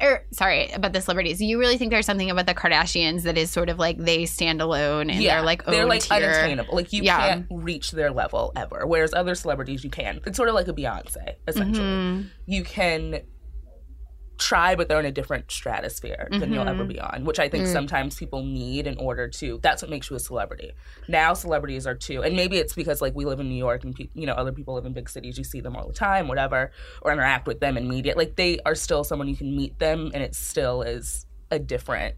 or 0.00 0.24
sorry, 0.32 0.70
about 0.70 0.92
the 0.92 1.00
celebrities. 1.00 1.40
You 1.40 1.58
really 1.58 1.76
think 1.76 1.90
there's 1.90 2.06
something 2.06 2.30
about 2.30 2.46
the 2.46 2.54
Kardashians 2.54 3.22
that 3.22 3.36
is 3.36 3.50
sort 3.50 3.68
of 3.68 3.78
like 3.78 3.98
they 3.98 4.26
stand 4.26 4.60
alone 4.62 5.10
and 5.10 5.20
they're 5.22 5.42
like 5.42 5.64
they're 5.66 5.84
like 5.86 6.02
tier. 6.02 6.16
unattainable. 6.16 6.74
Like 6.74 6.92
you 6.92 7.02
Yeah. 7.02 7.18
can't 7.18 7.46
reach 7.50 7.90
their 7.92 8.10
level 8.10 8.52
ever. 8.56 8.86
Whereas 8.86 9.12
other 9.14 9.34
celebrities 9.34 9.84
you 9.84 9.90
can. 9.90 10.20
It's 10.26 10.36
sort 10.36 10.48
of 10.48 10.54
like 10.54 10.68
a 10.68 10.72
Beyonce, 10.72 11.34
essentially. 11.46 11.84
Mm-hmm. 11.86 12.28
You 12.46 12.64
can 12.64 13.20
try, 14.38 14.74
but 14.74 14.88
they're 14.88 14.98
in 14.98 15.06
a 15.06 15.12
different 15.12 15.50
stratosphere 15.50 16.26
than 16.30 16.52
you'll 16.52 16.64
Mm-hmm. 16.64 16.68
ever 16.68 16.84
be 16.84 16.98
on, 16.98 17.24
which 17.24 17.38
I 17.38 17.48
think 17.48 17.64
Mm. 17.66 17.72
sometimes 17.72 18.16
people 18.16 18.42
need 18.42 18.86
in 18.86 18.96
order 18.98 19.28
to. 19.28 19.60
That's 19.62 19.82
what 19.82 19.90
makes 19.90 20.10
you 20.10 20.16
a 20.16 20.20
celebrity. 20.20 20.72
Now 21.08 21.34
celebrities 21.34 21.86
are 21.86 21.94
too, 21.94 22.22
and 22.22 22.34
maybe 22.34 22.56
it's 22.58 22.72
because 22.74 23.00
like 23.00 23.14
we 23.14 23.24
live 23.24 23.40
in 23.40 23.48
New 23.48 23.54
York 23.56 23.84
and 23.84 23.94
pe- 23.94 24.08
you 24.14 24.26
know 24.26 24.32
other 24.32 24.52
people 24.52 24.74
live 24.74 24.84
in 24.86 24.92
big 24.94 25.08
cities. 25.08 25.38
You 25.38 25.44
see 25.44 25.60
them 25.60 25.76
all 25.76 25.86
the 25.86 25.92
time, 25.94 26.28
whatever, 26.28 26.72
or 27.02 27.12
interact 27.12 27.46
with 27.46 27.60
them 27.60 27.76
in 27.76 27.88
media. 27.88 28.14
Like 28.16 28.36
they 28.36 28.58
are 28.66 28.74
still 28.74 29.04
someone 29.04 29.28
you 29.28 29.36
can 29.36 29.54
meet 29.56 29.78
them, 29.78 30.10
and 30.14 30.22
it 30.22 30.34
still 30.34 30.82
is 30.82 31.26
a 31.50 31.58
different 31.58 32.16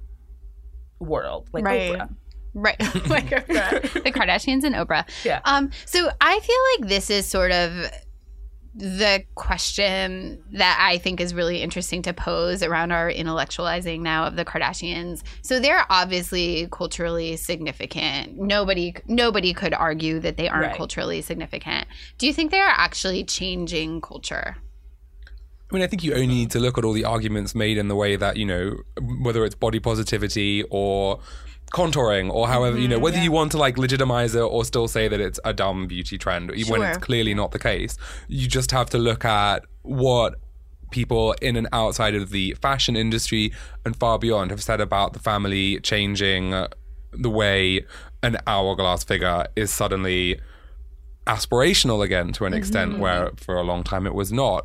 world. 1.00 1.48
Like 1.52 1.64
Right. 1.64 1.92
Oprah. 1.92 2.14
Right. 2.54 2.80
like 3.08 3.26
Oprah. 3.30 3.82
the 4.04 4.12
Kardashians 4.12 4.62
and 4.64 4.74
Oprah. 4.74 5.04
Yeah. 5.24 5.40
Um, 5.44 5.70
so 5.86 6.08
I 6.20 6.40
feel 6.40 6.56
like 6.80 6.88
this 6.88 7.10
is 7.10 7.26
sort 7.26 7.50
of 7.50 7.90
the 8.74 9.24
question 9.36 10.42
that 10.52 10.78
I 10.80 10.98
think 10.98 11.20
is 11.20 11.32
really 11.32 11.62
interesting 11.62 12.02
to 12.02 12.12
pose 12.12 12.62
around 12.62 12.90
our 12.90 13.08
intellectualizing 13.08 14.00
now 14.00 14.26
of 14.26 14.34
the 14.34 14.44
Kardashians. 14.44 15.22
So 15.42 15.60
they're 15.60 15.86
obviously 15.90 16.68
culturally 16.72 17.36
significant. 17.36 18.36
Nobody 18.36 18.94
nobody 19.06 19.54
could 19.54 19.74
argue 19.74 20.18
that 20.20 20.36
they 20.36 20.48
aren't 20.48 20.66
Right. 20.66 20.76
culturally 20.76 21.22
significant. 21.22 21.86
Do 22.18 22.26
you 22.26 22.32
think 22.32 22.50
they 22.50 22.60
are 22.60 22.74
actually 22.76 23.22
changing 23.24 24.00
culture? 24.00 24.56
I 25.70 25.74
mean, 25.74 25.82
I 25.82 25.86
think 25.86 26.04
you 26.04 26.12
only 26.12 26.26
need 26.26 26.50
to 26.52 26.60
look 26.60 26.76
at 26.76 26.84
all 26.84 26.92
the 26.92 27.04
arguments 27.04 27.54
made 27.54 27.78
in 27.78 27.88
the 27.88 27.96
way 27.96 28.16
that, 28.16 28.36
you 28.36 28.44
know, 28.44 28.76
whether 29.22 29.44
it's 29.44 29.54
body 29.54 29.80
positivity 29.80 30.62
or 30.70 31.20
contouring 31.74 32.32
or 32.32 32.46
however, 32.46 32.78
you 32.78 32.86
know, 32.86 32.94
mm-hmm, 32.94 33.02
whether 33.02 33.18
you 33.18 33.32
want 33.32 33.50
to 33.50 33.58
like 33.58 33.76
legitimize 33.76 34.34
it 34.34 34.40
or 34.40 34.64
still 34.64 34.86
say 34.86 35.08
that 35.08 35.20
it's 35.20 35.40
a 35.44 35.52
dumb 35.52 35.88
beauty 35.88 36.16
trend 36.16 36.50
when 36.50 36.64
Sure. 36.64 36.84
it's 36.84 36.98
clearly 36.98 37.34
not 37.34 37.50
the 37.50 37.58
case. 37.58 37.98
You 38.28 38.46
just 38.46 38.70
have 38.70 38.88
to 38.90 38.98
look 38.98 39.24
at 39.24 39.64
what 39.82 40.36
people 40.92 41.32
in 41.42 41.56
and 41.56 41.66
outside 41.72 42.14
of 42.14 42.30
the 42.30 42.54
fashion 42.62 42.94
industry 42.94 43.52
and 43.84 43.96
far 43.96 44.20
beyond 44.20 44.52
have 44.52 44.62
said 44.62 44.80
about 44.80 45.12
the 45.12 45.18
family 45.18 45.80
changing 45.80 46.54
the 47.10 47.30
way 47.30 47.84
an 48.22 48.38
hourglass 48.46 49.02
figure 49.02 49.44
is 49.56 49.72
suddenly 49.72 50.40
aspirational 51.26 52.04
again 52.04 52.32
to 52.32 52.44
an 52.44 52.54
extent 52.54 52.92
mm-hmm, 52.92 53.00
where 53.00 53.26
mm-hmm. 53.26 53.36
for 53.36 53.56
a 53.56 53.62
long 53.62 53.82
time 53.82 54.06
it 54.06 54.14
was 54.14 54.32
not. 54.32 54.64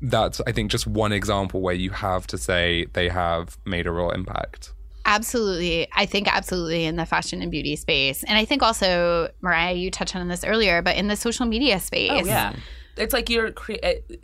That's 0.00 0.40
I 0.46 0.52
think 0.52 0.70
just 0.70 0.86
one 0.86 1.12
example 1.12 1.60
where 1.60 1.74
you 1.74 1.90
have 1.90 2.28
to 2.28 2.38
say 2.38 2.86
they 2.92 3.08
have 3.08 3.58
made 3.64 3.88
a 3.88 3.90
real 3.90 4.10
impact. 4.10 4.72
Absolutely. 5.06 5.86
I 5.92 6.06
think 6.06 6.34
absolutely 6.34 6.84
in 6.84 6.96
the 6.96 7.06
fashion 7.06 7.42
and 7.42 7.50
beauty 7.50 7.76
space. 7.76 8.22
And 8.24 8.38
I 8.38 8.44
think 8.44 8.62
also, 8.62 9.30
Mariah, 9.42 9.74
you 9.74 9.90
touched 9.90 10.16
on 10.16 10.28
this 10.28 10.44
earlier, 10.44 10.82
but 10.82 10.96
in 10.96 11.08
the 11.08 11.16
social 11.16 11.46
media 11.46 11.76
oh, 11.76 11.78
space. 11.78 12.10
Oh 12.12 12.24
yeah, 12.24 12.54
it's 12.96 13.12
like 13.12 13.28
you're 13.28 13.52
cre- 13.52 13.72
it- 13.72 14.04
eh, 14.10 14.16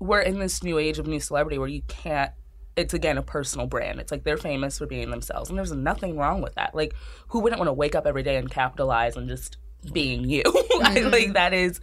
we're 0.00 0.20
in 0.20 0.38
this 0.38 0.62
new 0.62 0.78
age 0.78 0.98
of 0.98 1.06
new 1.06 1.20
celebrity 1.20 1.58
where 1.58 1.68
you 1.68 1.82
can't. 1.88 2.32
It's 2.76 2.94
again 2.94 3.18
a 3.18 3.22
personal 3.22 3.66
brand. 3.66 3.98
It's 3.98 4.12
like 4.12 4.22
they're 4.22 4.36
famous 4.36 4.78
for 4.78 4.86
being 4.86 5.10
themselves, 5.10 5.48
and 5.48 5.58
there's 5.58 5.72
nothing 5.72 6.16
wrong 6.16 6.40
with 6.40 6.54
that. 6.54 6.74
Like, 6.74 6.94
who 7.28 7.40
wouldn't 7.40 7.58
want 7.58 7.68
to 7.68 7.72
wake 7.72 7.94
up 7.94 8.06
every 8.06 8.22
day 8.22 8.36
and 8.36 8.48
capitalize 8.48 9.16
on 9.16 9.26
just 9.26 9.56
being 9.92 10.28
you? 10.28 10.42
I, 10.46 10.50
mm-hmm. 10.50 11.10
like 11.10 11.32
that 11.32 11.52
is 11.52 11.80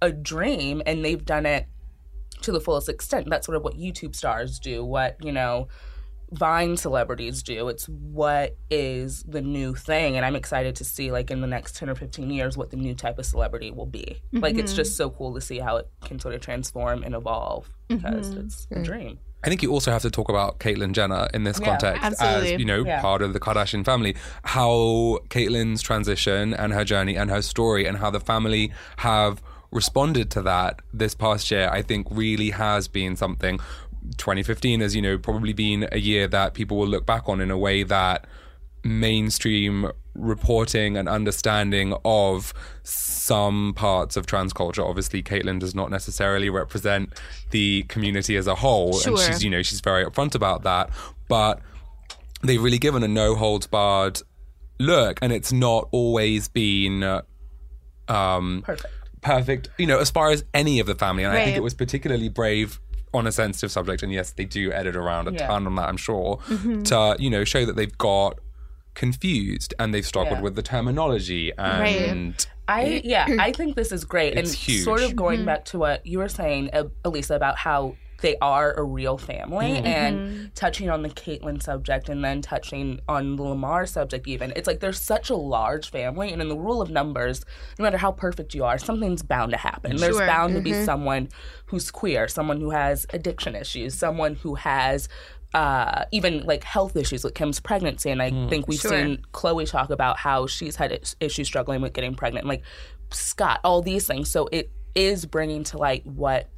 a 0.00 0.10
dream, 0.10 0.82
and 0.86 1.04
they've 1.04 1.22
done 1.22 1.44
it 1.44 1.66
to 2.42 2.52
the 2.52 2.60
fullest 2.60 2.88
extent. 2.88 3.28
That's 3.28 3.44
sort 3.44 3.56
of 3.56 3.64
what 3.64 3.74
YouTube 3.74 4.16
stars 4.16 4.58
do. 4.58 4.84
What 4.84 5.16
you 5.22 5.32
know. 5.32 5.68
Vine 6.30 6.76
celebrities 6.76 7.42
do. 7.42 7.68
It's 7.68 7.88
what 7.88 8.56
is 8.70 9.22
the 9.24 9.40
new 9.40 9.74
thing. 9.74 10.16
And 10.16 10.26
I'm 10.26 10.36
excited 10.36 10.76
to 10.76 10.84
see, 10.84 11.10
like, 11.10 11.30
in 11.30 11.40
the 11.40 11.46
next 11.46 11.76
10 11.76 11.88
or 11.88 11.94
15 11.94 12.30
years, 12.30 12.56
what 12.56 12.70
the 12.70 12.76
new 12.76 12.94
type 12.94 13.18
of 13.18 13.26
celebrity 13.26 13.70
will 13.70 13.86
be. 13.86 14.20
Like, 14.32 14.56
it's 14.56 14.74
just 14.74 14.92
mm-hmm. 14.92 14.96
so 14.96 15.10
cool 15.10 15.34
to 15.34 15.40
see 15.40 15.58
how 15.58 15.76
it 15.76 15.88
can 16.04 16.18
sort 16.18 16.34
of 16.34 16.40
transform 16.40 17.02
and 17.02 17.14
evolve 17.14 17.70
mm-hmm. 17.88 18.04
because 18.04 18.30
it's 18.34 18.66
a 18.70 18.82
dream. 18.82 19.18
I 19.44 19.48
think 19.48 19.62
you 19.62 19.70
also 19.70 19.92
have 19.92 20.02
to 20.02 20.10
talk 20.10 20.28
about 20.28 20.58
Caitlyn 20.58 20.92
Jenner 20.92 21.28
in 21.32 21.44
this 21.44 21.60
context 21.60 22.02
absolutely. 22.02 22.54
as, 22.54 22.58
you 22.58 22.64
know, 22.64 22.84
Yeah. 22.84 23.00
part 23.00 23.22
of 23.22 23.32
the 23.32 23.40
Kardashian 23.40 23.84
family. 23.84 24.16
How 24.42 25.20
Caitlyn's 25.28 25.80
transition 25.80 26.52
and 26.54 26.72
her 26.72 26.84
journey 26.84 27.16
and 27.16 27.30
her 27.30 27.40
story 27.40 27.86
and 27.86 27.98
how 27.98 28.10
the 28.10 28.20
family 28.20 28.72
have 28.96 29.40
responded 29.70 30.30
to 30.30 30.42
that 30.42 30.80
this 30.92 31.14
past 31.14 31.50
year, 31.50 31.68
I 31.70 31.82
think 31.82 32.08
really 32.10 32.50
has 32.50 32.88
been 32.88 33.16
something. 33.16 33.60
2015 34.16 34.80
has, 34.80 34.96
you 34.96 35.02
know, 35.02 35.18
probably 35.18 35.52
been 35.52 35.88
a 35.92 35.98
year 35.98 36.26
that 36.28 36.54
people 36.54 36.76
will 36.76 36.88
look 36.88 37.04
back 37.06 37.28
on 37.28 37.40
in 37.40 37.50
a 37.50 37.58
way 37.58 37.82
that 37.82 38.26
mainstream 38.84 39.90
reporting 40.14 40.96
and 40.96 41.08
understanding 41.08 41.94
of 42.04 42.52
some 42.82 43.72
parts 43.74 44.16
of 44.16 44.26
trans 44.26 44.52
culture. 44.52 44.82
Obviously, 44.84 45.22
Caitlyn 45.22 45.58
does 45.60 45.74
not 45.74 45.90
necessarily 45.90 46.48
represent 46.50 47.12
the 47.50 47.82
community 47.84 48.36
as 48.36 48.46
a 48.46 48.54
whole, 48.56 48.94
and 48.94 49.02
Sure. 49.02 49.18
she's 49.18 49.44
you 49.44 49.50
know 49.50 49.62
she's 49.62 49.80
very 49.80 50.04
upfront 50.04 50.34
about 50.34 50.62
that. 50.62 50.90
But 51.28 51.60
they've 52.42 52.62
really 52.62 52.78
given 52.78 53.02
a 53.02 53.08
no 53.08 53.34
holds 53.34 53.66
barred 53.66 54.20
look, 54.80 55.18
and 55.22 55.32
it's 55.32 55.52
not 55.52 55.88
always 55.92 56.48
been 56.48 57.02
um, 58.08 58.62
Perfect. 58.64 58.86
perfect. 59.20 59.68
You 59.78 59.86
know, 59.86 59.98
as 59.98 60.10
far 60.10 60.30
as 60.30 60.44
any 60.54 60.80
of 60.80 60.86
the 60.86 60.94
family, 60.94 61.24
and 61.24 61.32
I 61.36 61.44
think 61.44 61.56
it 61.56 61.62
was 61.62 61.74
particularly 61.74 62.28
brave 62.28 62.80
on 63.14 63.26
a 63.26 63.32
sensitive 63.32 63.70
subject. 63.72 64.02
And 64.02 64.12
yes, 64.12 64.32
they 64.32 64.44
do 64.44 64.72
edit 64.72 64.96
around 64.96 65.28
a 65.28 65.32
Yeah. 65.32 65.46
ton 65.46 65.66
on 65.66 65.74
that, 65.76 65.88
I'm 65.88 65.96
sure, 65.96 66.38
to 66.84 67.16
you 67.18 67.30
know 67.30 67.44
show 67.44 67.64
that 67.64 67.76
they've 67.76 67.96
got 67.98 68.38
confused 68.94 69.74
and 69.78 69.94
they've 69.94 70.06
struggled 70.06 70.38
Yeah. 70.38 70.42
with 70.42 70.54
the 70.56 70.62
terminology 70.62 71.52
and 71.56 72.46
I 72.66 73.00
yeah, 73.04 73.26
I 73.38 73.52
think 73.52 73.76
this 73.76 73.92
is 73.92 74.04
great, 74.04 74.36
It's 74.36 74.50
and 74.50 74.58
huge. 74.58 74.84
sort 74.84 75.02
of 75.02 75.14
going 75.16 75.44
back 75.44 75.64
to 75.66 75.78
what 75.78 76.04
you 76.06 76.18
were 76.18 76.28
saying, 76.28 76.70
uh, 76.72 76.84
Elisa, 77.04 77.34
about 77.34 77.56
how 77.58 77.94
they 78.20 78.36
are 78.40 78.72
a 78.74 78.82
real 78.82 79.16
family, 79.16 79.66
mm-hmm. 79.66 79.86
and 79.86 80.18
mm-hmm. 80.18 80.46
touching 80.54 80.90
on 80.90 81.02
the 81.02 81.08
Caitlyn 81.08 81.62
subject, 81.62 82.08
and 82.08 82.24
then 82.24 82.42
touching 82.42 83.00
on 83.08 83.36
the 83.36 83.42
Lamar 83.42 83.86
subject. 83.86 84.26
Even 84.26 84.52
it's 84.56 84.66
like 84.66 84.80
there's 84.80 85.00
such 85.00 85.30
a 85.30 85.36
large 85.36 85.90
family, 85.90 86.32
and 86.32 86.42
in 86.42 86.48
the 86.48 86.56
rule 86.56 86.82
of 86.82 86.90
numbers, 86.90 87.44
no 87.78 87.84
matter 87.84 87.96
how 87.96 88.12
perfect 88.12 88.54
you 88.54 88.64
are, 88.64 88.78
something's 88.78 89.22
bound 89.22 89.52
to 89.52 89.58
happen. 89.58 89.96
There's 89.96 90.16
Sure. 90.16 90.26
bound 90.26 90.54
to 90.54 90.60
be 90.60 90.72
mm-hmm. 90.72 90.84
someone 90.84 91.28
who's 91.66 91.90
queer, 91.90 92.28
someone 92.28 92.60
who 92.60 92.70
has 92.70 93.06
addiction 93.10 93.54
issues, 93.54 93.94
someone 93.94 94.34
who 94.34 94.56
has. 94.56 95.08
Uh, 95.54 96.04
even 96.12 96.44
like 96.44 96.62
health 96.62 96.94
issues 96.94 97.24
with 97.24 97.32
Kim's 97.32 97.58
pregnancy, 97.58 98.10
and 98.10 98.20
I 98.20 98.30
mm. 98.30 98.50
think 98.50 98.68
we've 98.68 98.78
Sure. 98.78 98.90
seen 98.90 99.24
Khloe 99.32 99.66
talk 99.66 99.88
about 99.88 100.18
how 100.18 100.46
she's 100.46 100.76
had 100.76 100.92
issues 101.20 101.46
struggling 101.46 101.80
with 101.80 101.94
getting 101.94 102.14
pregnant, 102.14 102.46
like 102.46 102.62
Scott, 103.10 103.60
all 103.64 103.80
these 103.80 104.06
things. 104.06 104.30
So 104.30 104.50
it 104.52 104.70
is 104.94 105.24
bringing 105.24 105.64
to 105.64 105.78
light 105.78 106.04
what 106.06 106.50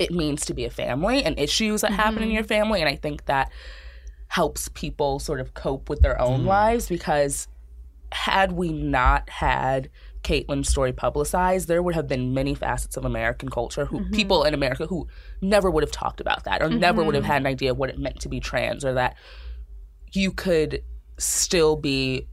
it 0.00 0.10
means 0.10 0.46
to 0.46 0.54
be 0.54 0.64
a 0.64 0.70
family 0.70 1.22
and 1.22 1.38
issues 1.38 1.82
that 1.82 1.92
happen 1.92 2.22
in 2.22 2.30
your 2.30 2.42
mm-hmm. 2.42 2.48
family. 2.48 2.80
And 2.80 2.88
I 2.88 2.96
think 2.96 3.26
that 3.26 3.52
helps 4.28 4.68
people 4.68 5.18
sort 5.18 5.40
of 5.40 5.52
cope 5.52 5.90
with 5.90 6.00
their 6.00 6.18
own 6.20 6.40
mm-hmm. 6.40 6.48
lives 6.48 6.88
because 6.88 7.46
had 8.12 8.52
we 8.52 8.72
not 8.72 9.28
had 9.28 9.90
Caitlyn's 10.22 10.70
story 10.70 10.92
publicized, 10.92 11.68
there 11.68 11.82
would 11.82 11.94
have 11.94 12.08
been 12.08 12.32
many 12.32 12.54
facets 12.54 12.96
of 12.96 13.04
American 13.04 13.50
culture 13.50 13.84
who 13.84 14.00
mm-hmm. 14.00 14.12
people 14.12 14.44
in 14.44 14.54
America 14.54 14.86
who 14.86 15.06
never 15.42 15.70
would 15.70 15.82
have 15.82 15.92
talked 15.92 16.20
about 16.20 16.44
that 16.44 16.62
or 16.62 16.70
never 16.70 17.04
would 17.04 17.14
have 17.14 17.24
had 17.24 17.42
an 17.42 17.46
idea 17.46 17.70
of 17.70 17.76
what 17.76 17.90
it 17.90 17.98
meant 17.98 18.20
to 18.20 18.28
be 18.28 18.40
trans 18.40 18.84
or 18.84 18.94
that 18.94 19.16
you 20.12 20.32
could 20.32 20.82
still 21.18 21.76
be 21.76 22.26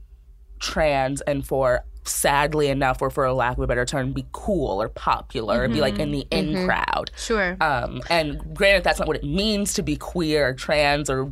trans 0.60 1.20
and 1.22 1.46
for 1.46 1.84
sadly 2.08 2.68
enough 2.68 3.02
or 3.02 3.10
for 3.10 3.26
a 3.26 3.34
lack 3.34 3.58
of 3.58 3.64
a 3.64 3.68
better 3.68 3.86
term 3.86 4.14
be 4.14 4.26
cool 4.32 4.82
or 4.82 4.90
popular 4.90 5.64
or 5.64 5.68
be 5.68 5.82
like 5.82 6.00
in 6.00 6.12
the 6.12 6.26
in 6.32 6.66
crowd. 6.66 7.12
Sure. 7.18 7.58
um 7.62 8.02
and 8.10 8.56
granted 8.56 8.84
that's 8.84 9.00
not 9.00 9.08
what 9.08 9.18
it 9.18 9.24
means 9.24 9.74
to 9.74 9.84
be 9.84 9.96
queer 9.96 10.50
or 10.50 10.54
trans 10.54 11.10
or 11.10 11.32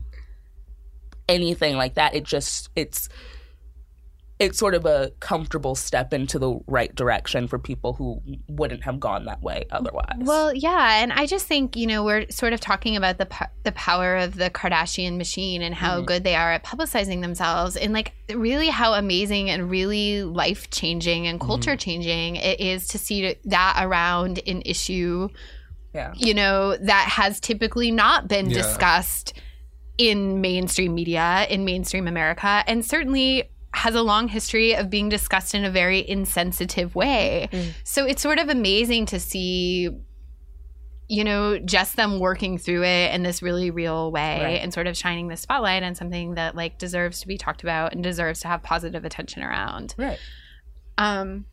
anything 1.27 1.77
like 1.77 1.95
that. 1.95 2.13
It 2.13 2.23
just 2.23 2.69
it's 2.75 3.09
it's 4.37 4.57
sort 4.57 4.75
of 4.75 4.85
a 4.85 5.11
comfortable 5.21 5.75
step 5.75 6.13
into 6.13 6.37
the 6.37 6.59
right 6.67 6.93
direction 6.93 7.47
for 7.47 7.57
people 7.57 7.93
who 7.93 8.21
wouldn't 8.49 8.83
have 8.83 8.99
gone 8.99 9.23
that 9.25 9.41
way 9.41 9.63
otherwise. 9.71 10.17
Well, 10.19 10.53
yeah, 10.53 11.01
and 11.01 11.13
I 11.13 11.25
just 11.25 11.47
think 11.47 11.77
you 11.77 11.87
know 11.87 12.03
we're 12.03 12.29
sort 12.29 12.51
of 12.51 12.59
talking 12.59 12.97
about 12.97 13.17
the 13.17 13.27
po- 13.27 13.45
the 13.63 13.71
power 13.71 14.17
of 14.17 14.35
the 14.35 14.49
Kardashian 14.49 15.17
machine 15.17 15.61
and 15.61 15.73
how 15.73 15.97
mm-hmm. 15.97 16.05
good 16.05 16.23
they 16.25 16.35
are 16.35 16.51
at 16.51 16.65
publicizing 16.65 17.21
themselves, 17.21 17.77
and 17.77 17.93
like 17.93 18.11
really 18.33 18.67
how 18.67 18.93
amazing 18.93 19.49
and 19.49 19.69
really 19.69 20.23
life 20.23 20.69
changing 20.69 21.27
and 21.27 21.39
mm-hmm. 21.39 21.47
culture 21.47 21.77
changing 21.77 22.35
it 22.35 22.59
is 22.59 22.87
to 22.89 22.97
see 22.97 23.37
that 23.45 23.79
around 23.79 24.41
an 24.47 24.61
issue, 24.65 25.29
yeah. 25.93 26.13
you 26.17 26.33
know, 26.33 26.75
that 26.75 27.07
has 27.07 27.39
typically 27.39 27.89
not 27.89 28.27
been 28.27 28.49
Yeah. 28.49 28.57
discussed 28.57 29.33
in 29.97 30.41
mainstream 30.41 30.93
media 30.93 31.47
in 31.49 31.63
mainstream 31.63 32.05
America, 32.05 32.65
and 32.67 32.85
certainly 32.85 33.49
has 33.75 33.93
a 33.95 34.01
long 34.01 34.27
history 34.29 34.73
of 34.75 34.89
being 34.89 35.09
discussed 35.09 35.53
in 35.53 35.63
a 35.65 35.69
very 35.69 36.07
insensitive 36.07 36.95
way. 36.95 37.49
So 37.83 38.05
it's 38.05 38.21
sort 38.21 38.39
of 38.39 38.49
amazing 38.49 39.05
to 39.07 39.19
see 39.19 39.89
you 41.07 41.23
know, 41.23 41.59
just 41.59 41.97
them 41.97 42.19
working 42.19 42.57
through 42.57 42.83
it 42.83 43.13
in 43.13 43.21
this 43.21 43.43
really 43.43 43.69
real 43.69 44.11
way 44.11 44.41
Right. 44.43 44.61
and 44.61 44.73
sort 44.73 44.87
of 44.87 44.97
shining 44.97 45.27
the 45.27 45.37
spotlight 45.37 45.83
on 45.83 45.93
something 45.93 46.33
that 46.33 46.55
like 46.55 46.79
deserves 46.79 47.19
to 47.21 47.27
be 47.27 47.37
talked 47.37 47.61
about 47.61 47.93
and 47.93 48.03
deserves 48.03 48.39
to 48.39 48.47
have 48.47 48.63
positive 48.63 49.05
attention 49.05 49.43
around. 49.43 49.93
right 49.97 50.17
Um 50.97 51.45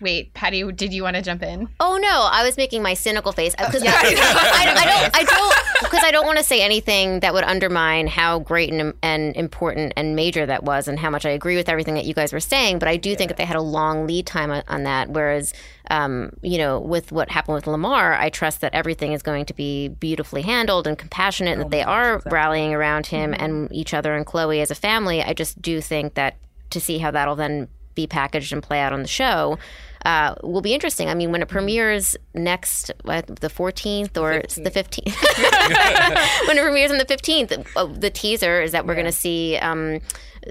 wait, 0.00 0.34
Patti, 0.34 0.70
did 0.72 0.92
you 0.92 1.02
want 1.02 1.16
to 1.16 1.22
jump 1.22 1.42
in? 1.42 1.68
Oh 1.80 1.96
no, 1.96 2.28
I 2.30 2.44
was 2.44 2.56
making 2.56 2.82
my 2.82 2.94
cynical 2.94 3.32
face 3.32 3.54
because 3.54 3.82
I, 3.86 3.88
I 3.88 4.84
don't, 4.84 5.16
I 5.16 5.24
don't, 5.24 5.54
because 5.82 6.04
I 6.04 6.10
don't 6.10 6.26
want 6.26 6.38
to 6.38 6.44
say 6.44 6.62
anything 6.62 7.20
that 7.20 7.32
would 7.32 7.44
undermine 7.44 8.06
how 8.06 8.38
great 8.38 8.72
and, 8.72 8.94
and 9.02 9.36
important 9.36 9.92
and 9.96 10.16
major 10.16 10.46
that 10.46 10.64
was, 10.64 10.88
and 10.88 10.98
how 10.98 11.10
much 11.10 11.24
I 11.24 11.30
agree 11.30 11.56
with 11.56 11.68
everything 11.68 11.94
that 11.94 12.04
you 12.04 12.14
guys 12.14 12.32
were 12.32 12.40
saying. 12.40 12.78
But 12.78 12.88
I 12.88 12.96
do 12.96 13.16
think 13.16 13.28
that 13.28 13.36
they 13.36 13.44
had 13.44 13.56
a 13.56 13.62
long 13.62 14.06
lead 14.06 14.26
time 14.26 14.50
on, 14.50 14.62
on 14.68 14.82
that. 14.84 15.10
Whereas, 15.10 15.54
um, 15.90 16.32
you 16.42 16.58
know, 16.58 16.78
with 16.80 17.12
what 17.12 17.30
happened 17.30 17.54
with 17.54 17.66
Lamar, 17.66 18.14
I 18.14 18.30
trust 18.30 18.60
that 18.60 18.74
everything 18.74 19.12
is 19.12 19.22
going 19.22 19.46
to 19.46 19.54
be 19.54 19.88
beautifully 19.88 20.42
handled 20.42 20.86
and 20.86 20.98
compassionate, 20.98 21.54
and 21.54 21.62
that 21.62 21.70
they 21.70 21.82
are 21.82 22.22
rallying 22.26 22.74
around 22.74 23.06
him 23.06 23.34
and 23.36 23.72
each 23.72 23.94
other 23.94 24.14
and 24.14 24.26
Khloe 24.26 24.60
as 24.60 24.70
a 24.70 24.74
family. 24.74 25.22
I 25.22 25.32
just 25.32 25.60
do 25.60 25.80
think 25.80 26.14
that 26.14 26.36
to 26.70 26.80
see 26.80 26.98
how 26.98 27.10
that'll 27.10 27.36
then 27.36 27.68
be 27.94 28.06
packaged 28.06 28.52
and 28.52 28.62
play 28.62 28.78
out 28.78 28.92
on 28.92 29.02
the 29.02 29.08
show 29.08 29.58
uh, 30.06 30.36
will 30.44 30.60
be 30.60 30.72
interesting. 30.72 31.08
I 31.08 31.14
mean, 31.14 31.32
when 31.32 31.42
it 31.42 31.48
premieres 31.48 32.16
next, 32.32 32.92
what, 33.02 33.26
the 33.26 33.48
14th 33.48 34.16
or 34.16 34.34
it's 34.34 34.54
the 34.54 34.70
15th, 34.70 36.46
when 36.46 36.56
it 36.56 36.62
premieres 36.62 36.92
on 36.92 36.98
the 36.98 37.04
15th, 37.04 37.66
uh, 37.74 37.86
the 37.86 38.08
teaser 38.08 38.62
is 38.62 38.70
that 38.70 38.86
we're 38.86 38.94
going 38.94 39.06
to 39.06 39.10
see 39.12 39.56
um, 39.56 39.98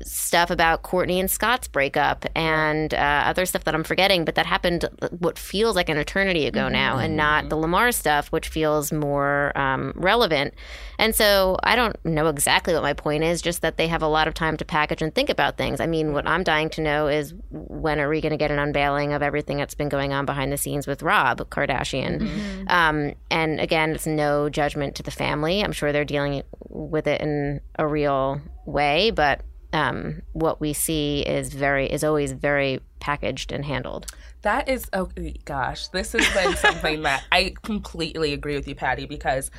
stuff 0.03 0.49
about 0.49 0.83
Kourtney 0.83 1.21
and 1.21 1.31
Scott's 1.31 1.69
breakup 1.69 2.25
and 2.35 2.93
uh, 2.93 3.23
other 3.27 3.45
stuff 3.45 3.63
that 3.63 3.73
I'm 3.73 3.85
forgetting, 3.85 4.25
but 4.25 4.35
that 4.35 4.45
happened 4.45 4.89
uh, 5.01 5.07
what 5.19 5.39
feels 5.39 5.77
like 5.77 5.87
an 5.87 5.97
eternity 5.97 6.47
ago 6.47 6.67
now, 6.67 6.97
and 6.97 7.15
not 7.15 7.47
the 7.47 7.55
Lamar 7.55 7.93
stuff, 7.93 8.33
which 8.33 8.49
feels 8.49 8.91
more 8.91 9.57
um, 9.57 9.93
relevant. 9.95 10.53
And 10.97 11.15
so 11.15 11.57
I 11.63 11.75
don't 11.75 12.03
know 12.05 12.27
exactly 12.27 12.73
what 12.73 12.83
my 12.83 12.93
point 12.93 13.23
is, 13.23 13.41
just 13.41 13.61
that 13.61 13.77
they 13.77 13.87
have 13.87 14.01
a 14.01 14.07
lot 14.07 14.27
of 14.27 14.33
time 14.33 14.57
to 14.57 14.65
package 14.65 15.01
and 15.01 15.13
think 15.13 15.29
about 15.29 15.57
things. 15.57 15.79
I 15.79 15.87
mean, 15.87 16.13
what 16.13 16.27
I'm 16.27 16.43
dying 16.43 16.69
to 16.71 16.81
know 16.81 17.07
is 17.07 17.33
when 17.51 17.99
are 17.99 18.09
we 18.09 18.21
going 18.21 18.31
to 18.31 18.37
get 18.37 18.51
an 18.51 18.59
unveiling 18.59 19.13
of 19.13 19.21
everything 19.21 19.57
that's 19.57 19.75
been 19.75 19.89
going 19.89 20.13
on 20.13 20.25
behind 20.25 20.51
the 20.51 20.57
scenes 20.57 20.87
with 20.87 21.03
Rob 21.03 21.49
Kardashian? 21.49 22.69
Um, 22.69 23.13
and 23.29 23.59
again, 23.59 23.91
it's 23.91 24.07
no 24.07 24.49
judgment 24.49 24.95
to 24.95 25.03
the 25.03 25.11
family. 25.11 25.61
I'm 25.61 25.71
sure 25.71 25.91
they're 25.91 26.05
dealing 26.05 26.43
with 26.69 27.07
it 27.07 27.21
in 27.21 27.61
a 27.77 27.87
real 27.87 28.41
way, 28.65 29.11
but 29.11 29.41
um, 29.73 30.21
what 30.31 30.61
we 30.61 30.73
see 30.73 31.21
is 31.21 31.53
very 31.53 31.91
is 31.91 32.03
always 32.03 32.31
very 32.31 32.79
packaged 32.99 33.51
and 33.51 33.65
handled. 33.65 34.07
That 34.41 34.69
is 34.69 34.85
oh 34.93 35.09
gosh, 35.43 35.89
this 35.89 36.13
has 36.13 36.27
been 36.33 36.55
something 36.55 37.01
that 37.01 37.23
I 37.31 37.55
completely 37.61 38.33
agree 38.33 38.55
with 38.55 38.67
you, 38.67 38.75
Patti, 38.75 39.05
because 39.05 39.51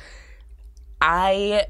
I 1.01 1.65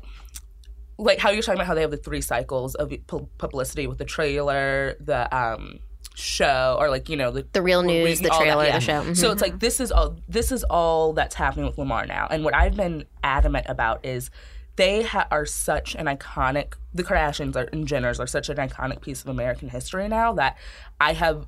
like 0.98 1.20
how 1.20 1.30
you're 1.30 1.42
talking 1.44 1.58
about 1.60 1.68
how 1.68 1.76
they 1.76 1.82
have 1.82 1.92
the 1.92 1.98
three 1.98 2.22
cycles 2.22 2.76
of 2.76 2.92
publicity 3.38 3.88
with 3.88 3.98
the 3.98 4.06
trailer, 4.06 4.96
the 5.00 5.34
um 5.36 5.80
show 6.16 6.76
or 6.80 6.90
like 6.90 7.10
you 7.10 7.16
know 7.16 7.30
the 7.30 7.46
The 7.54 7.62
real 7.62 7.84
news, 7.84 8.20
the 8.22 8.30
all 8.32 8.40
that, 8.40 8.44
trailer, 8.46 8.66
yeah. 8.66 8.74
the 8.80 8.82
show. 8.82 9.02
Mhm. 9.04 9.16
So 9.18 9.32
it's 9.32 9.42
like 9.42 9.60
this 9.60 9.80
is 9.80 9.92
all 9.92 10.16
this 10.28 10.52
is 10.52 10.64
all 10.64 11.14
that's 11.14 11.36
happening 11.36 11.66
with 11.68 11.78
Lamar 11.78 12.06
now. 12.08 12.28
And 12.32 12.44
what 12.44 12.56
I've 12.56 12.76
been 12.76 13.06
adamant 13.24 13.68
about 13.70 14.04
is 14.06 14.32
they 14.78 15.04
ha- 15.04 15.28
are 15.32 15.46
such 15.46 15.96
an 15.96 16.06
iconic. 16.08 16.74
The 16.94 17.04
Kardashians 17.04 17.56
are, 17.56 17.68
and 17.72 17.88
Jenners 17.88 18.20
are 18.20 18.28
such 18.28 18.50
an 18.50 18.58
iconic 18.58 19.02
piece 19.02 19.22
of 19.22 19.28
American 19.28 19.70
history 19.70 20.08
now 20.08 20.34
that 20.34 20.58
I 21.00 21.14
have 21.14 21.46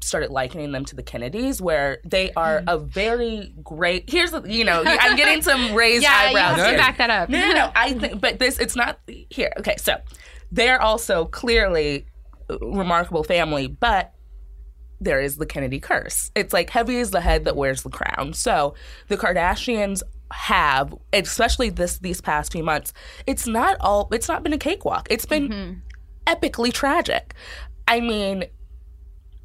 started 0.00 0.30
likening 0.30 0.72
them 0.72 0.84
to 0.86 0.96
the 0.96 1.02
Kennedys, 1.02 1.60
where 1.60 1.98
they 2.04 2.32
are 2.34 2.58
Mm-hmm. 2.60 2.68
a 2.68 2.78
very 2.78 3.54
great. 3.62 4.08
Here's 4.10 4.30
the, 4.30 4.42
you 4.42 4.64
know 4.64 4.82
I'm 4.86 5.16
getting 5.16 5.42
some 5.42 5.74
raised 5.74 6.02
Yeah, 6.02 6.30
you 6.30 6.36
eyebrows. 6.38 6.56
have 6.58 6.70
to 6.72 6.76
back 6.78 6.98
that 6.98 7.10
up. 7.10 7.28
No, 7.28 7.38
no, 7.40 7.52
no. 7.54 7.72
I 7.74 7.94
think, 7.94 8.20
but 8.20 8.38
this, 8.38 8.58
it's 8.58 8.76
not 8.76 8.98
here. 9.30 9.52
Okay, 9.58 9.76
so 9.76 9.96
they're 10.52 10.80
also 10.80 11.24
clearly 11.26 12.06
remarkable 12.60 13.24
family, 13.24 13.66
but 13.66 14.12
there 15.00 15.20
is 15.20 15.36
the 15.36 15.46
Kennedy 15.46 15.78
curse. 15.80 16.30
It's 16.34 16.52
like 16.52 16.70
heavy 16.70 16.96
is 16.96 17.10
the 17.10 17.20
head 17.20 17.44
that 17.44 17.54
wears 17.56 17.82
the 17.82 17.90
crown. 17.90 18.32
So 18.32 18.74
the 19.08 19.16
Kardashians 19.16 20.02
have, 20.32 20.94
especially 21.12 21.70
this 21.70 21.98
these 21.98 22.20
past 22.20 22.52
few 22.52 22.62
months, 22.64 22.92
it's 23.26 23.46
not 23.46 23.76
all. 23.80 24.08
It's 24.12 24.28
not 24.28 24.42
been 24.42 24.52
a 24.52 24.58
cakewalk. 24.58 25.06
It's 25.10 25.26
been 25.26 25.82
epically 26.26 26.72
tragic. 26.72 27.34
I 27.86 28.00
mean, 28.00 28.44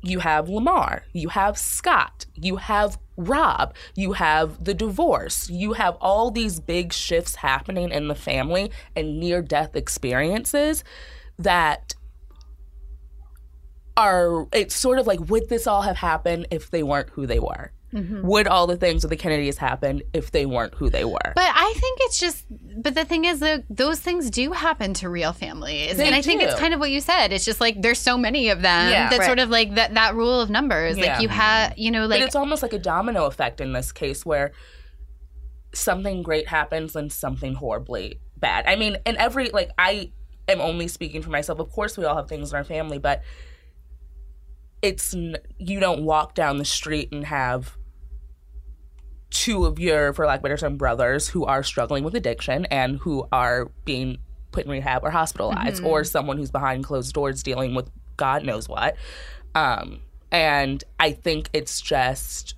you 0.03 0.19
have 0.19 0.49
Lamar, 0.49 1.05
you 1.13 1.29
have 1.29 1.57
Scott, 1.57 2.25
you 2.35 2.57
have 2.57 2.99
Rob, 3.15 3.73
you 3.95 4.13
have 4.13 4.63
the 4.63 4.73
divorce, 4.73 5.49
you 5.49 5.73
have 5.73 5.95
all 6.01 6.29
these 6.29 6.59
big 6.59 6.91
shifts 6.91 7.35
happening 7.35 7.89
in 7.89 8.09
the 8.09 8.15
family 8.15 8.71
and 8.95 9.19
near 9.19 9.41
death 9.41 9.75
experiences 9.75 10.83
that 11.39 11.95
are 13.95 14.47
it's 14.51 14.75
sort 14.75 14.99
of 14.99 15.07
like 15.07 15.19
would 15.29 15.47
this 15.49 15.67
all 15.67 15.83
have 15.83 15.97
happened 15.97 16.47
if 16.51 16.69
they 16.69 16.83
weren't 16.83 17.09
who 17.11 17.25
they 17.25 17.39
were? 17.39 17.71
Mm-hmm. 17.93 18.27
Would 18.27 18.47
all 18.47 18.65
the 18.67 18.75
things 18.77 19.03
with 19.03 19.11
the 19.11 19.15
Kennedys 19.15 19.57
happen 19.57 20.01
if 20.13 20.31
they 20.31 20.45
weren't 20.45 20.73
who 20.73 20.89
they 20.89 21.05
were? 21.05 21.33
But 21.35 21.51
I 21.53 21.73
think 21.77 21.99
it's 22.01 22.19
just, 22.19 22.45
but 22.81 22.95
the 22.95 23.05
thing 23.05 23.25
is 23.25 23.39
that 23.41 23.65
those 23.69 23.99
things 23.99 24.29
do 24.31 24.51
happen 24.51 24.93
to 24.95 25.09
real 25.09 25.31
families. 25.33 25.97
They 25.97 26.05
and 26.07 26.15
I 26.15 26.21
think 26.21 26.41
it's 26.41 26.59
kind 26.59 26.73
of 26.73 26.79
what 26.79 26.89
you 26.91 26.99
said. 27.01 27.31
It's 27.31 27.45
just 27.45 27.61
like 27.61 27.81
there's 27.81 27.99
so 27.99 28.17
many 28.17 28.49
of 28.49 28.61
them 28.61 28.91
Yeah. 28.91 29.09
that 29.09 29.19
Right. 29.19 29.25
sort 29.25 29.39
of 29.39 29.49
like 29.49 29.75
that, 29.75 29.93
that 29.93 30.15
rule 30.15 30.41
of 30.41 30.49
numbers. 30.49 30.97
Yeah. 30.97 31.13
Like 31.13 31.21
you 31.21 31.29
have, 31.29 31.77
you 31.77 31.91
know, 31.91 32.07
like 32.07 32.19
but 32.21 32.25
it's 32.25 32.35
almost 32.35 32.63
like 32.63 32.73
a 32.73 32.79
domino 32.79 33.25
effect 33.25 33.61
in 33.61 33.73
this 33.73 33.91
case 33.91 34.25
where 34.25 34.51
something 35.75 36.23
great 36.23 36.47
happens 36.47 36.95
and 36.95 37.11
something 37.11 37.55
horribly 37.55 38.19
bad. 38.37 38.65
I 38.67 38.75
mean, 38.75 38.97
in 39.05 39.17
every 39.17 39.49
like 39.49 39.69
I 39.77 40.11
am 40.47 40.61
only 40.61 40.87
speaking 40.87 41.21
for 41.21 41.29
myself. 41.29 41.59
Of 41.59 41.69
course, 41.71 41.97
we 41.97 42.05
all 42.05 42.15
have 42.15 42.27
things 42.27 42.51
in 42.51 42.55
our 42.57 42.63
family, 42.63 42.97
but 42.97 43.21
it's 44.81 45.13
you 45.13 45.79
don't 45.79 46.03
walk 46.03 46.35
down 46.35 46.57
the 46.57 46.65
street 46.65 47.09
and 47.11 47.25
have 47.25 47.77
two 49.33 49.65
of 49.65 49.79
your, 49.79 50.13
for 50.13 50.25
lack 50.25 50.39
of 50.39 50.41
a 50.41 50.43
better 50.43 50.57
term, 50.57 50.77
brothers 50.77 51.27
who 51.27 51.43
are 51.43 51.63
struggling 51.63 52.03
with 52.03 52.15
addiction 52.15 52.65
and 52.67 52.99
who 52.99 53.27
are 53.31 53.71
being 53.83 54.19
put 54.51 54.65
in 54.65 54.71
rehab 54.71 55.03
or 55.03 55.09
hospitalized, 55.09 55.83
or 55.83 56.03
someone 56.03 56.37
who's 56.37 56.51
behind 56.51 56.83
closed 56.83 57.13
doors 57.13 57.41
dealing 57.43 57.73
with 57.73 57.89
God 58.15 58.45
knows 58.45 58.69
what. 58.69 58.95
Um, 59.55 60.01
and 60.31 60.83
I 60.99 61.11
think 61.11 61.49
it's 61.51 61.81
just 61.81 62.55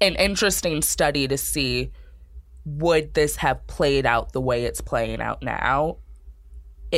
an 0.00 0.14
interesting 0.16 0.82
study 0.82 1.26
to 1.26 1.38
see 1.38 1.90
would 2.66 3.14
this 3.14 3.36
have 3.36 3.66
played 3.66 4.06
out 4.06 4.32
the 4.32 4.40
way 4.40 4.64
it's 4.64 4.80
playing 4.80 5.20
out 5.20 5.42
now 5.42 5.96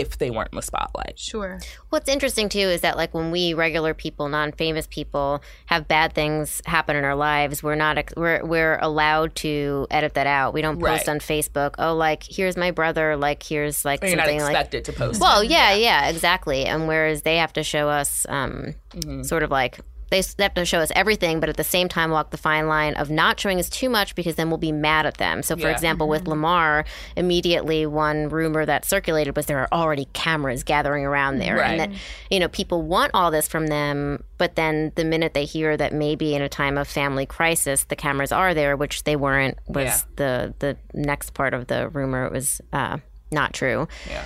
if 0.01 0.19
they 0.19 0.31
weren't 0.31 0.51
in 0.53 0.57
the 0.57 0.63
spotlight. 0.63 1.19
sure. 1.19 1.59
What's 1.91 2.09
interesting 2.09 2.49
too 2.49 2.59
is 2.59 2.81
that 2.83 2.97
like 2.97 3.15
when 3.15 3.31
we 3.31 3.55
regular 3.55 3.95
people, 3.95 4.29
non-famous 4.29 4.87
people, 4.89 5.43
have 5.67 5.89
bad 5.89 6.13
things 6.15 6.61
happen 6.67 6.97
in 6.97 7.05
our 7.05 7.15
lives, 7.15 7.63
we're 7.63 7.75
not 7.75 7.99
we're 8.17 8.45
we're 8.45 8.79
allowed 8.81 9.35
to 9.37 9.87
edit 9.91 10.15
that 10.15 10.27
out. 10.27 10.55
We 10.55 10.63
don't 10.63 10.79
post 10.81 11.07
Right. 11.07 11.09
on 11.09 11.19
Facebook. 11.21 11.75
Oh, 11.79 11.95
like 11.95 12.23
here's 12.23 12.57
my 12.57 12.71
brother. 12.71 13.17
Like 13.17 13.43
here's 13.43 13.85
like 13.85 14.03
You're 14.03 14.17
not 14.17 14.27
something 14.27 14.41
like. 14.41 14.51
expected 14.51 14.85
to 14.87 14.93
post. 14.93 15.21
Well, 15.21 15.43
yeah, 15.45 15.75
yeah, 15.75 16.09
exactly. 16.09 16.65
And 16.67 16.87
whereas 16.89 17.23
they 17.23 17.37
have 17.37 17.53
to 17.55 17.63
show 17.63 17.89
us, 17.89 18.27
um, 18.29 18.75
sort 19.23 19.43
of 19.43 19.51
like 19.51 19.79
they 20.11 20.19
s- 20.21 20.37
have 20.39 20.55
to 20.55 20.65
show 20.65 20.79
us 20.79 20.93
everything, 20.95 21.41
but 21.41 21.49
at 21.49 21.57
the 21.57 21.65
same 21.65 21.89
time 21.89 22.11
walk 22.11 22.31
the 22.31 22.37
fine 22.37 22.69
line 22.69 22.95
of 22.95 23.11
not 23.11 23.41
showing 23.41 23.59
us 23.59 23.69
too 23.69 23.89
much 23.89 24.15
because 24.15 24.37
then 24.37 24.49
we'll 24.51 24.59
be 24.59 24.73
mad 24.73 25.05
at 25.07 25.17
them. 25.19 25.43
So, 25.43 25.57
for 25.57 25.63
Yeah. 25.63 25.71
example, 25.73 26.09
with 26.09 26.27
Lamar, 26.29 26.85
immediately 27.17 27.87
one 27.87 28.29
rumor 28.29 28.65
that 28.67 28.85
circulated 28.85 29.35
was 29.37 29.47
there 29.47 29.59
are 29.59 29.69
already 29.73 30.07
cameras 30.13 30.63
gathering 30.63 31.05
around 31.05 31.39
there, 31.39 31.57
Right. 31.57 31.71
and 31.81 31.81
that 31.93 31.99
you 32.31 32.39
know 32.39 32.49
people 32.49 32.83
want 32.83 33.11
all 33.15 33.31
this 33.31 33.49
from 33.49 33.67
them, 33.67 34.23
but 34.39 34.55
then 34.55 34.93
the 34.95 35.05
minute 35.05 35.35
they 35.35 35.45
hear 35.45 35.77
that 35.77 35.93
maybe 35.93 36.35
in 36.35 36.43
a 36.43 36.49
time 36.49 36.79
of 36.79 36.87
family 36.87 37.27
crisis 37.27 37.85
the 37.85 37.97
cameras 37.97 38.33
are 38.33 38.55
there, 38.55 38.77
which 38.77 39.05
they 39.05 39.17
weren't, 39.17 39.59
was 39.67 39.85
Yeah. 39.85 40.01
the 40.17 40.55
the 40.61 40.77
next 40.95 41.35
part 41.35 41.55
of 41.55 41.67
the 41.67 41.89
rumor. 41.89 42.27
It 42.27 42.33
was 42.33 42.61
uh, 42.73 42.99
not 43.33 43.53
true 43.53 43.89
Yeah. 44.09 44.23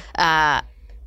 uh, 0.61 0.61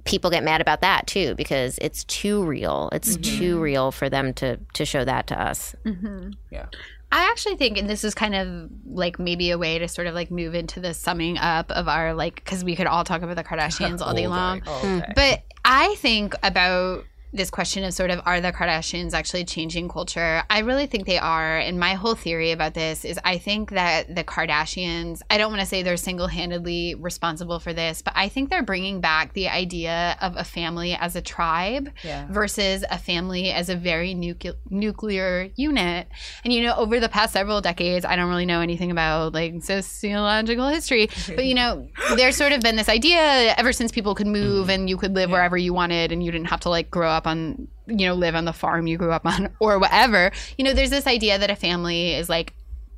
people 0.06 0.30
get 0.30 0.44
mad 0.44 0.62
about 0.62 0.82
that 0.82 1.08
too 1.08 1.36
because 1.36 1.78
it's 1.82 2.04
too 2.06 2.44
real. 2.44 2.90
It's 2.92 3.18
mm-hmm. 3.18 3.40
too 3.40 3.60
real 3.60 3.92
for 3.92 4.10
them 4.10 4.34
to 4.36 4.58
to 4.74 4.86
show 4.86 5.06
that 5.06 5.28
to 5.28 5.42
us. 5.42 5.76
Mm-hmm. 5.86 6.32
yeah. 6.52 6.66
I 7.14 7.30
actually 7.30 7.58
think, 7.58 7.78
and 7.78 7.88
this 7.88 8.04
is 8.04 8.16
kind 8.16 8.34
of 8.34 8.72
like 8.88 9.20
maybe 9.20 9.52
a 9.52 9.58
way 9.60 9.78
to 9.78 9.88
sort 9.88 10.08
of 10.08 10.16
like 10.16 10.32
move 10.32 10.56
into 10.56 10.80
the 10.80 10.96
summing 10.96 11.38
up 11.38 11.70
of 11.70 11.88
our 11.88 12.16
like, 12.16 12.36
because 12.36 12.64
we 12.64 12.76
could 12.76 12.88
all 12.88 13.04
talk 13.04 13.22
about 13.22 13.36
the 13.36 13.44
Kardashians 13.44 14.02
all 14.02 14.14
day 14.16 14.26
long. 14.26 14.64
All 14.66 14.80
hmm. 14.80 15.00
day. 15.00 15.14
But 15.16 15.44
I 15.64 15.94
think 16.00 16.34
about 16.42 17.06
this 17.34 17.50
question 17.50 17.84
of 17.84 17.94
sort 17.94 18.12
of 18.12 18.22
are 18.26 18.40
the 18.40 18.52
Kardashians 18.52 19.14
actually 19.14 19.44
changing 19.44 19.90
culture? 19.90 20.44
I 20.50 20.60
really 20.60 20.86
think 20.86 21.06
they 21.06 21.18
are. 21.18 21.58
And 21.58 21.80
my 21.80 21.96
whole 21.96 22.14
theory 22.14 22.52
about 22.52 22.76
this 22.76 23.04
is 23.04 23.20
I 23.24 23.40
think 23.40 23.72
that 23.72 24.14
the 24.14 24.24
Kardashians, 24.24 25.22
I 25.30 25.38
don't 25.38 25.52
want 25.52 25.62
to 25.62 25.66
say 25.66 25.82
they're 25.82 25.98
single 25.98 26.28
handedly 26.28 26.96
responsible 26.96 27.60
for 27.60 27.74
this, 27.74 28.02
but 28.02 28.14
I 28.16 28.30
think 28.30 28.50
they're 28.50 28.64
bringing 28.64 29.02
back 29.02 29.34
the 29.34 29.50
idea 29.50 30.16
of 30.22 30.36
a 30.38 30.44
family 30.44 30.94
as 30.94 31.16
a 31.16 31.22
tribe 31.22 31.90
Yeah. 32.04 32.28
versus 32.30 32.86
a 32.92 33.00
family 33.00 33.52
as 33.52 33.70
a 33.70 33.76
very 33.76 34.14
nucle- 34.14 34.56
nuclear 34.70 35.50
unit. 35.56 36.08
And, 36.44 36.54
you 36.54 36.62
know, 36.62 36.76
over 36.76 37.00
the 37.00 37.10
past 37.10 37.34
several 37.34 37.62
decades, 37.62 38.06
I 38.06 38.16
don't 38.16 38.30
really 38.30 38.46
know 38.46 38.62
anything 38.62 38.92
about 38.92 39.34
like 39.34 39.56
sociological 39.64 40.68
history, 40.68 41.10
but, 41.28 41.46
you 41.46 41.56
know, 41.56 41.88
there's 42.16 42.36
sort 42.36 42.52
of 42.52 42.62
been 42.62 42.76
this 42.76 42.90
idea 42.90 43.56
ever 43.58 43.74
since 43.74 43.92
people 43.92 44.14
could 44.14 44.28
move 44.28 44.68
mm. 44.68 44.74
and 44.76 44.90
you 44.90 44.98
could 44.98 45.16
live 45.16 45.32
wherever 45.32 45.58
you 45.58 45.74
wanted 45.74 46.12
and 46.12 46.24
you 46.24 46.32
didn't 46.32 46.48
have 46.48 46.60
to 46.60 46.70
like 46.70 46.92
grow 46.92 47.10
up 47.10 47.23
on, 47.28 47.68
you 47.88 48.06
know, 48.08 48.14
live 48.14 48.36
on 48.36 48.46
the 48.46 48.54
farm 48.54 48.88
you 48.88 48.98
grew 48.98 49.12
up 49.12 49.26
on 49.26 49.50
or 49.60 49.80
whatever. 49.80 50.32
You 50.58 50.66
know, 50.66 50.74
there's 50.74 50.90
this 50.90 51.08
idea 51.08 51.38
that 51.38 51.50
a 51.50 51.56
family 51.56 52.14
is 52.14 52.30
like, 52.30 52.54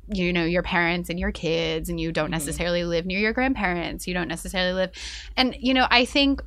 you 0.08 0.32
know 0.32 0.44
your 0.44 0.62
parents 0.62 1.10
and 1.10 1.18
your 1.18 1.32
kids 1.32 1.88
and 1.88 1.98
you 1.98 2.12
don't 2.12 2.26
mm-hmm. 2.26 2.34
necessarily 2.34 2.84
live 2.84 3.06
near 3.06 3.18
your 3.18 3.32
grandparents. 3.32 4.06
You 4.06 4.14
don't 4.14 4.28
necessarily 4.28 4.72
live 4.72 4.92
and 5.36 5.56
you 5.58 5.74
know 5.74 5.88
i 5.90 6.04
think 6.04 6.40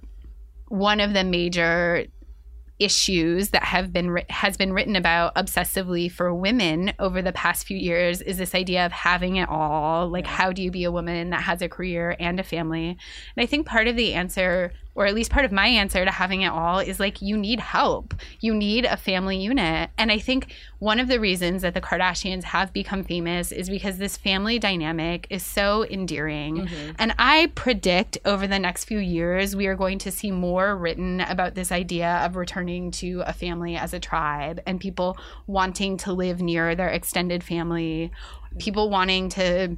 one 0.70 1.02
of 1.02 1.14
the 1.14 1.24
major 1.26 2.06
issues 2.80 3.50
that 3.50 3.64
have 3.64 3.92
been 3.92 4.18
has 4.30 4.56
been 4.56 4.72
written 4.72 4.96
about 4.96 5.36
obsessively 5.36 6.10
for 6.10 6.34
women 6.34 6.94
over 6.98 7.22
the 7.22 7.34
past 7.34 7.68
few 7.68 7.78
years 7.78 8.22
is 8.22 8.38
this 8.38 8.56
idea 8.56 8.86
of 8.86 8.92
having 8.94 9.36
it 9.36 9.50
all. 9.50 10.08
Like 10.08 10.26
how 10.26 10.54
do 10.54 10.64
you 10.64 10.72
be 10.72 10.86
a 10.86 10.92
woman 10.92 11.30
that 11.32 11.44
has 11.44 11.62
a 11.62 11.68
career 11.68 12.16
and 12.20 12.40
a 12.40 12.44
family? 12.44 12.90
And 12.90 13.44
i 13.44 13.46
think 13.46 13.68
part 13.68 13.88
of 13.88 13.98
the 13.98 14.14
answer 14.14 14.72
or 14.96 15.06
at 15.06 15.16
least 15.16 15.32
part 15.32 15.46
of 15.46 15.52
my 15.52 15.68
answer 15.68 16.04
to 16.04 16.12
having 16.12 16.42
it 16.42 16.50
all 16.50 16.80
is 16.80 17.00
like 17.00 17.22
you 17.22 17.38
need 17.38 17.60
help. 17.60 18.14
You 18.42 18.54
need 18.54 18.86
a 18.86 18.98
family 18.98 19.38
unit. 19.38 19.90
And 19.98 20.12
i 20.12 20.20
think 20.20 20.54
one 20.80 21.00
of 21.00 21.08
the 21.08 21.20
reasons 21.20 21.62
that 21.62 21.74
the 21.74 21.82
kardashians 21.82 22.44
have 22.44 22.72
become 22.74 23.04
famous 23.04 23.52
is 23.52 23.70
because 23.70 23.98
this 23.98 24.18
family 24.18 24.60
dynamic 24.60 25.28
is 25.30 25.46
so 25.46 25.86
endearing. 25.86 26.68
Mm-hmm. 26.68 26.92
And 27.00 27.14
i 27.18 27.52
predict 27.56 28.18
over 28.26 28.48
the 28.48 28.60
next 28.60 28.86
few 28.86 29.00
years 29.00 29.56
we 29.56 29.68
are 29.68 29.76
going 29.76 30.00
to 30.00 30.12
see 30.12 30.32
more 30.32 30.76
written 30.76 31.22
about 31.22 31.56
this 31.56 31.72
idea 31.72 32.22
of 32.26 32.36
returning 32.36 32.92
to 32.92 33.22
a 33.26 33.34
family 33.34 33.76
as 33.76 33.94
a 33.94 34.00
tribe 34.00 34.62
and 34.66 34.80
people 34.80 35.18
wanting 35.48 35.98
to 35.98 36.14
live 36.14 36.42
near 36.42 36.76
their 36.76 36.90
extended 36.90 37.44
family 37.44 38.12
people 38.58 38.90
wanting 38.90 39.30
to 39.30 39.78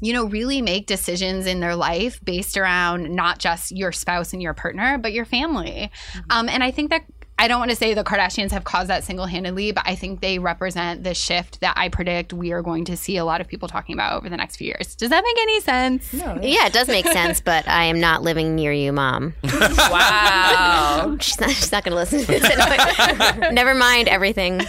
you 0.00 0.12
know, 0.12 0.24
really 0.26 0.60
make 0.60 0.86
decisions 0.86 1.46
in 1.46 1.60
their 1.60 1.76
life 1.76 2.20
based 2.24 2.56
around 2.56 3.10
not 3.14 3.38
just 3.38 3.72
your 3.72 3.92
spouse 3.92 4.32
and 4.32 4.42
your 4.42 4.54
partner, 4.54 4.98
but 4.98 5.12
your 5.12 5.24
family. 5.24 5.90
Um, 6.30 6.48
and 6.48 6.62
I 6.62 6.70
think 6.70 6.90
that 6.90 7.04
I 7.36 7.48
don't 7.48 7.58
want 7.58 7.72
to 7.72 7.76
say 7.76 7.94
the 7.94 8.04
Kardashians 8.04 8.52
have 8.52 8.62
caused 8.62 8.88
that 8.90 9.02
single 9.02 9.26
handedly, 9.26 9.72
but 9.72 9.82
I 9.86 9.96
think 9.96 10.20
they 10.20 10.38
represent 10.38 11.02
the 11.02 11.14
shift 11.14 11.60
that 11.60 11.74
I 11.76 11.88
predict 11.88 12.32
we 12.32 12.52
are 12.52 12.62
going 12.62 12.84
to 12.84 12.96
see 12.96 13.16
a 13.16 13.24
lot 13.24 13.40
of 13.40 13.48
people 13.48 13.66
talking 13.66 13.94
about 13.94 14.16
over 14.16 14.28
the 14.28 14.36
next 14.36 14.56
few 14.56 14.68
years. 14.68 14.94
Does 14.94 15.10
that 15.10 15.24
make 15.24 15.36
any 15.42 15.60
sense? 15.60 16.14
Yeah, 16.14 16.66
it 16.66 16.72
does 16.72 16.86
make 16.86 17.06
sense, 17.12 17.40
but 17.40 17.66
I 17.66 17.84
am 17.84 17.98
not 17.98 18.22
living 18.22 18.54
near 18.54 18.72
you, 18.72 18.92
mom. 18.92 19.34
Wow. 19.44 21.16
She's 21.20 21.40
not, 21.40 21.50
she's 21.50 21.72
not 21.72 21.84
going 21.84 21.92
to 21.92 21.96
listen 21.96 22.20
to 22.20 22.26
this. 22.26 23.52
Never 23.52 23.74
mind 23.74 24.08
everything. 24.08 24.60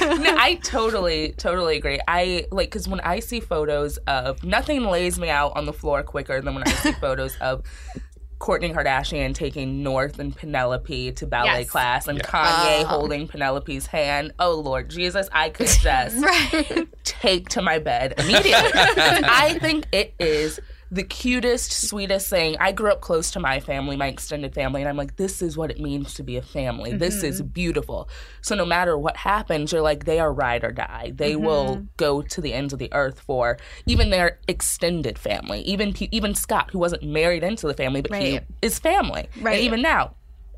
no, 0.20 0.34
I 0.36 0.58
totally, 0.62 1.32
totally 1.36 1.76
agree. 1.76 2.00
I 2.08 2.46
like 2.50 2.70
because 2.70 2.88
when 2.88 3.00
I 3.00 3.20
see 3.20 3.40
photos 3.40 3.96
of 4.06 4.42
nothing 4.44 4.84
lays 4.84 5.18
me 5.18 5.28
out 5.28 5.56
on 5.56 5.66
the 5.66 5.72
floor 5.72 6.02
quicker 6.02 6.40
than 6.40 6.54
when 6.54 6.64
I 6.66 6.70
see 6.70 6.92
photos 7.00 7.36
of 7.40 7.62
Kourtney 8.40 8.74
Kardashian 8.74 9.34
taking 9.34 9.82
North 9.82 10.18
and 10.18 10.34
Penelope 10.34 11.12
to 11.12 11.26
ballet 11.26 11.60
Yes. 11.60 11.70
class 11.70 12.08
and 12.08 12.22
Kanye 12.22 12.84
ah. 12.84 12.86
holding 12.88 13.28
Penelope's 13.28 13.86
hand. 13.86 14.32
Oh 14.38 14.54
Lord 14.54 14.88
Jesus, 14.88 15.28
I 15.30 15.50
could 15.50 15.66
just 15.82 16.24
take 17.04 17.50
to 17.50 17.60
my 17.62 17.78
bed 17.78 18.14
immediately. 18.18 18.70
I 18.74 19.58
think 19.60 19.86
it 19.92 20.14
is 20.18 20.58
the 20.92 21.04
cutest, 21.04 21.70
sweetest 21.72 22.28
thing. 22.28 22.56
I 22.58 22.72
grew 22.72 22.90
up 22.90 23.00
close 23.00 23.30
to 23.32 23.40
my 23.40 23.60
family, 23.60 23.96
my 23.96 24.08
extended 24.08 24.54
family, 24.54 24.82
and 24.82 24.88
I'm 24.88 24.96
like, 24.96 25.16
this 25.16 25.40
is 25.40 25.56
what 25.56 25.70
it 25.70 25.78
means 25.78 26.14
to 26.14 26.24
be 26.24 26.36
a 26.36 26.42
family. 26.42 26.92
This 26.92 27.22
is 27.22 27.40
mm-hmm. 27.40 27.50
beautiful. 27.50 28.08
So 28.40 28.56
no 28.56 28.66
matter 28.66 28.98
what 28.98 29.16
happens, 29.16 29.70
you're 29.70 29.82
like, 29.82 30.04
they 30.04 30.18
are 30.18 30.32
ride 30.32 30.64
or 30.64 30.72
die. 30.72 31.12
They 31.14 31.36
will 31.36 31.76
mm-hmm. 31.76 31.84
go 31.96 32.22
to 32.22 32.40
the 32.40 32.52
ends 32.52 32.72
of 32.72 32.80
the 32.80 32.92
earth 32.92 33.20
for 33.20 33.58
even 33.86 34.10
their 34.10 34.40
extended 34.48 35.18
family. 35.18 35.60
Even 35.60 35.94
even 36.12 36.34
Scott, 36.34 36.70
who 36.72 36.78
wasn't 36.80 37.04
married 37.04 37.44
into 37.44 37.68
the 37.68 37.74
family, 37.74 38.02
but 38.02 38.20
he 38.20 38.40
is 38.60 38.78
family. 38.80 39.28
Right. 39.40 39.56
And 39.56 39.64
even 39.64 39.82
now, 39.82 40.16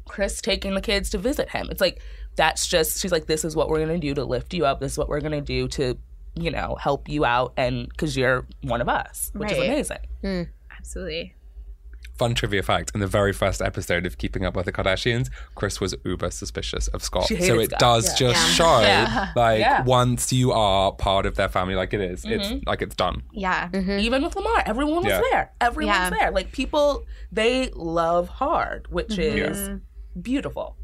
Kris 0.08 0.40
taking 0.40 0.74
the 0.74 0.80
kids 0.80 1.10
to 1.10 1.18
visit 1.18 1.50
him. 1.50 1.68
It's 1.70 1.80
like 1.80 2.00
that's 2.36 2.66
just 2.66 3.00
she's 3.00 3.12
like, 3.12 3.26
this 3.26 3.44
is 3.44 3.54
what 3.54 3.68
we're 3.68 3.80
gonna 3.80 3.98
do 3.98 4.14
to 4.14 4.24
lift 4.24 4.54
you 4.54 4.64
up. 4.64 4.80
This 4.80 4.92
is 4.92 4.98
what 4.98 5.08
we're 5.08 5.20
gonna 5.20 5.42
do 5.42 5.68
to, 5.68 5.98
you 6.34 6.50
know, 6.50 6.76
help 6.80 7.08
you 7.08 7.24
out, 7.24 7.52
and 7.56 7.88
because 7.88 8.16
you're 8.16 8.46
one 8.62 8.80
of 8.80 8.88
us, 8.88 9.30
which 9.34 9.52
is 9.52 9.58
Right. 9.58 9.68
amazing. 9.70 9.98
Mm. 10.24 10.48
Absolutely. 10.78 11.34
Fun 12.18 12.34
trivia 12.34 12.62
fact: 12.62 12.90
in 12.94 13.00
the 13.00 13.06
very 13.06 13.32
first 13.32 13.62
episode 13.62 14.04
of 14.06 14.18
Keeping 14.18 14.44
Up 14.44 14.54
with 14.54 14.66
the 14.66 14.72
Kardashians, 14.72 15.28
Kris 15.54 15.80
was 15.80 15.94
uber 16.04 16.30
suspicious 16.30 16.86
of 16.88 17.02
Scott. 17.02 17.26
She 17.26 17.40
So 17.40 17.58
it 17.58 17.66
Scott, 17.70 17.80
does 17.80 18.08
yeah. 18.08 18.14
just 18.28 18.54
show, 18.54 19.32
like, 19.34 19.60
Yeah. 19.60 19.82
once 19.84 20.32
you 20.32 20.52
are 20.52 20.92
part 20.92 21.24
of 21.26 21.36
their 21.36 21.48
family, 21.48 21.74
like 21.74 21.94
it 21.94 22.00
is, 22.00 22.24
it's 22.24 22.48
mm-hmm. 22.48 22.68
like 22.68 22.82
it's 22.82 22.94
done. 22.94 23.22
Yeah. 23.32 23.68
Mm-hmm. 23.70 23.98
Even 24.00 24.22
with 24.22 24.36
Lamar, 24.36 24.62
everyone 24.66 24.96
was 24.96 25.06
Yeah. 25.06 25.20
there. 25.30 25.52
Everyone's 25.60 25.96
Yeah. 25.96 26.10
there. 26.10 26.30
Like 26.30 26.52
people, 26.52 27.06
they 27.32 27.70
love 27.74 28.28
hard, 28.28 28.86
which 28.90 29.08
mm-hmm. 29.08 29.52
is 29.52 29.80
beautiful. 30.20 30.76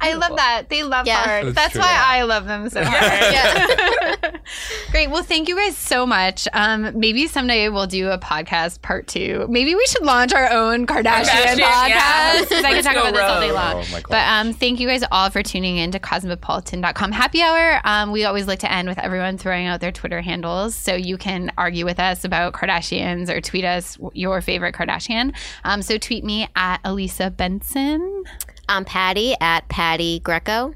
I 0.00 0.14
love 0.14 0.36
that. 0.36 0.64
They 0.68 0.82
love 0.82 1.06
Yeah. 1.06 1.16
hard. 1.24 1.44
That's 1.46 1.54
That's, 1.54 1.72
true. 1.72 1.80
why 1.80 1.92
Yeah. 1.92 2.04
I 2.06 2.22
love 2.22 2.46
them 2.46 2.68
so 2.70 2.82
hard. 2.84 4.40
Great. 4.90 5.08
Well, 5.10 5.22
thank 5.22 5.48
you 5.48 5.56
guys 5.56 5.76
so 5.76 6.04
much. 6.06 6.46
Um, 6.52 6.98
maybe 6.98 7.26
someday 7.26 7.68
we'll 7.68 7.86
do 7.86 8.10
a 8.10 8.18
podcast 8.18 8.82
part 8.82 9.06
two. 9.06 9.46
Maybe 9.48 9.74
we 9.74 9.84
should 9.86 10.02
launch 10.04 10.32
our 10.34 10.50
own 10.50 10.86
Kardashian, 10.86 11.24
Kardashian, 11.24 11.58
yeah. 11.58 12.34
podcast. 12.40 12.48
'cause 12.48 12.64
I 12.64 12.72
can 12.74 12.82
talk 12.84 12.94
go 12.94 13.00
about 13.02 13.12
this 13.14 13.22
all 13.22 13.40
day 13.40 13.52
long. 13.52 13.84
Oh 13.92 14.00
but 14.08 14.28
um, 14.28 14.52
thank 14.52 14.80
you 14.80 14.88
guys 14.88 15.02
all 15.10 15.30
for 15.30 15.42
tuning 15.42 15.76
in 15.78 15.90
to 15.92 15.98
cosmopolitan.com 15.98 17.12
happy 17.12 17.40
hour. 17.42 17.80
Um, 17.84 18.12
we 18.12 18.24
always 18.24 18.46
like 18.46 18.58
to 18.60 18.70
end 18.72 18.88
with 18.88 18.98
everyone 18.98 19.38
throwing 19.38 19.66
out 19.66 19.80
their 19.80 19.92
Twitter 19.92 20.20
handles 20.20 20.74
so 20.74 20.94
you 20.94 21.16
can 21.16 21.50
argue 21.56 21.84
with 21.84 21.98
us 22.00 22.24
about 22.24 22.52
Kardashians 22.52 23.28
or 23.30 23.40
tweet 23.40 23.64
us 23.64 23.98
your 24.12 24.40
favorite 24.40 24.74
Kardashian. 24.74 25.34
Um, 25.64 25.82
so 25.82 25.96
tweet 25.98 26.24
me 26.24 26.48
at 26.56 26.80
Elisa 26.84 27.30
Benson. 27.30 28.24
I'm 28.68 28.84
Patti 28.84 29.34
at 29.40 29.68
Patti 29.68 30.20
Greco. 30.20 30.74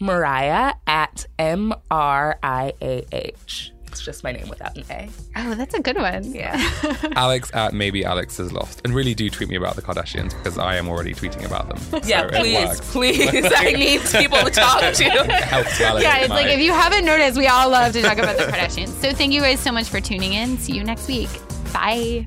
Mariah 0.00 0.74
at 0.86 1.26
M 1.38 1.72
R 1.90 2.38
I 2.42 2.72
A 2.82 3.04
H. 3.12 3.70
It's 3.86 4.02
just 4.02 4.24
my 4.24 4.32
name 4.32 4.48
without 4.48 4.76
an 4.76 4.82
A. 4.90 5.08
Oh, 5.36 5.54
that's 5.54 5.72
a 5.74 5.80
good 5.80 5.96
one. 5.96 6.24
Yeah. 6.34 6.56
Alex 7.14 7.52
at 7.54 7.74
maybe 7.74 8.04
Alex 8.04 8.40
is 8.40 8.52
lost, 8.52 8.80
and 8.84 8.92
really 8.92 9.14
do 9.14 9.30
tweet 9.30 9.48
me 9.48 9.54
about 9.54 9.76
the 9.76 9.82
Kardashians 9.82 10.30
because 10.30 10.58
I 10.58 10.74
am 10.76 10.88
already 10.88 11.14
tweeting 11.14 11.46
about 11.46 11.68
them. 11.68 12.02
yeah, 12.04 12.22
So 12.28 12.40
please, 12.40 12.80
please. 12.90 13.52
I 13.54 13.70
need 13.76 14.00
people 14.00 14.38
to 14.38 14.50
talk 14.50 14.80
to. 14.94 15.04
helps 15.04 15.78
Yeah, 15.80 16.16
it's 16.18 16.28
my- 16.28 16.34
like 16.34 16.48
if 16.48 16.58
you 16.58 16.72
haven't 16.72 17.04
noticed, 17.04 17.38
we 17.38 17.46
all 17.46 17.70
love 17.70 17.92
to 17.92 18.02
talk 18.02 18.18
about 18.18 18.36
the 18.36 18.44
Kardashians. 18.44 19.00
So 19.00 19.12
thank 19.12 19.32
you 19.32 19.40
guys 19.42 19.60
so 19.60 19.70
much 19.70 19.88
for 19.88 20.00
tuning 20.00 20.32
in. 20.32 20.58
See 20.58 20.72
you 20.72 20.82
next 20.82 21.06
week. 21.06 21.30
Bye. 21.72 22.26